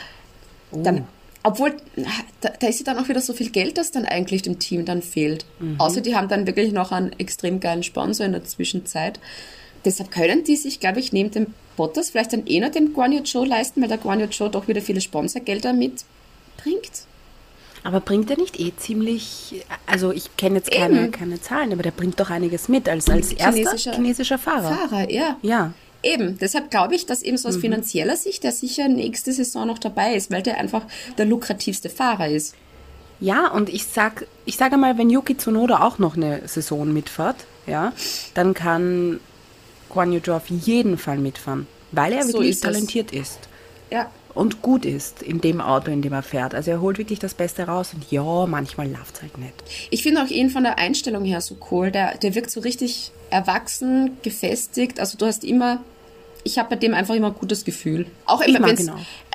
Oh. 0.74 0.82
Obwohl, 1.44 1.74
da, 2.42 2.50
da 2.60 2.68
ist 2.68 2.80
ja 2.80 2.86
dann 2.86 3.04
auch 3.04 3.10
wieder 3.10 3.22
so 3.22 3.34
viel 3.34 3.50
Geld, 3.50 3.78
das 3.78 3.92
dann 3.92 4.06
eigentlich 4.06 4.42
dem 4.44 4.60
Team 4.60 4.86
dann 4.86 5.02
fehlt. 5.02 5.46
Mhm. 5.60 5.80
Außer 5.80 6.02
die 6.02 6.16
haben 6.16 6.28
dann 6.28 6.46
wirklich 6.48 6.72
noch 6.72 6.92
einen 6.92 7.12
extrem 7.20 7.60
geilen 7.60 7.84
Sponsor 7.84 8.26
in 8.26 8.32
der 8.34 8.44
Zwischenzeit. 8.44 9.20
Deshalb 9.86 10.12
können 10.12 10.44
die 10.44 10.56
sich, 10.56 10.80
glaube 10.80 11.00
ich, 11.00 11.12
neben 11.12 11.32
dem 11.32 11.48
Bottas 11.76 12.12
vielleicht 12.12 12.34
dann 12.34 12.46
eh 12.46 12.60
noch 12.60 12.70
den 12.70 12.94
Guan 12.94 13.12
Yu 13.12 13.22
Zhou 13.24 13.44
leisten, 13.46 13.82
weil 13.82 13.88
der 13.90 13.98
Guan 13.98 14.20
Yu 14.20 14.28
Zhou 14.28 14.48
doch 14.50 14.68
wieder 14.68 14.82
viele 14.82 15.02
Sponsorgelder 15.02 15.74
mitbringt. 15.74 17.06
Aber 17.84 18.00
bringt 18.00 18.30
er 18.30 18.38
nicht 18.38 18.60
eh 18.60 18.74
ziemlich, 18.78 19.64
also 19.88 20.12
ich 20.12 20.38
kenne 20.38 20.58
jetzt 20.58 20.70
keine, 20.70 21.02
Eben. 21.06 21.12
keine 21.12 21.42
Zahlen, 21.42 21.74
aber 21.74 21.82
der 21.82 21.90
bringt 21.90 22.20
doch 22.20 22.30
einiges 22.30 22.68
mit 22.70 22.88
als, 22.88 23.10
als 23.10 23.32
erster 23.34 23.52
Chinesischer- 23.72 23.96
chinesischer 23.96 24.38
Fahrer. 24.38 24.76
Fahrer, 24.76 25.10
ja. 25.10 25.38
Ja, 25.42 25.74
Eben, 26.04 26.38
deshalb 26.40 26.72
glaube 26.72 26.96
ich, 26.96 27.06
dass 27.06 27.22
eben 27.22 27.38
so 27.38 27.50
aus 27.50 27.58
Mhm. 27.58 27.62
finanzieller 27.62 28.16
Sicht 28.16 28.44
der 28.44 28.52
sicher 28.52 28.88
nächste 28.88 29.32
Saison 29.32 29.68
noch 29.68 29.78
dabei 29.80 30.16
ist, 30.16 30.32
weil 30.32 30.42
der 30.42 30.58
einfach 30.58 30.84
der 31.18 31.26
lukrativste 31.26 31.90
Fahrer 31.90 32.28
ist. 32.28 32.56
Ja, 33.20 33.52
und 33.52 33.70
ich 33.70 33.86
sag, 33.86 34.26
ich 34.46 34.58
sage 34.58 34.78
mal, 34.78 34.98
wenn 34.98 35.10
Yuki 35.12 35.38
Tsunoda 35.38 35.82
auch 35.86 36.00
noch 36.00 36.16
eine 36.16 36.48
Saison 36.48 36.92
mitfährt, 36.92 37.36
ja, 37.68 37.94
dann 38.34 38.56
kann 38.56 39.20
Guan 39.90 40.12
Yu 40.12 40.20
Zhou 40.22 40.34
auf 40.34 40.48
jeden 40.50 40.98
Fall 40.98 41.20
mitfahren, 41.20 41.68
weil 41.92 42.14
er 42.14 42.24
So 42.24 42.30
wirklich 42.34 42.50
ist 42.52 42.56
es. 42.58 42.62
talentiert 42.72 43.12
ist 43.12 43.40
Ja, 43.92 44.10
und 44.34 44.62
gut 44.62 44.86
ist 44.86 45.22
in 45.22 45.41
dem 45.41 45.62
Auto, 45.62 45.91
in 45.91 46.02
dem 46.02 46.13
er 46.13 46.24
fährt. 46.24 46.56
Also 46.56 46.72
er 46.72 46.82
holt 46.82 46.98
wirklich 46.98 47.20
das 47.20 47.34
Beste 47.34 47.63
raus 47.63 47.94
und 47.94 48.10
ja, 48.12 48.46
manchmal 48.46 48.89
läuft 48.89 49.15
es 49.15 49.22
halt 49.22 49.38
nicht. 49.38 49.54
Ich 49.89 50.04
finde 50.04 50.24
auch 50.24 50.28
ihn 50.28 50.50
von 50.50 50.63
der 50.63 50.78
Einstellung 50.78 51.26
her 51.26 51.41
so 51.41 51.58
cool. 51.70 51.91
Der, 51.91 52.17
der 52.17 52.36
wirkt 52.36 52.52
so 52.52 52.62
richtig 52.62 53.12
erwachsen, 53.30 54.17
gefestigt. 54.22 55.00
Also 55.00 55.17
du 55.17 55.26
hast 55.26 55.44
immer, 55.44 55.84
ich 56.44 56.58
habe 56.58 56.70
bei 56.70 56.76
dem 56.76 56.94
einfach 56.94 57.15
immer 57.15 57.28
ein 57.28 57.36
gutes 57.36 57.65
Gefühl. 57.65 58.06
Auch 58.26 58.41
immer, 58.41 58.62
wenn 58.67 58.76
es 58.76 58.89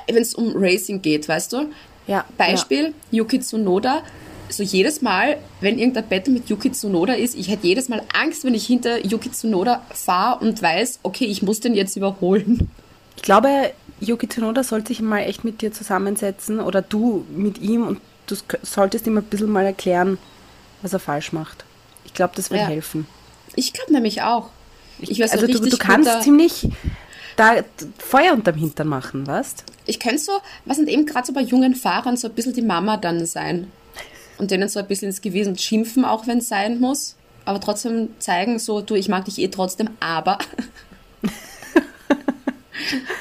es 0.07 0.33
um 0.33 0.53
Racing 0.55 1.01
geht, 1.01 1.27
weißt 1.27 1.53
du? 1.53 1.65
Ja, 2.07 2.25
Beispiel, 2.37 2.93
Yuki 3.11 3.39
Tsunoda. 3.39 4.01
So 4.49 4.63
jedes 4.63 5.01
Mal, 5.01 5.37
wenn 5.59 5.77
irgendein 5.77 6.07
Battle 6.07 6.33
mit 6.33 6.49
Yuki 6.49 6.71
Tsunoda 6.71 7.13
ist, 7.13 7.35
ich 7.35 7.49
hätte 7.49 7.67
jedes 7.67 7.89
Mal 7.89 8.01
Angst, 8.13 8.45
wenn 8.45 8.53
ich 8.53 8.65
hinter 8.65 9.05
Yuki 9.05 9.29
Tsunoda 9.29 9.85
fahre 9.93 10.39
und 10.39 10.61
weiß, 10.61 10.99
okay, 11.03 11.25
ich 11.25 11.41
muss 11.41 11.59
den 11.59 11.75
jetzt 11.75 11.97
überholen. 11.97 12.69
Ich 13.17 13.23
glaube, 13.23 13.71
Yuki 13.99 14.27
Tsunoda 14.27 14.63
sollte 14.63 14.89
sich 14.89 15.01
mal 15.01 15.19
echt 15.19 15.43
mit 15.43 15.61
dir 15.61 15.71
zusammensetzen 15.71 16.59
oder 16.59 16.81
du 16.81 17.25
mit 17.29 17.57
ihm 17.59 17.87
und 17.87 17.99
du 18.27 18.35
solltest 18.61 19.07
ihm 19.07 19.17
ein 19.17 19.23
bisschen 19.23 19.49
mal 19.49 19.65
erklären, 19.65 20.17
was 20.81 20.93
er 20.93 20.99
falsch 20.99 21.33
macht. 21.33 21.65
Ich 22.05 22.13
glaube, 22.13 22.33
das 22.35 22.51
wird 22.51 22.61
Ja. 22.61 22.67
helfen. 22.67 23.07
Ich 23.55 23.73
glaube 23.73 23.93
nämlich 23.93 24.21
auch. 24.21 24.49
Ich 24.99 25.17
so 25.17 25.23
also 25.23 25.47
du, 25.47 25.59
du 25.59 25.77
kannst 25.77 26.23
ziemlich 26.23 26.67
da 27.35 27.55
Feuer 27.99 28.33
unterm 28.33 28.55
Hintern 28.55 28.87
machen, 28.87 29.25
weißt? 29.27 29.63
Ich 29.85 29.99
könnte 29.99 30.19
so, 30.19 30.31
was 30.65 30.77
sind 30.77 30.89
eben 30.89 31.05
gerade 31.05 31.25
so 31.25 31.33
bei 31.33 31.41
jungen 31.41 31.75
Fahrern, 31.75 32.17
so 32.17 32.27
ein 32.27 32.33
bisschen 32.33 32.53
die 32.53 32.61
Mama 32.61 32.97
dann 32.97 33.25
sein. 33.25 33.71
Und 34.37 34.51
denen 34.51 34.69
so 34.69 34.79
ein 34.79 34.87
bisschen 34.87 35.07
ins 35.07 35.21
Gewissen 35.21 35.57
schimpfen, 35.57 36.03
auch 36.05 36.27
wenn 36.27 36.39
es 36.39 36.49
sein 36.49 36.79
muss. 36.79 37.15
Aber 37.45 37.59
trotzdem 37.61 38.09
zeigen, 38.19 38.59
so, 38.59 38.81
du, 38.81 38.95
ich 38.95 39.07
mag 39.07 39.25
dich 39.25 39.39
eh 39.39 39.47
trotzdem, 39.47 39.89
aber. 39.99 40.37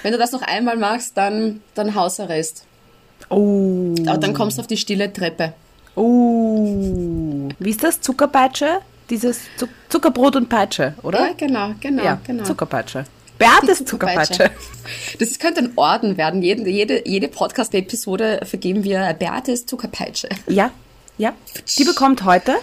Wenn 0.03 0.13
du 0.13 0.19
das 0.19 0.33
noch 0.33 0.43
einmal 0.43 0.77
machst, 0.77 1.17
dann, 1.17 1.63
dann 1.75 1.95
Hausarrest. 1.95 2.65
Oh. 3.29 3.95
Aber 4.07 4.19
dann 4.19 4.35
kommst 4.35 4.59
du 4.59 4.63
auf 4.63 4.67
die 4.67 4.77
stille 4.77 5.13
Treppe. 5.13 5.55
Oh. 5.95 7.49
Wie 7.59 7.71
ist 7.71 7.83
das? 7.83 8.01
Zuckerpeitsche? 8.01 8.81
Dieses 9.11 9.43
Zuck 9.57 9.71
Zuckerbrot 9.89 10.37
und 10.37 10.49
Peitsche, 10.49 10.95
oder? 11.03 11.29
Ja, 11.29 11.33
genau, 11.37 11.71
genau, 11.81 12.05
Ja, 12.05 12.21
genau. 12.25 12.45
Zuckerpeitsche. 12.45 13.05
Beates 13.39 13.79
Die 13.79 13.85
Zuckerpeitsche. 13.85 14.51
Das 15.19 15.39
könnte 15.39 15.61
ein 15.61 15.73
Orden 15.77 16.17
werden. 16.17 16.43
Jede, 16.43 16.69
jede, 16.69 17.09
jede 17.09 17.29
Podcast-Episode 17.29 18.41
vergeben 18.45 18.85
wir 18.85 19.13
Beates 19.15 19.67
Zuckerpeitsche. 19.67 20.29
Ja, 20.47 20.71
ja. 21.19 21.35
Die 21.77 21.85
bekommt 21.85 22.25
heute. 22.25 22.55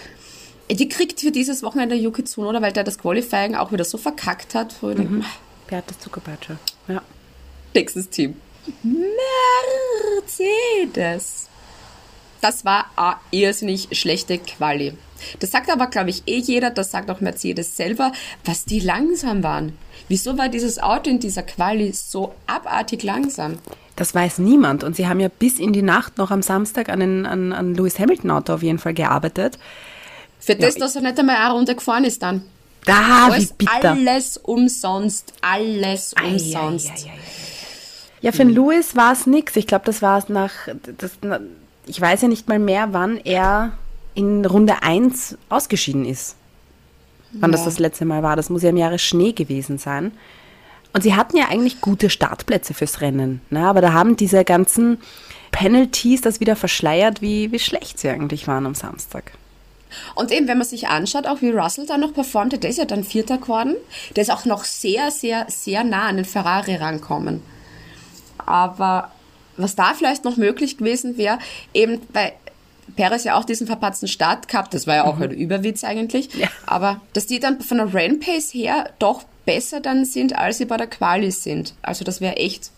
Die 0.70 0.88
kriegt 0.88 1.20
für 1.20 1.30
dieses 1.30 1.62
Wochenende 1.62 1.94
Yuki 1.94 2.24
Tsunoda, 2.24 2.62
weil 2.62 2.72
der 2.72 2.84
das 2.84 2.98
Qualifying 2.98 3.54
auch 3.54 3.72
wieder 3.72 3.84
so 3.84 3.98
verkackt 3.98 4.54
hat. 4.54 4.74
Denke, 4.82 5.24
Beates 5.68 5.98
Zuckerpeitsche. 6.00 6.56
Ja. 6.88 7.02
Nächstes 7.74 8.08
Team. 8.10 8.40
Mercedes. 10.22 11.48
Das 12.40 12.64
war 12.64 12.86
eine 12.96 13.16
irrsinnig 13.30 13.88
schlechte 13.92 14.38
Quali. 14.38 14.94
Das 15.38 15.50
sagt 15.50 15.70
aber, 15.70 15.86
glaube 15.86 16.10
ich, 16.10 16.22
eh 16.26 16.38
jeder, 16.38 16.70
das 16.70 16.90
sagt 16.90 17.10
auch 17.10 17.20
Mercedes 17.20 17.76
selber, 17.76 18.12
was 18.44 18.64
die 18.64 18.80
langsam 18.80 19.42
waren. 19.42 19.78
Wieso 20.08 20.36
war 20.36 20.48
dieses 20.48 20.78
Auto 20.78 21.08
in 21.08 21.18
dieser 21.18 21.42
Quali 21.42 21.92
so 21.92 22.34
abartig 22.46 23.02
langsam? 23.02 23.58
Das 23.96 24.14
weiß 24.14 24.38
niemand. 24.38 24.84
Und 24.84 24.96
sie 24.96 25.06
haben 25.06 25.20
ja 25.20 25.28
bis 25.28 25.58
in 25.58 25.72
die 25.72 25.82
Nacht 25.82 26.18
noch 26.18 26.30
am 26.30 26.42
Samstag 26.42 26.88
an, 26.88 27.00
den, 27.00 27.26
an, 27.26 27.52
an 27.52 27.74
Lewis 27.74 27.98
Hamilton 27.98 28.30
Auto 28.30 28.54
auf 28.54 28.62
jeden 28.62 28.78
Fall 28.78 28.94
gearbeitet. 28.94 29.58
Für 30.38 30.56
das, 30.56 30.74
dass 30.74 30.96
er 30.96 31.02
nicht 31.02 31.18
einmal 31.18 31.36
eine 31.36 31.54
Runde 31.54 31.74
gefahren 31.74 32.04
ist 32.04 32.22
dann. 32.22 32.42
Da, 32.84 33.28
wie 33.28 33.32
Alles, 33.32 33.52
bitter. 33.52 33.90
alles 33.92 34.36
umsonst. 34.38 35.32
Alles 35.40 36.14
umsonst. 36.22 37.06
Ja, 38.20 38.32
für 38.32 38.38
den 38.38 38.50
Lewis 38.50 38.96
war 38.96 39.12
es 39.12 39.26
nix. 39.26 39.56
Ich 39.56 39.66
glaube, 39.66 39.84
das 39.86 40.02
war 40.02 40.18
es 40.18 40.28
nach. 40.28 40.52
Das, 40.98 41.12
ich 41.86 42.00
weiß 42.00 42.22
ja 42.22 42.28
nicht 42.28 42.48
mal 42.48 42.58
mehr, 42.58 42.92
wann 42.92 43.18
er 43.18 43.72
in 44.14 44.44
Runde 44.44 44.82
1 44.82 45.36
ausgeschieden 45.48 46.04
ist. 46.04 46.36
wann 47.32 47.50
das 47.52 47.62
Ja. 47.62 47.66
das 47.66 47.78
letzte 47.78 48.04
Mal 48.04 48.22
war. 48.22 48.36
Das 48.36 48.48
muss 48.50 48.62
ja 48.62 48.70
im 48.70 48.76
Jahre 48.76 48.98
Schnee 48.98 49.32
gewesen 49.32 49.76
sein. 49.78 50.12
Und 50.92 51.02
sie 51.02 51.14
hatten 51.16 51.36
ja 51.36 51.48
eigentlich 51.48 51.80
gute 51.80 52.08
Startplätze 52.08 52.72
fürs 52.74 53.00
Rennen. 53.00 53.40
Ne? 53.50 53.66
Aber 53.66 53.80
da 53.80 53.92
haben 53.92 54.14
diese 54.16 54.44
ganzen 54.44 54.98
Penalties 55.50 56.20
das 56.20 56.38
wieder 56.38 56.54
verschleiert, 56.54 57.20
wie, 57.20 57.50
wie 57.50 57.58
schlecht 57.58 57.98
sie 57.98 58.08
eigentlich 58.08 58.46
waren 58.46 58.64
am 58.66 58.74
Samstag. 58.76 59.32
Und 60.14 60.30
eben, 60.32 60.48
wenn 60.48 60.58
man 60.58 60.66
sich 60.66 60.88
anschaut, 60.88 61.26
auch 61.26 61.40
wie 61.42 61.50
Russell 61.50 61.86
da 61.86 61.96
noch 61.98 62.12
performt 62.14 62.52
hat, 62.52 62.62
der 62.62 62.70
ist 62.70 62.78
ja 62.78 62.84
dann 62.84 63.04
Vierter 63.04 63.38
geworden. 63.38 63.76
Der 64.16 64.22
ist 64.22 64.30
auch 64.30 64.44
noch 64.44 64.64
sehr, 64.64 65.10
sehr, 65.10 65.46
sehr 65.48 65.84
nah 65.84 66.06
an 66.08 66.16
den 66.16 66.24
Ferrari 66.24 66.76
rankommen. 66.76 67.42
Aber 68.38 69.10
was 69.56 69.76
da 69.76 69.94
vielleicht 69.94 70.24
noch 70.24 70.36
möglich 70.36 70.78
gewesen 70.78 71.16
wäre, 71.16 71.38
eben, 71.72 72.00
weil 72.12 72.32
Perez 72.96 73.24
ja 73.24 73.36
auch 73.36 73.44
diesen 73.44 73.66
verpatzten 73.66 74.08
Start 74.08 74.48
gehabt, 74.48 74.74
das 74.74 74.86
war 74.86 74.96
ja 74.96 75.04
auch 75.04 75.18
ein 75.18 75.30
Überwitz 75.30 75.84
eigentlich, 75.84 76.34
Ja. 76.34 76.48
aber 76.66 77.00
dass 77.14 77.26
die 77.26 77.40
dann 77.40 77.60
von 77.60 77.78
der 77.78 77.94
Rain-Pace 77.94 78.52
her 78.52 78.90
doch 78.98 79.22
besser 79.46 79.80
dann 79.80 80.04
sind, 80.04 80.36
als 80.38 80.58
sie 80.58 80.64
bei 80.64 80.76
der 80.76 80.86
Quali 80.86 81.30
sind. 81.30 81.74
Also 81.82 82.04
das 82.04 82.20
wäre 82.20 82.36
echt, 82.36 82.70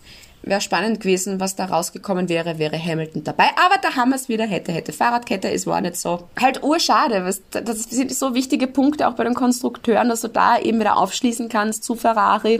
wäre 0.49 0.61
spannend 0.61 0.99
gewesen, 0.99 1.39
was 1.39 1.55
da 1.55 1.65
rausgekommen 1.65 2.29
wäre, 2.29 2.59
wäre 2.59 2.77
Hamilton 2.77 3.23
dabei. 3.23 3.45
Aber 3.63 3.75
da 3.81 3.95
haben 3.95 4.09
wir 4.09 4.15
es 4.15 4.29
wieder, 4.29 4.45
hätte, 4.45 4.71
hätte 4.71 4.93
Fahrradkette, 4.93 5.51
es 5.51 5.65
war 5.67 5.81
nicht 5.81 5.95
so. 5.97 6.27
Halt 6.39 6.63
urschade, 6.63 7.25
was- 7.25 7.41
das 7.51 7.83
sind 7.83 8.13
so 8.13 8.33
wichtige 8.33 8.67
Punkte 8.67 9.07
auch 9.07 9.13
bei 9.13 9.23
den 9.23 9.33
Konstrukteuren, 9.33 10.09
dass 10.09 10.21
du 10.21 10.27
da 10.29 10.57
eben 10.59 10.79
wieder 10.79 10.97
aufschließen 10.97 11.49
kannst 11.49 11.83
zu 11.83 11.95
Ferrari. 11.95 12.59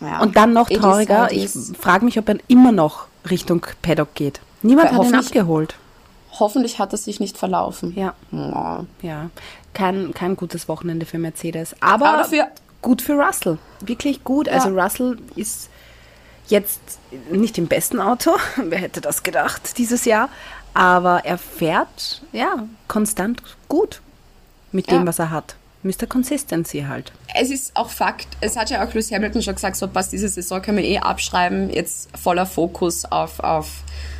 Ja. 0.00 0.20
Und 0.20 0.36
dann 0.36 0.52
noch 0.52 0.68
trauriger, 0.68 1.30
ich 1.30 1.50
frage 1.78 2.04
mich, 2.04 2.18
ob 2.18 2.28
er 2.28 2.38
immer 2.48 2.72
noch 2.72 3.06
Richtung 3.30 3.64
Paddock 3.82 4.14
geht. 4.14 4.40
Niemand 4.62 4.90
Weil 4.90 4.98
hat 4.98 5.06
ihn 5.06 5.14
abgeholt. 5.14 5.76
Hoffentlich 6.40 6.78
hat 6.78 6.92
er 6.92 6.96
sich 6.98 7.20
nicht 7.20 7.36
verlaufen. 7.36 7.92
Ja, 7.94 8.14
Ja. 8.32 8.84
ja. 9.02 9.30
Kein, 9.74 10.12
kein 10.14 10.34
gutes 10.36 10.68
Wochenende 10.68 11.06
für 11.06 11.18
Mercedes. 11.18 11.74
Aber, 11.80 12.08
Aber 12.08 12.18
dafür- 12.18 12.48
gut 12.80 13.00
für 13.02 13.14
Russell. 13.14 13.58
Wirklich 13.80 14.24
gut. 14.24 14.46
Ja. 14.46 14.54
Also 14.54 14.70
Russell 14.70 15.18
ist 15.36 15.68
jetzt 16.48 16.80
nicht 17.30 17.58
im 17.58 17.66
besten 17.68 18.00
Auto. 18.00 18.30
Wer 18.56 18.78
hätte 18.78 19.00
das 19.00 19.22
gedacht 19.22 19.78
dieses 19.78 20.04
Jahr? 20.04 20.28
Aber 20.74 21.24
er 21.24 21.38
fährt, 21.38 22.22
ja, 22.32 22.66
konstant 22.88 23.42
gut 23.68 24.00
mit 24.72 24.90
Ja. 24.90 24.98
dem, 24.98 25.06
was 25.06 25.18
er 25.18 25.30
hat. 25.30 25.56
Mr. 25.82 26.06
Consistency 26.08 26.84
halt. 26.88 27.12
Es 27.34 27.50
ist 27.50 27.74
auch 27.76 27.90
Fakt, 27.90 28.28
es 28.40 28.56
hat 28.56 28.70
ja 28.70 28.84
auch 28.86 28.88
Lewis 28.94 29.10
Hamilton 29.10 29.42
schon 29.42 29.54
gesagt, 29.56 29.76
so 29.76 29.88
passt, 29.88 30.12
diese 30.12 30.28
Saison 30.28 30.62
können 30.62 30.78
wir 30.78 30.84
eh 30.84 30.98
abschreiben, 30.98 31.70
jetzt 31.70 32.08
voller 32.16 32.46
Fokus 32.46 33.04
auf, 33.04 33.40
auf, 33.40 33.66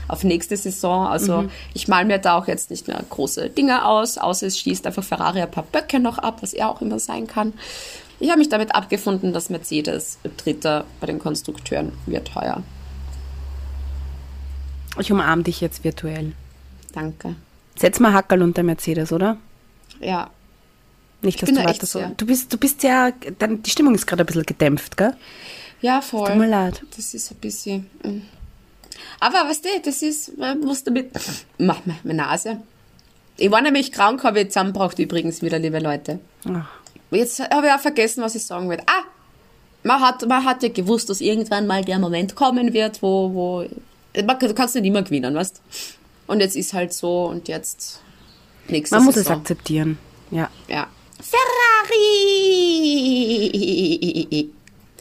auf 0.08 0.24
nächste 0.24 0.56
Saison. 0.56 1.06
Also 1.06 1.44
ich 1.72 1.86
mal 1.86 2.04
mir 2.04 2.18
da 2.18 2.36
auch 2.36 2.48
jetzt 2.48 2.70
nicht 2.70 2.88
mehr 2.88 3.00
große 3.08 3.48
Dinge 3.50 3.86
aus, 3.86 4.18
außer 4.18 4.48
es 4.48 4.58
schießt 4.58 4.86
einfach 4.88 5.04
Ferrari 5.04 5.40
ein 5.40 5.50
paar 5.50 5.62
Böcke 5.62 6.00
noch 6.00 6.18
ab, 6.18 6.38
was 6.42 6.52
er 6.52 6.68
auch 6.68 6.80
immer 6.82 6.98
sein 6.98 7.28
kann. 7.28 7.52
Ich 8.22 8.28
habe 8.30 8.38
mich 8.38 8.48
damit 8.48 8.72
abgefunden, 8.72 9.32
dass 9.32 9.50
Mercedes 9.50 10.16
Dritter 10.36 10.84
bei 11.00 11.08
den 11.08 11.18
Konstrukteuren 11.18 11.90
wird 12.06 12.32
heuer. 12.36 12.62
Ich 15.00 15.10
umarme 15.10 15.42
dich 15.42 15.60
jetzt 15.60 15.82
virtuell. 15.82 16.32
Danke. 16.92 17.34
Setz 17.76 17.98
mal 17.98 18.12
Hackerl 18.12 18.42
unter 18.42 18.62
Mercedes, 18.62 19.12
oder? 19.12 19.38
Ja, 20.00 20.30
Nicht, 21.20 21.42
dass 21.42 21.48
du 21.48 21.56
da 21.56 21.64
weiter 21.64 21.84
so. 21.86 21.98
sehr- 21.98 22.10
Du 22.16 22.24
bist, 22.26 22.52
du 22.52 22.58
bist 22.58 22.84
ja, 22.84 23.10
dann, 23.40 23.60
die 23.62 23.70
Stimmung 23.70 23.94
ist 23.96 24.06
gerade 24.06 24.22
ein 24.22 24.26
bisschen 24.26 24.46
gedämpft, 24.46 24.96
gell? 24.96 25.16
ja 25.80 26.00
voll. 26.00 26.28
Tut 26.28 26.36
mir 26.38 26.46
leid. 26.48 26.80
Das 26.96 27.14
ist 27.14 27.32
ein 27.32 27.38
bisschen. 27.38 27.90
mm. 28.04 28.20
Aber 29.18 29.48
weißt 29.48 29.64
du, 29.64 29.68
das 29.84 30.00
ist, 30.02 30.38
man 30.38 30.60
muss 30.60 30.84
damit. 30.84 31.10
Mach 31.58 31.84
mal, 31.86 31.96
meine 32.04 32.18
Nase. 32.22 32.58
Ich 33.36 33.50
war 33.50 33.62
nämlich 33.62 33.90
krank, 33.90 34.22
habe 34.22 34.42
ich 34.42 34.48
zusammengebracht 34.50 34.96
übrigens 35.00 35.42
wieder, 35.42 35.58
liebe 35.58 35.80
Leute. 35.80 36.20
Ach. 36.48 36.68
Jetzt 37.12 37.40
habe 37.40 37.66
ich 37.66 37.72
auch 37.72 37.80
vergessen, 37.80 38.22
was 38.22 38.34
ich 38.34 38.44
sagen 38.44 38.68
wollte. 38.68 38.84
Ah! 38.86 39.04
Man 39.84 40.00
hat, 40.00 40.26
man 40.28 40.44
hat 40.44 40.62
ja 40.62 40.68
gewusst, 40.68 41.10
dass 41.10 41.20
irgendwann 41.20 41.66
mal 41.66 41.84
der 41.84 41.98
Moment 41.98 42.34
kommen 42.36 42.72
wird, 42.72 43.02
wo, 43.02 43.32
wo. 43.34 43.66
Man, 44.24 44.38
du 44.38 44.54
kannst 44.54 44.74
nicht 44.76 44.84
immer 44.86 45.02
gewinnen, 45.02 45.34
weißt 45.34 45.60
Und 46.28 46.40
jetzt 46.40 46.54
ist 46.56 46.72
halt 46.72 46.92
so 46.92 47.24
und 47.26 47.48
jetzt. 47.48 48.00
Nächste 48.68 48.94
Man 48.96 49.04
muss 49.04 49.16
es 49.16 49.24
Saison. 49.24 49.40
akzeptieren. 49.40 49.98
Ja. 50.30 50.48
Ja. 50.68 50.86
Ferrari! 53.52 54.50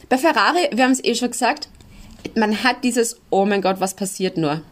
Bei 0.08 0.18
Ferrari, 0.18 0.68
wir 0.72 0.84
haben 0.84 0.92
es 0.92 1.04
eh 1.04 1.14
schon 1.14 1.30
gesagt, 1.30 1.68
man 2.34 2.62
hat 2.62 2.84
dieses, 2.84 3.20
oh 3.30 3.44
mein 3.44 3.62
Gott, 3.62 3.80
was 3.80 3.94
passiert 3.94 4.36
nur? 4.36 4.62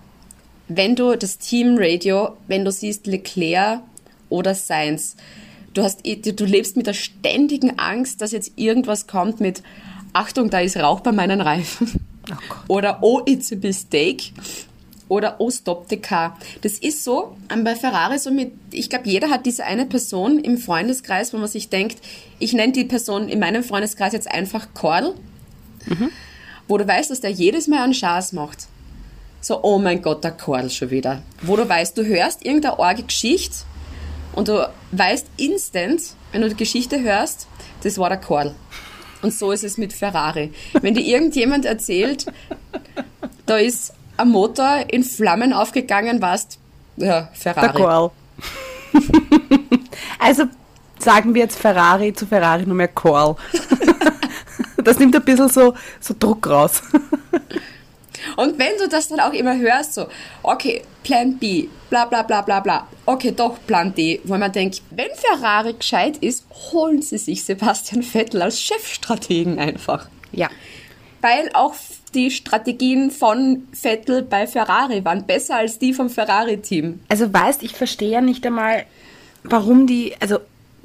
Wenn 0.69 0.95
du 0.97 1.17
das 1.17 1.39
Teamradio, 1.39 2.37
wenn 2.47 2.65
du 2.65 2.71
siehst 2.71 3.07
Leclerc 3.07 3.81
oder 4.29 4.55
Sainz, 4.55 5.17
du, 5.75 5.83
hast, 5.83 6.01
du 6.05 6.45
lebst 6.45 6.77
mit 6.77 6.87
der 6.87 6.95
ständigen 6.95 7.79
Angst, 7.79 8.21
dass 8.21 8.33
jetzt 8.33 8.53
irgendwas 8.57 9.07
kommt 9.07 9.41
mit, 9.41 9.63
Achtung, 10.13 10.51
da 10.51 10.61
ist 10.61 10.77
Rauch 10.77 11.01
bei 11.01 11.13
meinen 11.13 11.41
Reifen. 11.41 12.05
Oder, 12.69 12.99
oh, 13.03 13.23
it's 13.27 13.53
a 13.53 13.57
mistake. 13.57 14.33
Oder, 15.09 15.37
oh, 15.41 15.51
stop 15.51 15.87
the 15.89 15.97
car. 15.97 16.39
Das 16.63 16.75
ist 16.75 17.03
so, 17.03 17.37
ähm, 17.53 17.65
bei 17.65 17.75
Ferrari 17.75 18.19
so 18.19 18.31
mit, 18.31 18.53
ich 18.71 18.89
glaube, 18.89 19.09
jeder 19.09 19.31
hat 19.31 19.47
diese 19.47 19.65
eine 19.65 19.87
Person 19.87 20.39
im 20.39 20.57
Freundeskreis, 20.57 21.33
wo 21.33 21.39
man 21.39 21.49
sich 21.49 21.69
denkt, 21.69 21.99
ich 22.39 22.53
nenne 22.53 22.73
die 22.73 22.85
Person 22.85 23.29
in 23.29 23.41
meinem 23.41 23.65
Freundeskreis 23.65 24.13
jetzt 24.13 24.31
einfach 24.31 24.69
Cordel, 24.75 25.15
wo 26.69 26.79
du 26.79 26.87
weißt, 26.87 27.11
dass 27.11 27.21
der 27.21 27.31
jedes 27.31 27.67
Mal 27.67 27.83
einen 27.83 27.95
Schaß 27.95 28.33
macht. 28.33 28.69
So, 29.41 29.65
oh 29.65 29.79
mein 29.79 30.03
Gott, 30.03 30.23
der 30.23 30.33
Cordel 30.33 30.71
schon 30.71 30.91
wieder. 30.91 31.23
Wo 31.43 31.57
du 31.57 31.69
weißt, 31.69 31.97
du 31.99 32.05
hörst 32.05 32.45
irgendeine 32.45 32.79
orge 32.79 33.03
Geschichte 33.03 33.65
und 34.33 34.49
du 34.49 34.69
weißt 34.93 35.27
instant, 35.37 36.03
wenn 36.33 36.43
du 36.43 36.49
die 36.49 36.57
Geschichte 36.57 37.01
hörst, 37.01 37.47
das 37.83 37.99
war 37.99 38.09
der 38.09 38.19
Cordel. 38.19 38.55
Und 39.23 39.35
so 39.35 39.53
ist 39.53 39.65
es 39.65 39.77
mit 39.77 39.93
Ferrari. 39.93 40.53
Wenn 40.81 40.95
dir 40.95 41.05
irgendjemand 41.05 41.65
erzählt, 41.65 42.27
da 43.47 43.59
ist 43.59 43.93
ein 44.17 44.29
Motor 44.29 44.85
in 44.89 45.05
Flammen 45.05 45.53
aufgegangen, 45.53 46.23
warst, 46.23 46.59
ja, 46.97 47.23
Der 47.23 47.29
Ferrari. 47.33 47.77
Coral. 47.77 48.11
also 50.19 50.45
sagen 50.99 51.35
wir 51.35 51.43
jetzt 51.43 51.59
Ferrari 51.59 52.13
zu 52.13 52.27
Ferrari 52.27 52.65
nur 52.67 52.77
mehr 52.77 52.89
Coral. 52.89 53.37
das 54.85 54.99
nimmt 54.99 55.15
ein 55.17 55.25
bisschen 55.25 55.49
so, 55.49 55.75
so 56.01 56.15
Druck 56.19 56.49
raus. 56.49 56.83
Und 58.37 58.59
wenn 58.59 58.77
du 58.79 58.89
das 58.89 59.09
dann 59.09 59.21
auch 59.21 59.33
immer 59.33 59.59
hörst, 59.59 59.95
so, 59.95 60.07
okay, 60.43 60.83
Plan 61.03 61.39
B, 61.39 61.69
bla 61.89 62.05
bla 62.05 62.23
bla 62.23 62.43
bla 62.43 62.61
bla, 62.61 62.87
okay, 63.07 63.33
doch 63.35 63.59
Plan 63.67 63.95
D, 63.95 64.21
wo 64.25 64.37
man 64.37 64.53
denkt, 64.53 64.83
wenn 64.91 65.09
Ferrari 65.15 65.75
gescheit 65.75 66.19
ist, 66.19 66.45
holen 66.73 67.03
sie 67.03 67.19
sich 67.19 67.45
Sebastian 67.45 68.03
Vettel 68.03 68.43
als 68.43 68.61
Chefstrategen 68.61 69.59
einfach. 69.59 70.09
ja. 70.33 70.49
Weil 71.23 71.51
auch 71.53 71.75
die 72.15 72.31
Strategien 72.31 73.11
von 73.11 73.69
Vettel 73.73 74.23
bei 74.23 74.47
Ferrari 74.47 75.05
waren 75.05 75.27
besser 75.27 75.57
als 75.57 75.79
die 75.79 75.93
vom 75.93 76.09
Ferrari-Team. 76.09 77.01
Also 77.09 77.31
weißt, 77.31 77.63
ich 77.63 77.73
verstehe 77.73 78.11
ja 78.11 78.21
nicht 78.23 78.47
einmal, 78.47 78.87
warum 79.43 79.87
die, 79.87 80.15
also 80.19 80.39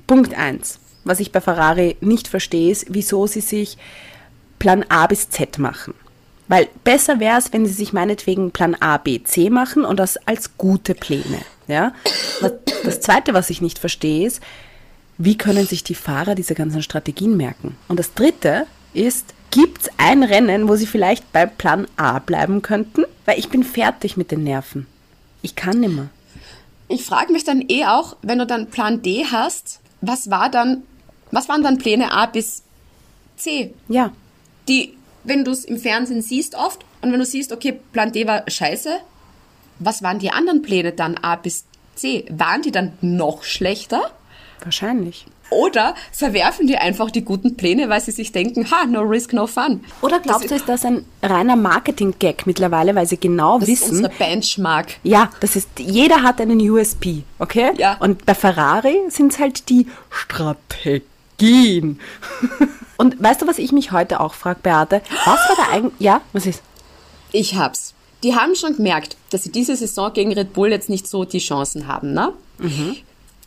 Punkt 0.07 0.38
eins, 0.38 0.79
was 1.05 1.21
ich 1.21 1.31
bei 1.31 1.39
Ferrari 1.39 1.95
nicht 2.01 2.27
verstehe, 2.27 2.69
ist, 2.71 2.88
wieso 2.89 3.27
sie 3.27 3.39
sich 3.41 3.77
Plan 4.59 4.83
A 4.89 5.07
bis 5.07 5.29
Z 5.29 5.57
machen. 5.57 5.93
Weil 6.48 6.68
besser 6.84 7.20
wäre 7.20 7.38
es, 7.39 7.52
wenn 7.54 7.66
sie 7.66 7.74
sich 7.74 7.93
meinetwegen 7.93 8.52
Plan 8.52 8.76
A, 8.80 8.98
B, 8.98 9.24
C 9.24 9.50
machen 9.50 9.84
und 9.84 9.98
das 9.98 10.18
als 10.28 10.58
gute 10.58 10.93
Pläne. 10.93 11.39
Ja? 11.68 11.93
Das 12.84 13.02
Zweite, 13.02 13.34
was 13.34 13.50
ich 13.50 13.62
nicht 13.62 13.80
verstehe, 13.80 14.28
ist, 14.28 14.41
wie 15.18 15.38
können 15.38 15.66
sich 15.66 15.84
die 15.84 15.96
Fahrer 15.96 16.36
diese 16.36 16.56
ganzen 16.56 16.84
Strategien 16.84 17.38
merken? 17.38 17.78
Und 17.88 17.98
das 18.00 18.14
Dritte 18.14 18.68
ist, 18.93 19.34
gibt 19.50 19.84
es 19.84 19.89
ein 19.98 20.24
Rennen, 20.24 20.68
wo 20.68 20.76
sie 20.76 20.88
vielleicht 20.88 21.32
bei 21.32 21.46
Plan 21.46 21.88
A 21.98 22.20
bleiben 22.20 22.62
könnten? 22.62 23.06
Weil 23.26 23.39
ich 23.39 23.50
bin 23.50 23.64
fertig 23.64 24.18
mit 24.18 24.32
den 24.32 24.43
Nerven. 24.43 24.86
Ich 25.41 25.56
kann 25.56 25.80
nimmer. 25.80 26.10
Ich 26.88 27.06
frage 27.06 27.32
mich 27.32 27.43
dann 27.43 27.64
eh 27.68 27.86
auch, 27.86 28.18
wenn 28.22 28.38
du 28.38 28.46
dann 28.46 28.68
Plan 28.68 29.02
D 29.02 29.26
hast, 29.32 29.80
was 30.02 30.30
war 30.30 30.50
dann, 30.50 30.84
was 31.32 31.50
waren 31.50 31.64
dann 31.64 31.80
Pläne 31.80 32.12
A 32.12 32.28
bis 32.28 32.62
C? 33.38 33.74
Ja, 33.88 34.12
Die, 34.68 34.95
wenn 35.26 35.43
du 35.43 35.51
es 35.51 35.65
im 35.65 35.78
Fernsehen 35.78 36.21
siehst 36.21 36.55
oft 36.55 36.86
und 37.01 37.11
wenn 37.11 37.19
du 37.19 37.26
siehst, 37.26 37.51
okay, 37.51 37.80
Plan 37.91 38.11
D 38.11 38.28
war 38.28 38.43
scheiße, 38.49 38.97
was 39.80 40.03
waren 40.03 40.19
die 40.19 40.32
anderen 40.32 40.61
Pläne 40.61 40.93
dann 40.93 41.17
A 41.17 41.36
bis 41.36 41.65
C? 41.95 42.26
Waren 42.30 42.61
die 42.61 42.71
dann 42.71 42.93
noch 43.01 43.43
schlechter? 43.43 44.11
wahrscheinlich. 44.65 45.26
Oder 45.51 45.93
verwerfen 46.11 46.65
die 46.65 46.78
einfach 46.78 47.11
die 47.11 47.23
guten 47.23 47.55
Pläne, 47.55 47.88
weil 47.88 48.01
sie 48.01 48.11
sich 48.11 48.32
denken, 48.32 48.69
ha, 48.71 48.86
no 48.86 49.01
risk, 49.01 49.32
no 49.32 49.45
fun. 49.45 49.84
Oder 50.01 50.19
glaubst 50.19 50.49
du, 50.49 50.55
ist 50.55 50.67
das 50.67 50.84
ein 50.84 51.05
reiner 51.21 51.55
Marketing-Gag 51.55 52.47
mittlerweile, 52.47 52.95
weil 52.95 53.05
sie 53.05 53.19
genau 53.19 53.59
das 53.59 53.69
ist 53.69 53.84
wissen, 53.84 53.97
unser 53.97 54.09
Benchmark. 54.09 54.97
ja, 55.03 55.30
das 55.41 55.55
ist, 55.55 55.69
jeder 55.78 56.23
hat 56.23 56.41
einen 56.41 56.59
USP, 56.59 57.23
okay? 57.38 57.71
Ja. 57.78 57.97
Und 57.99 58.26
bei 58.26 58.34
Ferrari 58.34 58.97
sind 59.09 59.34
es 59.34 59.39
halt 59.39 59.69
die 59.69 59.88
Strategien. 61.36 61.99
Und 62.97 63.21
weißt 63.21 63.41
du, 63.41 63.47
was 63.47 63.57
ich 63.57 63.71
mich 63.71 63.91
heute 63.91 64.19
auch 64.19 64.33
frage, 64.33 64.59
Beate? 64.61 65.01
Was 65.25 65.39
war 65.49 65.55
da 65.57 65.71
eigentlich, 65.71 65.99
ja, 65.99 66.21
was 66.33 66.45
ist? 66.45 66.61
Ich 67.31 67.55
hab's. 67.55 67.93
Die 68.23 68.36
haben 68.36 68.55
schon 68.55 68.77
gemerkt, 68.77 69.17
dass 69.29 69.43
sie 69.43 69.51
diese 69.51 69.75
Saison 69.75 70.13
gegen 70.13 70.33
Red 70.33 70.53
Bull 70.53 70.69
jetzt 70.71 70.89
nicht 70.89 71.07
so 71.07 71.25
die 71.25 71.39
Chancen 71.39 71.88
haben, 71.88 72.13
ne? 72.13 72.33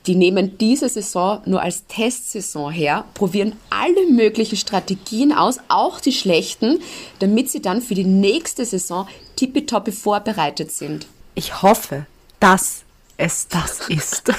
Die 0.06 0.14
nehmen 0.14 0.56
diese 0.58 0.88
Saison 0.88 1.40
nur 1.46 1.60
als 1.60 1.86
Testsaison 1.86 2.70
her, 2.70 3.04
probieren 3.14 3.56
alle 3.70 4.10
möglichen 4.10 4.56
Strategien 4.56 5.32
aus, 5.32 5.58
auch 5.68 6.00
die 6.00 6.12
schlechten, 6.12 6.80
damit 7.18 7.50
sie 7.50 7.60
dann 7.60 7.82
für 7.82 7.94
die 7.94 8.04
nächste 8.04 8.64
Saison 8.64 9.08
tippitoppi 9.36 9.92
vorbereitet 9.92 10.70
sind. 10.70 11.06
Ich 11.34 11.62
hoffe, 11.62 12.06
dass 12.40 12.82
es 13.16 13.48
das 13.48 13.88
ist. 13.88 14.32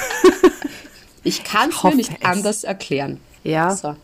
Ich 1.23 1.43
kann 1.43 1.69
es 1.69 1.83
mir 1.83 1.95
nicht 1.95 2.11
es. 2.19 2.25
anders 2.25 2.63
erklären. 2.63 3.19
Ja. 3.43 3.75
So. 3.75 3.95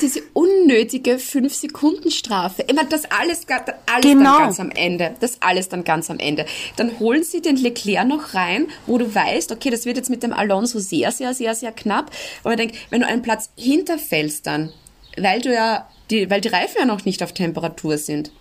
Diese 0.00 0.20
unnötige 0.32 1.12
5-Sekunden-Strafe. 1.12 2.62
Immer 2.62 2.84
das 2.84 3.04
alles, 3.04 3.46
alles 3.48 4.02
Genau. 4.02 4.32
dann 4.32 4.42
ganz 4.42 4.60
am 4.60 4.70
Ende. 4.70 5.14
Das 5.20 5.36
alles 5.40 5.68
dann 5.68 5.84
ganz 5.84 6.10
am 6.10 6.18
Ende. 6.18 6.44
Dann 6.76 6.98
holen 6.98 7.22
sie 7.22 7.40
den 7.40 7.56
Leclerc 7.56 8.06
noch 8.06 8.34
rein, 8.34 8.66
wo 8.86 8.98
du 8.98 9.14
weißt, 9.14 9.52
okay, 9.52 9.70
das 9.70 9.84
wird 9.86 9.96
jetzt 9.96 10.10
mit 10.10 10.22
dem 10.24 10.32
Alonso 10.32 10.80
sehr, 10.80 11.12
sehr, 11.12 11.34
sehr, 11.34 11.54
sehr 11.54 11.70
knapp. 11.72 12.10
Aber 12.42 12.54
ich 12.54 12.58
denke, 12.58 12.76
wenn 12.90 13.00
du 13.02 13.06
einen 13.06 13.22
Platz 13.22 13.50
hinterfällst 13.56 14.46
dann, 14.46 14.72
weil 15.16 15.40
du 15.40 15.52
ja, 15.54 15.88
die, 16.10 16.28
weil 16.30 16.40
die 16.40 16.48
Reifen 16.48 16.78
ja 16.80 16.84
noch 16.84 17.04
nicht 17.04 17.22
auf 17.22 17.32
Temperatur 17.32 17.96
sind, 17.96 18.32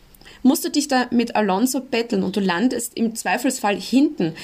musst 0.42 0.66
du 0.66 0.70
dich 0.70 0.88
da 0.88 1.08
mit 1.12 1.36
Alonso 1.36 1.80
betteln 1.80 2.24
und 2.24 2.36
du 2.36 2.40
landest 2.40 2.96
im 2.96 3.16
Zweifelsfall 3.16 3.80
hinten. 3.80 4.36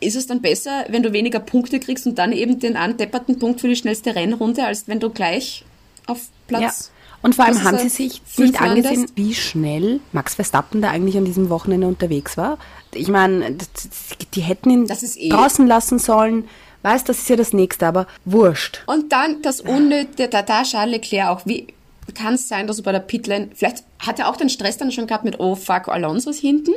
Ist 0.00 0.16
es 0.16 0.26
dann 0.26 0.40
besser, 0.40 0.84
wenn 0.88 1.02
du 1.02 1.12
weniger 1.12 1.40
Punkte 1.40 1.80
kriegst 1.80 2.06
und 2.06 2.18
dann 2.18 2.32
eben 2.32 2.58
den 2.60 2.76
andepperten 2.76 3.38
Punkt 3.38 3.60
für 3.60 3.68
die 3.68 3.76
schnellste 3.76 4.14
Rennrunde, 4.14 4.64
als 4.64 4.86
wenn 4.86 5.00
du 5.00 5.10
gleich 5.10 5.64
auf 6.06 6.18
Ja. 6.50 6.58
Platz 6.58 6.90
Und 7.20 7.34
vor 7.34 7.46
allem 7.46 7.62
haben 7.64 7.76
ist 7.78 7.96
sie 7.96 8.06
er, 8.06 8.10
sich 8.10 8.22
nicht 8.38 8.60
angesehen, 8.60 8.94
landest? 8.94 9.16
wie 9.16 9.34
schnell 9.34 10.00
Max 10.12 10.36
Verstappen 10.36 10.80
da 10.80 10.90
eigentlich 10.90 11.16
an 11.16 11.24
diesem 11.24 11.50
Wochenende 11.50 11.86
unterwegs 11.86 12.36
war. 12.36 12.58
Ich 12.94 13.08
meine, 13.08 13.56
die 14.34 14.40
hätten 14.40 14.70
ihn 14.70 14.84
ist 14.84 15.18
eh- 15.18 15.28
draußen 15.30 15.66
lassen 15.66 15.98
sollen. 15.98 16.44
Weißt, 16.82 17.08
das 17.08 17.18
ist 17.18 17.28
ja 17.28 17.34
das 17.36 17.52
Nächste, 17.52 17.86
aber 17.88 18.06
wurscht. 18.24 18.82
Und 18.86 19.10
dann 19.10 19.42
das 19.42 19.60
Unnötige, 19.60 20.28
da, 20.28 20.42
da 20.42 20.62
Charles 20.62 20.92
Leclerc 20.92 21.28
auch, 21.28 21.40
wie 21.44 21.66
kann 22.14 22.34
es 22.34 22.48
sein, 22.48 22.66
dass 22.66 22.76
du 22.76 22.82
bei 22.84 22.92
der 22.92 23.00
Pitlane, 23.00 23.48
vielleicht 23.52 23.82
hat 23.98 24.20
er 24.20 24.28
auch 24.28 24.36
den 24.36 24.48
Stress 24.48 24.76
dann 24.78 24.92
schon 24.92 25.06
gehabt 25.08 25.24
mit, 25.24 25.40
oh 25.40 25.56
fuck, 25.56 25.88
Alonso 25.88 26.30
ist 26.30 26.38
hinten. 26.40 26.72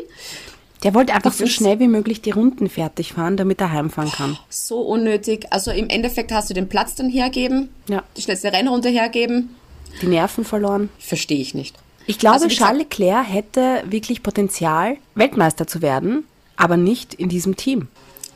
Der 0.84 0.94
wollte 0.96 1.14
einfach 1.14 1.34
so 1.34 1.46
schnell 1.46 1.80
wie 1.80 1.88
möglich 1.88 2.22
die 2.22 2.32
Runden 2.32 2.68
fertig 2.70 3.14
fahren, 3.14 3.38
damit 3.38 3.62
er 3.62 3.72
heimfahren 3.72 4.12
kann. 4.12 4.38
So 4.50 4.80
unnötig. 4.82 5.46
Also 5.52 5.70
im 5.72 5.90
Endeffekt 5.90 6.32
hast 6.32 6.50
du 6.50 6.54
den 6.56 6.70
Platz 6.70 6.96
dann 6.96 7.10
hergeben, 7.10 7.70
Ja. 7.88 8.04
die 8.18 8.22
schnellste 8.22 8.52
Rennrunde 8.52 8.90
hergeben. 8.90 9.56
Die 10.02 10.08
Nerven 10.08 10.44
verloren. 10.44 10.90
Verstehe 10.98 11.40
ich 11.40 11.54
nicht. 11.54 11.76
Ich 12.08 12.18
glaube, 12.18 12.36
Also 12.36 12.48
Charles 12.48 12.80
Leclerc 12.80 13.28
hätte 13.32 13.84
wirklich 13.86 14.24
Potenzial, 14.24 14.98
Weltmeister 15.14 15.68
zu 15.68 15.82
werden, 15.84 16.24
aber 16.56 16.78
nicht 16.78 17.14
in 17.14 17.30
diesem 17.30 17.56
Team. 17.56 17.88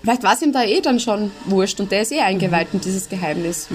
Vielleicht 0.01 0.21
war 0.21 0.33
es 0.33 0.41
ihm 0.43 0.51
da 0.53 0.63
eh 0.63 0.81
dann 0.81 0.99
schon 0.99 1.31
wurscht 1.45 1.79
und 1.79 1.91
der 1.91 2.03
ist 2.03 2.11
eh 2.11 2.19
eingeweiht 2.19 2.67
in 2.73 2.81
dieses 2.81 3.09
Geheimnis. 3.09 3.67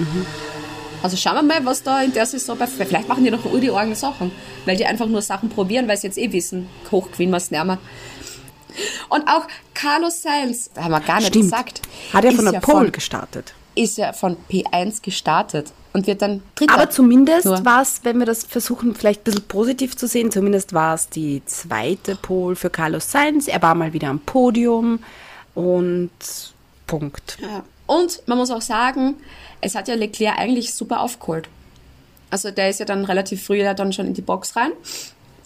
Also 1.03 1.17
schauen 1.17 1.35
wir 1.35 1.43
mal, 1.43 1.65
was 1.65 1.83
da 1.83 2.01
in 2.03 2.13
der 2.13 2.25
Saison 2.25 2.57
bei. 2.57 2.67
Vielleicht 2.67 3.09
machen 3.09 3.25
die 3.25 3.31
noch 3.31 3.39
die 3.59 3.95
Sachen, 3.95 4.31
weil 4.65 4.77
die 4.77 4.85
einfach 4.85 5.07
nur 5.07 5.21
Sachen 5.21 5.49
probieren, 5.49 5.89
weil 5.89 5.97
sie 5.97 6.07
jetzt 6.07 6.17
eh 6.17 6.31
wissen, 6.31 6.67
hochgewinnen 6.89 7.31
wir 7.33 7.37
es 7.37 7.51
nicht 7.51 7.65
mehr. 7.65 7.79
Und 9.09 9.27
auch 9.27 9.47
Carlos 9.73 10.21
Sainz, 10.21 10.69
da 10.73 10.83
haben 10.83 10.91
wir 10.91 10.99
gar 10.99 11.17
nicht 11.17 11.27
Stimmt. 11.27 11.45
gesagt. 11.45 11.81
Hat 12.13 12.23
er 12.23 12.31
von 12.31 12.45
der 12.45 12.53
ja 12.55 12.59
Pole 12.59 12.85
von, 12.85 12.91
gestartet. 12.91 13.53
Ist 13.75 13.97
ja 13.97 14.13
von 14.13 14.37
P1 14.49 15.01
gestartet 15.01 15.71
und 15.93 16.07
wird 16.07 16.21
dann 16.21 16.41
Dritter. 16.55 16.73
Aber 16.73 16.89
zumindest 16.89 17.47
war 17.47 17.81
es, 17.81 18.01
wenn 18.03 18.19
wir 18.19 18.25
das 18.25 18.43
versuchen, 18.43 18.95
vielleicht 18.95 19.21
ein 19.21 19.23
bisschen 19.25 19.47
positiv 19.47 19.95
zu 19.95 20.07
sehen, 20.07 20.31
zumindest 20.31 20.73
war 20.73 20.95
es 20.95 21.09
die 21.09 21.41
zweite 21.45 22.15
Pole 22.15 22.55
für 22.55 22.69
Carlos 22.69 23.11
Sainz. 23.11 23.47
Er 23.47 23.61
war 23.61 23.75
mal 23.75 23.93
wieder 23.93 24.09
am 24.09 24.19
Podium 24.19 24.99
und 25.55 26.11
Punkt. 26.87 27.37
Ja. 27.41 27.63
Und 27.87 28.23
man 28.25 28.37
muss 28.37 28.51
auch 28.51 28.61
sagen, 28.61 29.15
es 29.59 29.75
hat 29.75 29.87
ja 29.87 29.95
Leclerc 29.95 30.37
eigentlich 30.37 30.73
super 30.73 31.01
aufgeholt. 31.01 31.49
Also 32.29 32.49
der 32.51 32.69
ist 32.69 32.79
ja 32.79 32.85
dann 32.85 33.03
relativ 33.03 33.43
früh 33.43 33.61
dann 33.61 33.91
schon 33.91 34.07
in 34.07 34.13
die 34.13 34.21
Box 34.21 34.55
rein 34.55 34.71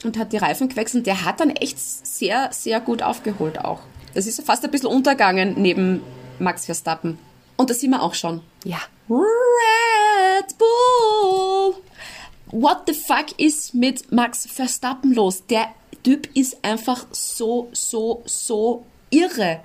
und 0.06 0.18
hat 0.18 0.32
die 0.34 0.38
Reifen 0.38 0.70
gewechselt. 0.70 1.06
Der 1.08 1.26
hat 1.26 1.39
dann 1.39 1.49
echt 1.49 1.80
sehr, 1.80 2.49
sehr 2.51 2.80
gut 2.80 3.01
aufgeholt 3.01 3.60
auch. 3.64 3.80
Das 4.14 4.28
ist 4.28 4.41
fast 4.43 4.64
ein 4.64 4.72
bisschen 4.72 4.88
untergegangen 4.89 5.56
neben 5.62 6.01
Max 6.39 6.66
Verstappen. 6.66 7.18
Und 7.58 7.70
das 7.70 7.80
sehen 7.82 7.91
wir 7.91 8.01
auch 8.01 8.14
schon. 8.14 8.41
Ja. 8.64 8.78
Red 9.10 10.58
Bull! 10.58 11.76
What 12.51 12.84
the 12.88 12.93
fuck 12.93 13.38
ist 13.38 13.74
mit 13.74 14.12
Max 14.12 14.45
Verstappen 14.45 15.14
los? 15.14 15.43
Der 15.47 15.68
Typ 16.03 16.30
ist 16.36 16.64
einfach 16.64 17.06
so, 17.12 17.70
so, 17.74 18.22
so 18.26 18.86
irre. 19.10 19.60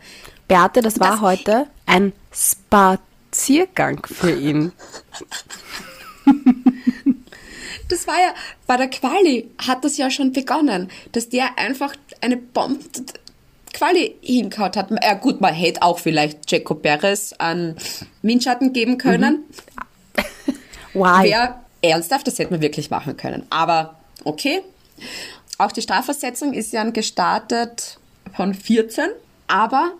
Beate, 0.49 0.81
das 0.81 0.99
war 0.99 1.13
Das- 1.13 1.21
heute 1.21 1.67
ein 1.87 2.13
Spaziergang 2.33 4.05
für 4.07 4.33
ihn. 4.33 4.73
Das 7.91 8.07
war 8.07 8.15
ja, 8.15 8.35
bei 8.67 8.77
der 8.77 8.89
Quali 8.89 9.51
hat 9.59 9.85
das 9.85 9.97
ja 9.97 10.11
schon 10.11 10.33
begonnen, 10.33 10.91
dass 11.13 11.29
der 11.29 11.59
einfach 11.59 11.95
eine 12.21 12.37
Bombe 12.37 12.85
Quali 13.73 14.17
hingehauen 14.21 14.73
hat. 14.75 14.91
Ja 15.03 15.15
gut, 15.15 15.41
man 15.41 15.55
hätte 15.55 15.83
auch 15.83 15.99
vielleicht 15.99 16.51
Jaco 16.51 16.75
Perez 16.75 17.35
an 17.39 17.77
Windschatten 18.23 18.73
geben 18.73 18.97
können. 18.97 19.45
Why? 20.95 21.31
Wäre 21.31 21.57
ernsthaft, 21.83 22.27
das 22.27 22.39
hätte 22.39 22.53
man 22.53 22.63
wirklich 22.63 22.91
machen 22.91 23.17
können. 23.17 23.45
Aber 23.51 23.97
okay. 24.25 24.63
Auch 25.59 25.73
die 25.73 25.83
Strafversetzung 25.83 26.53
ist 26.53 26.73
ja 26.73 26.85
gestartet 26.85 27.99
von 28.35 28.55
14. 28.55 29.07
Aber 29.47 29.93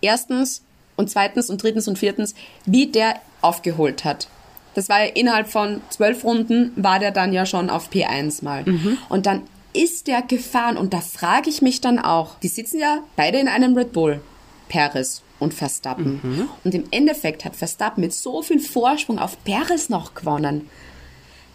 erstens 0.00 0.62
und 0.96 1.10
zweitens 1.10 1.50
und 1.50 1.62
drittens 1.62 1.88
und 1.88 1.98
viertens, 1.98 2.34
wie 2.64 2.86
der 2.86 3.20
aufgeholt 3.40 4.04
hat. 4.04 4.28
Das 4.76 4.88
war 4.88 5.04
ja 5.04 5.10
innerhalb 5.12 5.48
von 5.48 5.80
zwölf 5.88 6.22
Runden, 6.22 6.70
war 6.76 7.00
der 7.00 7.10
dann 7.10 7.32
ja 7.32 7.46
schon 7.46 7.70
auf 7.70 7.90
P1 7.90 8.44
mal. 8.44 8.64
Und 9.08 9.26
dann 9.26 9.42
ist 9.72 10.06
der 10.06 10.22
gefahren 10.22 10.76
und 10.76 10.92
da 10.94 11.00
frage 11.00 11.50
ich 11.50 11.62
mich 11.62 11.80
dann 11.80 11.98
auch, 11.98 12.38
die 12.40 12.48
sitzen 12.48 12.78
ja 12.78 12.98
beide 13.16 13.38
in 13.38 13.48
einem 13.48 13.76
Red 13.76 13.92
Bull, 13.92 14.20
Perez 14.68 15.22
und 15.38 15.54
Verstappen. 15.54 16.20
Und 16.62 16.74
im 16.74 16.84
Endeffekt 16.90 17.44
hat 17.44 17.56
Verstappen 17.56 18.02
mit 18.02 18.12
so 18.12 18.42
viel 18.42 18.60
Vorsprung 18.60 19.18
auf 19.18 19.42
Perez 19.44 19.88
noch 19.88 20.14
gewonnen 20.14 20.68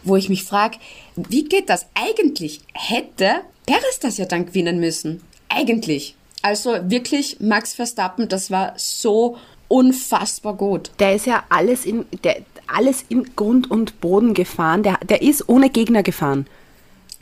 wo 0.03 0.15
ich 0.15 0.29
mich 0.29 0.43
frage, 0.43 0.77
wie 1.15 1.43
geht 1.43 1.69
das? 1.69 1.85
Eigentlich 1.93 2.61
hätte 2.73 3.41
Perez 3.65 3.99
das 4.01 4.17
ja 4.17 4.25
dann 4.25 4.47
gewinnen 4.47 4.79
müssen. 4.79 5.21
Eigentlich. 5.49 6.15
Also 6.41 6.71
wirklich, 6.83 7.39
Max 7.39 7.73
Verstappen, 7.73 8.27
das 8.27 8.49
war 8.49 8.73
so 8.77 9.37
unfassbar 9.67 10.55
gut. 10.55 10.91
Der 10.99 11.15
ist 11.15 11.27
ja 11.27 11.43
alles 11.49 11.85
in, 11.85 12.05
der, 12.23 12.41
alles 12.75 13.03
in 13.09 13.35
Grund 13.35 13.69
und 13.71 14.01
Boden 14.01 14.33
gefahren. 14.33 14.83
Der, 14.83 14.97
der 15.03 15.21
ist 15.21 15.47
ohne 15.49 15.69
Gegner 15.69 16.03
gefahren. 16.03 16.45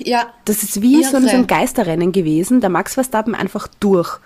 Ja, 0.01 0.27
Das 0.45 0.63
ist 0.63 0.81
wie 0.81 1.03
so, 1.03 1.17
ein- 1.17 1.23
so 1.23 1.35
ein 1.35 1.47
Geisterrennen 1.47 2.11
gewesen. 2.11 2.61
Der 2.61 2.69
Max 2.69 2.93
Verstappen 2.93 3.35
einfach 3.35 3.67
durch. 3.79 4.19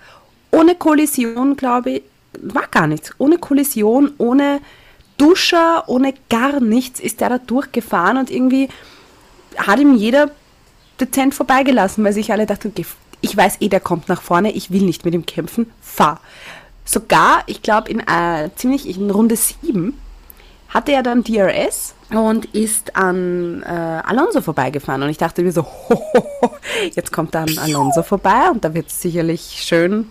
Ohne 0.52 0.76
Kollision, 0.76 1.56
glaube 1.58 1.90
ich, 1.92 2.04
war 2.42 2.68
gar 2.68 2.88
nichts. 2.88 3.12
Ohne 3.18 3.38
Kollision, 3.40 4.12
ohne 4.20 4.60
Duscher, 5.18 5.84
ohne 5.88 6.14
gar 6.30 6.60
nichts 6.60 7.00
ist 7.00 7.22
der 7.22 7.30
da 7.30 7.38
durchgefahren 7.38 8.18
und 8.18 8.30
irgendwie 8.32 8.70
hat 9.58 9.80
ihm 9.80 9.96
jeder 9.96 10.32
dezent 11.00 11.34
vorbeigelassen, 11.36 12.04
weil 12.04 12.14
sich 12.14 12.32
alle 12.32 12.46
dachten, 12.46 12.74
ich 13.22 13.38
weiß 13.38 13.58
eh, 13.62 13.70
der 13.70 13.80
kommt 13.80 14.10
nach 14.10 14.22
vorne, 14.22 14.52
ich 14.52 14.72
will 14.72 14.82
nicht 14.82 15.06
mit 15.06 15.14
ihm 15.14 15.26
kämpfen, 15.26 15.72
fahr. 15.82 16.20
Sogar, 16.86 17.44
ich 17.46 17.62
glaube, 17.62 17.90
in 17.90 18.00
äh, 18.00 18.50
ziemlich 18.56 18.88
in 18.88 19.10
Runde 19.10 19.36
7 19.36 19.98
hatte 20.74 20.92
er 20.94 21.04
dann 21.04 21.24
DRS 21.24 21.94
und 22.10 22.46
ist 22.46 22.96
an 22.96 23.62
äh, 23.64 23.68
Alonso 23.70 24.42
vorbeigefahren. 24.42 25.04
Und 25.04 25.10
ich 25.10 25.18
dachte 25.18 25.44
mir 25.44 25.52
so, 25.52 25.66
jetzt 26.96 27.12
kommt 27.12 27.36
dann 27.36 27.58
Alonso 27.58 28.04
vorbei 28.04 28.50
und 28.52 28.64
da 28.64 28.74
wird 28.74 28.88
es 28.88 29.02
sicherlich 29.02 29.42
schön, 29.64 30.10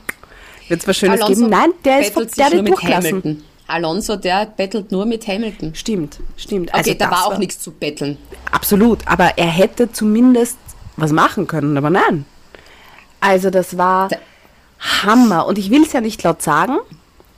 wird 0.69 0.81
es 0.83 0.89
was 0.89 0.97
Schönes 0.97 1.27
geben. 1.27 1.49
Nein, 1.49 1.71
der 1.85 2.01
ist 2.01 2.15
bettelt 2.15 2.39
der 2.39 2.45
hat 2.47 2.53
durchgelassen. 2.53 3.09
Hamilton. 3.11 3.45
Alonso, 3.69 4.17
der 4.17 4.47
bettelt 4.47 4.93
nur 4.93 5.07
mit 5.07 5.27
Hamilton. 5.27 5.75
Stimmt, 5.75 6.21
stimmt. 6.37 6.69
Okay, 6.71 6.79
Also 6.79 6.95
da 6.95 7.11
war 7.11 7.27
auch 7.27 7.39
nichts 7.39 7.61
zu 7.61 7.71
betteln. 7.71 8.19
Absolut, 8.51 9.07
aber 9.07 9.39
er 9.39 9.47
hätte 9.47 9.91
zumindest 9.91 10.59
was 10.97 11.11
machen 11.13 11.47
können, 11.47 11.77
aber 11.79 11.89
nein. 11.91 12.25
Also 13.21 13.51
das 13.51 13.79
war 13.79 14.09
Da- 14.09 14.17
Hammer. 15.03 15.47
Und 15.47 15.59
ich 15.59 15.71
will 15.71 15.83
es 15.85 15.93
ja 15.93 16.01
nicht 16.01 16.23
laut 16.23 16.43
sagen, 16.43 16.79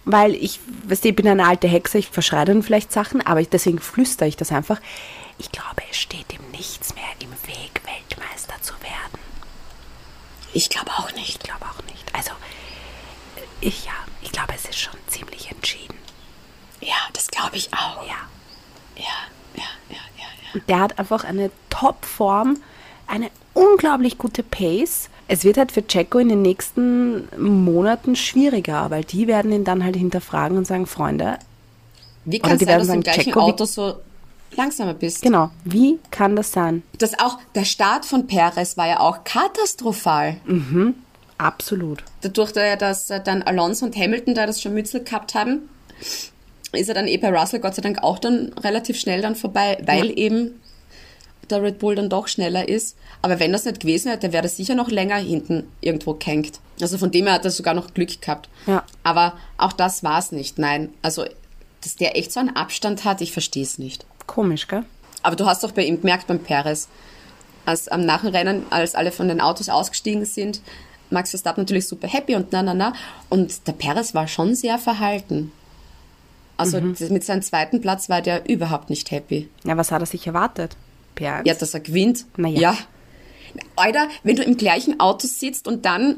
weil 0.04 0.34
ich, 0.34 0.60
weißt 0.88 1.04
du, 1.04 1.08
ich 1.08 1.16
bin 1.16 1.26
eine 1.28 1.46
alte 1.46 1.68
Hexe, 1.68 1.98
ich 1.98 2.08
verschreie 2.08 2.44
dann 2.44 2.62
vielleicht 2.62 2.92
Sachen, 2.92 3.24
aber 3.26 3.40
ich, 3.40 3.48
deswegen 3.48 3.78
flüstere 3.78 4.28
ich 4.28 4.36
das 4.36 4.52
einfach. 4.52 4.80
Ich 5.38 5.50
glaube, 5.50 5.82
es 5.90 5.96
steht 5.96 6.32
ihm 6.32 6.50
nichts 6.52 6.94
mehr 6.94 7.04
im 7.20 7.30
Weg, 7.48 7.80
Weltmeister 7.84 8.54
zu 8.62 8.74
werden. 8.82 9.18
Ich 10.52 10.68
glaube 10.70 10.90
auch 10.92 11.08
Ich 11.10 11.16
nicht. 11.16 11.42
glaube 11.44 11.64
auch 11.64 11.82
nicht. 11.90 12.04
Also, 12.14 12.30
ich 13.60 13.84
ja, 13.86 13.92
ich 14.22 14.30
glaube, 14.30 14.52
es 14.54 14.64
ist 14.66 14.78
schon 14.78 14.98
ziemlich 15.08 15.50
entschieden. 15.50 15.96
Ja, 16.80 16.94
das 17.12 17.28
glaube 17.28 17.56
ich 17.56 17.72
auch. 17.72 18.06
Ja. 18.06 18.14
Ja, 18.96 19.04
ja, 19.56 19.64
ja, 19.88 19.96
ja, 20.16 20.26
ja. 20.54 20.60
Der 20.68 20.78
hat 20.80 20.98
einfach 20.98 21.24
eine 21.24 21.50
Top-Form, 21.70 22.58
eine 23.08 23.30
unglaublich 23.54 24.18
gute 24.18 24.42
Pace. 24.44 25.08
Es 25.28 25.44
wird 25.44 25.56
halt 25.56 25.72
für 25.72 25.86
Checo 25.86 26.18
in 26.18 26.28
den 26.28 26.42
nächsten 26.42 27.28
Monaten 27.40 28.14
schwieriger, 28.16 28.90
weil 28.90 29.04
die 29.04 29.26
werden 29.26 29.52
ihn 29.52 29.64
dann 29.64 29.82
halt 29.84 29.96
hinterfragen 29.96 30.56
und 30.58 30.66
sagen, 30.66 30.86
Freunde, 30.86 31.38
Wie 32.24 32.38
kann 32.38 32.52
es 32.56 32.60
sein, 32.60 32.78
dass 32.78 32.88
du 32.88 32.92
im 32.94 33.00
gleichen 33.02 33.22
Checo, 33.24 33.40
Auto 33.40 33.64
so 33.64 33.94
langsamer 34.56 34.94
bist? 34.94 35.22
Genau. 35.22 35.50
Wie 35.64 35.98
kann 36.10 36.36
das 36.36 36.52
sein? 36.52 36.82
Das 36.98 37.18
auch, 37.18 37.38
der 37.54 37.64
Start 37.64 38.04
von 38.04 38.26
Perez 38.26 38.76
war 38.76 38.86
ja 38.88 39.00
auch 39.00 39.24
katastrophal. 39.24 40.36
Absolut. 41.38 42.04
Dadurch, 42.20 42.52
da- 42.52 42.76
dass 42.76 43.10
äh, 43.10 43.20
dann 43.22 43.42
Alonso 43.42 43.86
und 43.86 43.96
Hamilton 43.96 44.34
da 44.34 44.46
das 44.46 44.60
schon 44.62 44.74
Mützel 44.74 45.02
gehabt 45.02 45.34
haben, 45.34 45.68
ist 46.72 46.88
er 46.88 46.94
dann 46.94 47.08
eh 47.08 47.16
bei 47.18 47.30
Russell 47.36 47.60
Gott 47.60 47.74
sei 47.74 47.82
Dank 47.82 48.02
auch 48.02 48.18
dann 48.18 48.52
relativ 48.62 48.98
schnell 48.98 49.22
dann 49.22 49.34
vorbei, 49.36 49.78
weil 49.86 50.16
eben 50.18 50.60
der 51.50 51.62
Red 51.62 51.78
Bull 51.78 51.94
dann 51.94 52.08
doch 52.08 52.28
schneller 52.28 52.68
ist. 52.68 52.96
Aber 53.22 53.38
wenn 53.40 53.52
das 53.52 53.64
nicht 53.64 53.80
gewesen 53.80 54.10
hätte, 54.10 54.32
wäre 54.32 54.42
das 54.42 54.56
sicher 54.56 54.74
noch 54.74 54.88
länger 54.90 55.16
hinten 55.16 55.68
irgendwo 55.80 56.14
gehängt. 56.14 56.60
Also 56.80 56.98
von 56.98 57.10
dem 57.10 57.26
her 57.26 57.34
hat 57.34 57.44
er 57.44 57.50
sogar 57.50 57.74
noch 57.74 57.94
Glück 57.94 58.20
gehabt. 58.20 58.48
Ja. 58.66 58.84
Aber 59.02 59.34
auch 59.58 59.72
das 59.72 60.02
war's 60.02 60.32
nicht. 60.32 60.58
Nein, 60.58 60.90
also 61.02 61.24
dass 61.82 61.96
der 61.96 62.16
echt 62.16 62.32
so 62.32 62.40
einen 62.40 62.56
Abstand 62.56 63.04
hat, 63.04 63.20
ich 63.20 63.32
verstehe 63.32 63.62
es 63.62 63.78
nicht. 63.78 64.06
Komisch, 64.26 64.66
gell? 64.68 64.84
Aber 65.22 65.36
du 65.36 65.44
hast 65.46 65.62
doch 65.64 65.72
bei 65.72 65.84
ihm 65.84 66.00
gemerkt, 66.00 66.26
beim 66.26 66.38
Perez, 66.38 66.88
als 67.66 67.88
am 67.88 68.04
Nachrennen, 68.04 68.64
als 68.70 68.94
alle 68.94 69.12
von 69.12 69.28
den 69.28 69.40
Autos 69.40 69.68
ausgestiegen 69.68 70.24
sind, 70.24 70.60
Max 71.10 71.30
Verstappen 71.30 71.62
natürlich 71.62 71.86
super 71.86 72.08
happy 72.08 72.34
und 72.34 72.50
na, 72.52 72.62
na, 72.62 72.72
na. 72.74 72.92
Und 73.28 73.66
der 73.66 73.72
Perez 73.72 74.14
war 74.14 74.26
schon 74.26 74.54
sehr 74.54 74.78
verhalten. 74.78 75.52
Also 76.56 76.80
Mhm. 76.80 76.94
mit 77.10 77.24
seinem 77.24 77.42
zweiten 77.42 77.80
Platz 77.80 78.08
war 78.08 78.22
der 78.22 78.48
überhaupt 78.48 78.88
nicht 78.90 79.10
happy. 79.10 79.48
Ja, 79.64 79.76
was 79.76 79.90
hat 79.92 80.00
er 80.02 80.06
sich 80.06 80.26
erwartet? 80.26 80.76
P1? 81.16 81.42
Ja, 81.46 81.54
dass 81.54 81.74
er 81.74 81.80
gewinnt. 81.80 82.24
Na 82.36 82.48
ja. 82.48 82.60
ja. 82.72 82.76
Alter, 83.76 84.08
wenn 84.22 84.36
du 84.36 84.42
im 84.42 84.56
gleichen 84.56 84.98
Auto 85.00 85.26
sitzt 85.28 85.68
und 85.68 85.84
dann 85.84 86.16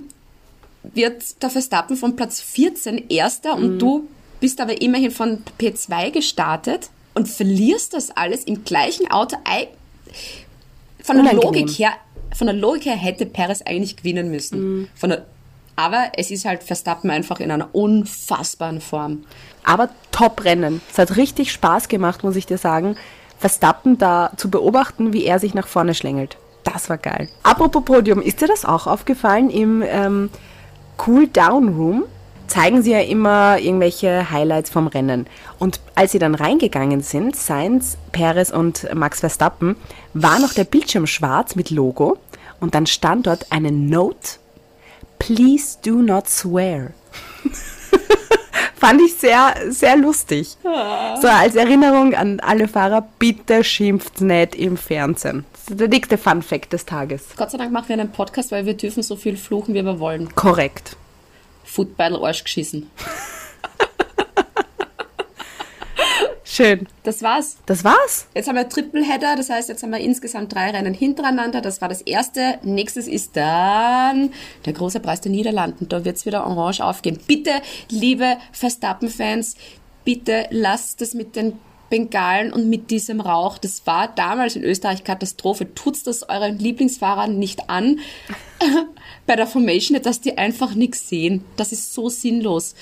wird 0.82 1.42
der 1.42 1.50
Verstappen 1.50 1.96
von 1.96 2.16
Platz 2.16 2.40
14 2.40 3.08
Erster 3.08 3.56
Mhm. 3.56 3.62
und 3.64 3.78
du 3.78 4.08
bist 4.40 4.60
aber 4.60 4.80
immerhin 4.80 5.10
von 5.10 5.42
P2 5.58 6.10
gestartet 6.12 6.90
und 7.14 7.28
verlierst 7.28 7.94
das 7.94 8.10
alles 8.10 8.44
im 8.44 8.64
gleichen 8.64 9.10
Auto. 9.10 9.36
Von 11.02 11.16
der 11.16 11.24
Unangenehm. 11.32 11.42
Logik 11.42 11.70
her, 11.78 11.92
von 12.34 12.46
der 12.46 12.56
Logik 12.56 12.86
her 12.86 12.96
hätte 12.96 13.26
Perez 13.26 13.62
eigentlich 13.62 13.96
gewinnen 13.96 14.30
müssen. 14.30 14.60
Mhm. 14.80 14.88
Von 14.94 15.10
der, 15.10 15.26
aber 15.76 16.12
es 16.16 16.30
ist 16.30 16.44
halt 16.44 16.62
Verstappen 16.62 17.10
einfach 17.10 17.40
in 17.40 17.50
einer 17.50 17.74
unfassbaren 17.74 18.80
Form. 18.80 19.24
Aber 19.62 19.90
Top-Rennen. 20.12 20.80
Es 20.90 20.98
hat 20.98 21.16
richtig 21.16 21.52
Spaß 21.52 21.88
gemacht, 21.88 22.22
muss 22.24 22.36
ich 22.36 22.46
dir 22.46 22.58
sagen, 22.58 22.96
Verstappen 23.38 23.98
da 23.98 24.30
zu 24.36 24.50
beobachten, 24.50 25.12
wie 25.12 25.24
er 25.24 25.38
sich 25.38 25.54
nach 25.54 25.66
vorne 25.66 25.94
schlängelt. 25.94 26.36
Das 26.64 26.88
war 26.90 26.98
geil. 26.98 27.28
Apropos 27.42 27.84
Podium, 27.84 28.20
ist 28.20 28.40
dir 28.40 28.48
das 28.48 28.64
auch 28.64 28.86
aufgefallen? 28.86 29.50
Im 29.50 29.82
ähm, 29.86 30.30
Cool-Down-Room 31.06 32.04
zeigen 32.48 32.82
sie 32.82 32.92
ja 32.92 33.00
immer 33.00 33.58
irgendwelche 33.58 34.30
Highlights 34.30 34.70
vom 34.70 34.86
Rennen. 34.86 35.26
Und 35.58 35.80
als 35.94 36.12
sie 36.12 36.18
dann 36.18 36.34
reingegangen 36.34 37.02
sind, 37.02 37.36
Sainz, 37.36 37.96
Perez 38.12 38.50
und 38.50 38.88
Max 38.94 39.20
Verstappen, 39.20 39.76
war 40.14 40.38
noch 40.38 40.52
der 40.52 40.64
Bildschirm 40.64 41.06
schwarz 41.06 41.54
mit 41.54 41.70
Logo 41.70 42.18
und 42.60 42.74
dann 42.74 42.86
stand 42.86 43.26
dort 43.26 43.52
eine 43.52 43.72
Note, 43.72 44.38
Please 45.18 45.78
do 45.84 46.02
not 46.02 46.28
swear. 46.28 46.90
Fand 48.76 49.00
ich 49.00 49.14
sehr, 49.14 49.54
sehr 49.70 49.96
lustig. 49.96 50.56
So 50.62 51.28
als 51.28 51.54
Erinnerung 51.54 52.14
an 52.14 52.40
alle 52.40 52.68
Fahrer, 52.68 53.06
bitte 53.18 53.64
schimpft 53.64 54.20
nicht 54.20 54.54
im 54.54 54.76
Fernsehen. 54.76 55.44
Das 55.52 55.70
ist 55.70 55.80
der 55.80 55.88
nächste 55.88 56.18
Fun 56.18 56.42
Fact 56.42 56.72
des 56.72 56.84
Tages. 56.84 57.24
Gott 57.36 57.50
sei 57.50 57.58
Dank 57.58 57.72
machen 57.72 57.88
wir 57.88 57.94
einen 57.98 58.12
Podcast, 58.12 58.52
weil 58.52 58.66
wir 58.66 58.74
dürfen 58.74 59.02
so 59.02 59.16
viel 59.16 59.36
fluchen, 59.36 59.74
wie 59.74 59.82
wir 59.82 59.98
wollen. 59.98 60.34
Korrekt. 60.34 60.96
Football 61.64 62.22
Arsch 62.24 62.44
geschissen. 62.44 62.90
Schön. 66.56 66.86
Das 67.02 67.20
war's. 67.20 67.58
Das 67.66 67.84
war's. 67.84 68.28
Jetzt 68.34 68.48
haben 68.48 68.56
wir 68.56 68.66
Tripleheader, 68.66 69.36
das 69.36 69.50
heißt, 69.50 69.68
jetzt 69.68 69.82
haben 69.82 69.90
wir 69.90 69.98
insgesamt 69.98 70.54
drei 70.54 70.70
Rennen 70.70 70.94
hintereinander. 70.94 71.60
Das 71.60 71.82
war 71.82 71.90
das 71.90 72.00
erste. 72.00 72.58
Nächstes 72.62 73.08
ist 73.08 73.36
dann 73.36 74.32
der 74.64 74.72
große 74.72 75.00
Preis 75.00 75.20
der 75.20 75.32
Niederlanden. 75.32 75.86
Da 75.86 76.06
wird's 76.06 76.24
wieder 76.24 76.46
orange 76.46 76.80
aufgehen. 76.80 77.18
Bitte, 77.26 77.50
liebe 77.90 78.38
Verstappen-Fans, 78.52 79.56
bitte 80.06 80.46
lasst 80.48 81.02
es 81.02 81.12
mit 81.12 81.36
den 81.36 81.58
Bengalen 81.90 82.54
und 82.54 82.70
mit 82.70 82.90
diesem 82.90 83.20
Rauch. 83.20 83.58
Das 83.58 83.86
war 83.86 84.08
damals 84.08 84.56
in 84.56 84.64
Österreich 84.64 85.04
Katastrophe. 85.04 85.74
Tut's 85.74 86.04
das 86.04 86.26
euren 86.26 86.58
Lieblingsfahrern 86.58 87.38
nicht 87.38 87.68
an 87.68 88.00
bei 89.26 89.36
der 89.36 89.46
Formation, 89.46 90.00
dass 90.02 90.22
die 90.22 90.38
einfach 90.38 90.74
nichts 90.74 91.06
sehen. 91.06 91.44
Das 91.56 91.72
ist 91.72 91.92
so 91.92 92.08
sinnlos. 92.08 92.74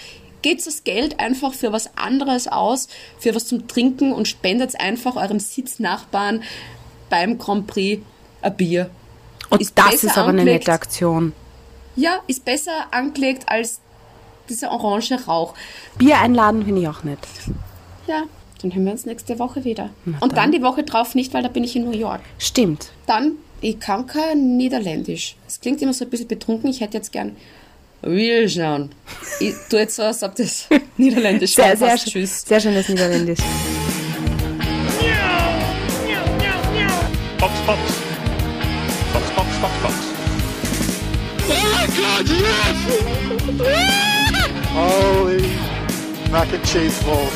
Gebt 0.45 0.66
das 0.66 0.84
Geld 0.84 1.20
einfach 1.20 1.55
für 1.55 1.72
was 1.72 1.97
anderes 1.97 2.49
aus, 2.49 2.88
für 3.18 3.34
was 3.34 3.47
zum 3.47 3.66
Trinken 3.66 4.12
und 4.12 4.28
spendet 4.28 4.78
einfach 4.78 5.16
eurem 5.16 5.40
Sitznachbarn 5.40 6.42
beim 7.09 7.38
Grand 7.38 7.66
Prix 7.66 8.03
ein 8.42 8.55
Bier. 8.55 8.90
Und 9.49 9.62
Ist 9.62 9.72
das 9.78 10.05
ist 10.05 10.18
aber 10.18 10.28
eine 10.28 10.40
angelegt. 10.40 10.66
nette 10.66 10.72
Aktion. 10.72 11.32
Ja, 11.97 12.18
ist 12.26 12.45
besser 12.45 12.72
angelegt 12.90 13.45
als 13.47 13.80
dieser 14.51 14.70
orange 14.70 15.12
Rauch. 15.26 15.55
Bier 15.97 16.18
einladen 16.18 16.62
finde 16.62 16.82
ich 16.82 16.88
auch 16.88 17.05
nett. 17.05 17.20
Ja, 18.07 18.24
dann 18.61 18.74
hören 18.74 18.84
wir 18.84 18.92
uns 18.92 19.07
nächste 19.07 19.38
Woche 19.38 19.64
wieder. 19.64 19.88
und 20.20 20.36
dann 20.36 20.53
die 20.53 20.61
Woche 20.61 20.82
drauf 20.82 21.14
nicht, 21.14 21.32
weil 21.32 21.42
da 21.42 21.49
bin 21.49 21.64
ich 21.64 21.74
in 21.74 21.84
New 21.86 21.97
York. 21.97 22.20
Stimmt. 22.36 22.90
Dann, 23.07 23.36
ich 23.62 23.80
kann 23.80 24.07
kein 24.07 24.59
Niederländisch. 24.59 25.36
Es 25.49 25.59
klingt 25.59 25.80
immer 25.80 25.95
so 25.95 26.05
ein 26.05 26.11
bisschen 26.11 26.28
betrunken. 26.28 26.68
Ich 26.68 26.82
hätte 26.82 26.99
jetzt 26.99 27.12
gern 27.12 27.34
wir 28.05 28.48
schauen. 28.48 28.90
Ich 29.40 29.55
tue 29.70 29.80
jetzt 29.80 29.96
so, 29.96 30.02
als 30.02 30.22
ob 30.22 30.34
das 30.36 30.68
Niederländisch 30.96 31.55
Sehr, 31.55 31.76
sehr, 31.76 31.98
schön- 31.98 32.12
Tschüss. 32.12 32.42
sehr 32.42 32.61
schönes 32.61 32.88
Niederländisch. 32.88 33.38
Box, 37.38 37.52
Box. 37.66 37.78
Box, 39.12 39.30
Box, 39.36 39.48
Box, 39.61 39.72
Box. 39.82 39.94
Holy 44.74 45.44
mac 46.30 46.52
and 46.52 46.62
cheese 46.64 47.02
balls. 47.05 47.32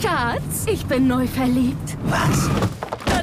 Schatz, 0.00 0.66
ich 0.66 0.84
bin 0.86 1.06
neu 1.06 1.26
verliebt. 1.26 1.96
Was? 2.04 2.48